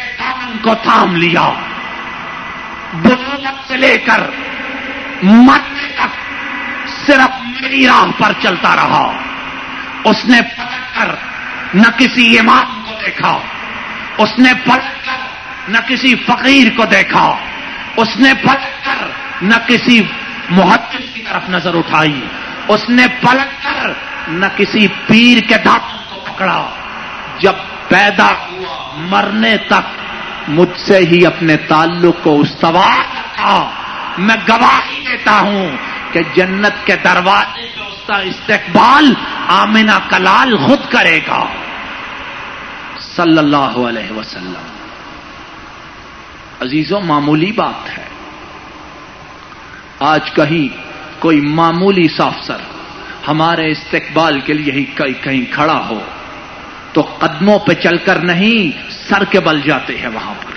کو 0.64 0.76
تھام 0.76 1.16
لیا۔ 1.16 1.49
بلوت 2.93 3.68
سے 3.68 3.78
لے 3.78 3.97
کر 3.97 4.22
مرنے 5.24 5.91
تک 5.95 6.34
صرف 7.05 7.61
میری 7.61 7.88
راہ 7.88 8.05
پر 8.18 8.32
چلتا 8.39 8.76
رہا۔ 8.76 9.18
اس 10.03 10.26
نے 10.26 10.41
پلٹ 10.41 10.95
کر 10.95 11.16
نہ 11.74 11.91
کسی 11.97 12.39
امام 12.39 12.84
کو 12.89 12.95
دیکھا۔ 13.05 13.39
اس 14.18 14.30
نے 14.39 14.53
پلٹ 14.53 15.05
کر 15.05 15.18
نہ 15.68 15.78
کسی 15.88 16.16
فقیر 16.16 16.78
کو 16.78 16.86
دیکھا۔ 16.86 17.36
اس 17.95 18.18
نے 18.18 18.34
پلٹ 18.34 18.86
کر 18.86 19.07
نہ 19.41 19.55
کسی 19.68 20.01
محدث 20.49 21.14
کی 21.14 21.22
طرف 21.22 21.49
نظر 21.49 21.76
اٹھائی۔ 21.76 22.28
اس 22.68 22.89
نے 22.89 23.07
پلٹ 23.07 23.64
کر 23.64 23.91
نہ 24.28 24.45
کسی 24.55 24.88
پیر 24.88 25.49
کے 25.49 25.57
دانتوں 25.57 26.16
کو 26.16 26.34
پکڑا۔ 26.34 26.70
جب 27.39 27.53
پیدا 27.88 28.28
ہوا 28.28 28.95
مرنے 28.95 29.57
تک 29.57 30.12
مجھ 30.47 30.79
سے 30.79 30.97
ہی 30.97 31.25
اپنے 31.25 31.57
تعلق 31.57 32.23
کو 32.23 32.39
استوار 32.39 32.99
رکھا 32.99 33.69
میں 34.17 34.35
گواہی 34.49 35.03
دیتا 35.07 35.39
ہوں 35.39 35.69
کہ 36.11 36.21
جنت 36.35 36.85
کے 36.85 36.95
دروازے 37.03 37.61
کا 37.61 37.85
اس 37.85 38.07
کا 38.07 38.17
استقبال 38.17 39.13
آمینہ 39.47 39.91
کلال 40.09 40.57
خود 40.57 40.91
کرے 40.91 41.19
گا۔ 41.27 41.45
صلی 43.15 43.37
اللہ 43.37 43.87
علیہ 43.87 44.11
وسلم۔ 44.11 44.63
عزیزوں 46.61 47.01
معمولی 47.01 47.51
بات 47.51 47.97
ہے۔ 47.97 48.03
آج 49.99 50.31
کہیں 50.33 50.77
کوئی 51.19 51.41
معمولی 51.41 52.07
سافسر 52.07 52.57
ہمارے 53.27 53.71
استقبال 53.71 54.39
کے 54.39 54.53
لیے 54.53 54.73
ہی 54.73 54.85
کہیں 55.21 55.53
کھڑا 55.53 55.85
ہو 55.89 55.99
تو 56.93 57.01
قدموں 57.01 57.59
پہ 57.59 57.73
چل 57.73 57.97
کر 57.97 58.15
نہیں 58.15 58.92
سر 59.10 59.24
کے 59.24 59.39
بل 59.39 59.62
جاتے 59.62 59.97
ہیں 59.97 60.08
وہاں 60.08 60.34
پر۔ 60.34 60.51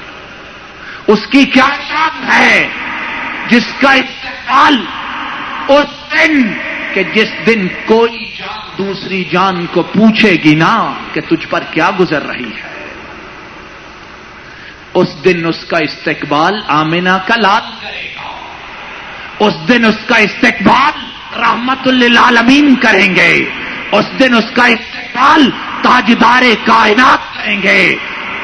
اس 1.06 1.26
کی 1.26 1.44
کیا 1.44 1.68
شان 1.88 2.32
ہے 2.32 2.68
جس 3.48 3.64
کا 3.80 3.92
استقبال 3.92 4.84
اس 5.68 6.18
دن 6.18 6.52
کہ 6.94 7.02
جس 7.02 7.46
دن 7.46 7.68
کوئی 7.86 8.32
جان 8.38 8.68
دوسری 8.78 9.24
جان 9.24 9.66
کو 9.66 9.82
پوچھے 9.82 10.36
گی 10.44 10.54
نا 10.54 10.92
کہ 11.12 11.20
تجھ 11.20 11.46
پر 11.50 11.62
کیا 11.70 11.90
گزر 12.00 12.26
رہی 12.26 12.50
ہے۔ 12.50 12.76
اس 14.94 15.08
دن 15.24 15.46
اس 15.46 15.64
کا 15.64 15.78
استقبال 15.78 16.60
آمینہ 16.68 17.18
کا 17.26 17.36
لال 17.36 17.70
کرے 17.82 18.14
گا۔ 18.16 18.38
اس 19.38 19.54
دن 19.68 19.84
اس 19.84 20.06
کا 20.06 20.16
استقبال 20.16 21.00
رحمت 21.40 21.86
للعالمین 21.86 22.74
کریں 22.74 23.16
گے۔ 23.16 23.44
اس 23.92 24.04
دن 24.18 24.34
اس 24.34 24.50
کا 24.54 24.66
استقبال 24.66 25.50
تاجدار 25.82 26.42
کائنات 26.64 27.36
کریں 27.36 27.62
گے۔ 27.62 27.96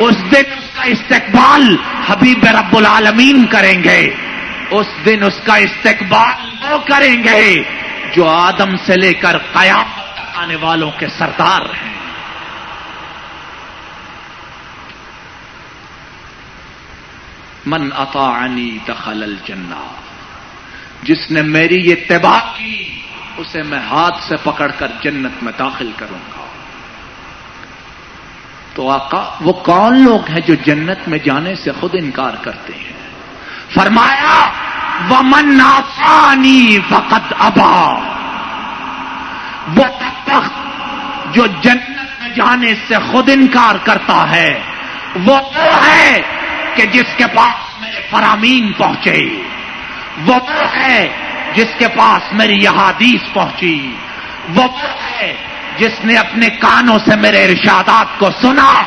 اس 0.02 0.16
دن 0.16 0.52
اس 0.58 0.76
کا 0.76 0.82
استقبال 0.82 1.76
حبیب 2.06 2.44
رب 2.44 2.76
العالمین 2.76 3.46
کریں 3.46 3.84
گے۔ 3.84 4.14
اس 4.70 4.86
دن 5.06 5.22
اس 5.22 5.40
کا 5.44 5.56
استقبال 5.56 6.72
وہ 6.72 6.78
کریں 6.78 7.24
گے 7.24 7.62
جو 8.14 8.28
آدم 8.28 8.76
سے 8.76 8.96
لے 8.96 9.14
کر 9.14 9.38
قیامت 9.38 10.36
آنے 10.36 10.56
والوں 10.56 10.90
کے 10.90 11.06
سردار 11.18 11.60
ہیں۔ 11.60 11.92
من 17.66 17.88
اطاعنی 17.96 18.78
دخل 18.88 19.22
الجنہ۔ 19.22 19.92
جس 21.02 21.30
نے 21.30 21.42
میری 21.42 21.76
یہ 21.76 21.92
اتباع 21.92 22.40
کی، 22.56 23.00
اسے 23.36 23.62
میں 23.62 23.78
ہاتھ 23.78 24.24
سے 24.28 24.36
پکڑ 24.42 24.70
کر 24.78 24.88
جنت 25.02 25.42
میں 25.42 25.52
داخل 25.58 25.90
کروں 25.96 26.18
گا۔ 26.18 26.41
تو 28.74 28.90
آقا، 28.90 29.36
وہ 29.40 29.52
کون 29.52 30.00
لوگ 30.00 30.30
ہیں 30.30 30.40
جو 30.40 30.54
جنت 30.54 31.08
میں 31.08 31.18
جانے 31.18 31.54
سے 31.54 31.72
خود 31.80 31.90
انکار 31.94 32.32
کرتے 32.42 32.72
ہیں؟ 32.72 32.92
فرمایا 33.74 34.50
وہ 35.08 35.22
من 35.22 35.60
آسانی 35.60 36.78
فقط 36.88 37.34
ابا 37.38 37.98
وہ 39.76 39.84
تخت 40.24 40.52
جو 41.34 41.46
جنت 41.46 42.20
میں 42.20 42.28
جانے 42.36 42.74
سے 42.88 42.94
خود 43.12 43.30
انکار 43.32 43.74
کرتا 43.82 44.30
ہے، 44.30 44.60
وہ 45.24 45.36
وہ 45.36 45.86
ہے 45.86 46.22
کہ 46.74 46.86
جس 46.86 47.16
کے 47.16 47.24
پاس 47.34 47.80
میرے 47.80 48.00
فرامین 48.10 48.72
پہنچے۔ 48.72 49.42
وہ 50.26 50.34
وہ 50.34 50.76
ہے 50.76 51.08
جس 51.54 51.68
کے 51.78 51.88
پاس 51.88 52.32
میری 52.32 52.54
یہ 52.54 52.68
حدیث 52.68 53.20
پہنچی۔ 53.32 53.96
وہ 54.54 54.62
وہ 54.62 54.78
ہے 55.18 55.51
جس 55.76 56.04
نے 56.04 56.16
اپنے 56.16 56.48
کانوں 56.50 56.98
سے 56.98 57.16
میرے 57.16 57.44
ارشادات 57.44 58.18
کو 58.18 58.28
سنا، 58.42 58.82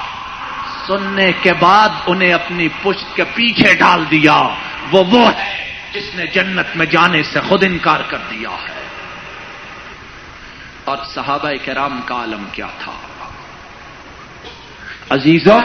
سننے 0.88 1.32
کے 1.42 1.54
بعد 1.54 1.90
انہیں 2.08 2.34
اپنی 2.34 2.68
پشت 2.68 3.16
کے 3.16 3.24
پیچھے 3.24 3.76
ڈال 3.76 4.04
دیا۔ 4.12 4.50
وہ 4.92 5.04
وہ 5.04 5.30
ہے 5.38 5.76
جس 5.94 6.16
نے 6.16 6.28
جنت 6.28 6.78
میں 6.78 6.86
جانے 6.86 7.24
سے 7.24 7.40
خود 7.48 7.64
انکار 7.64 8.00
کر 8.08 8.18
دیا 8.30 8.50
ہے۔ 8.50 8.88
اور 10.84 10.98
صحابہ 11.14 11.52
کرام 11.66 12.02
کا 12.06 12.16
عالم 12.16 12.44
کیا 12.52 12.68
تھا؟ 12.84 12.92
عزیزوں 15.10 15.60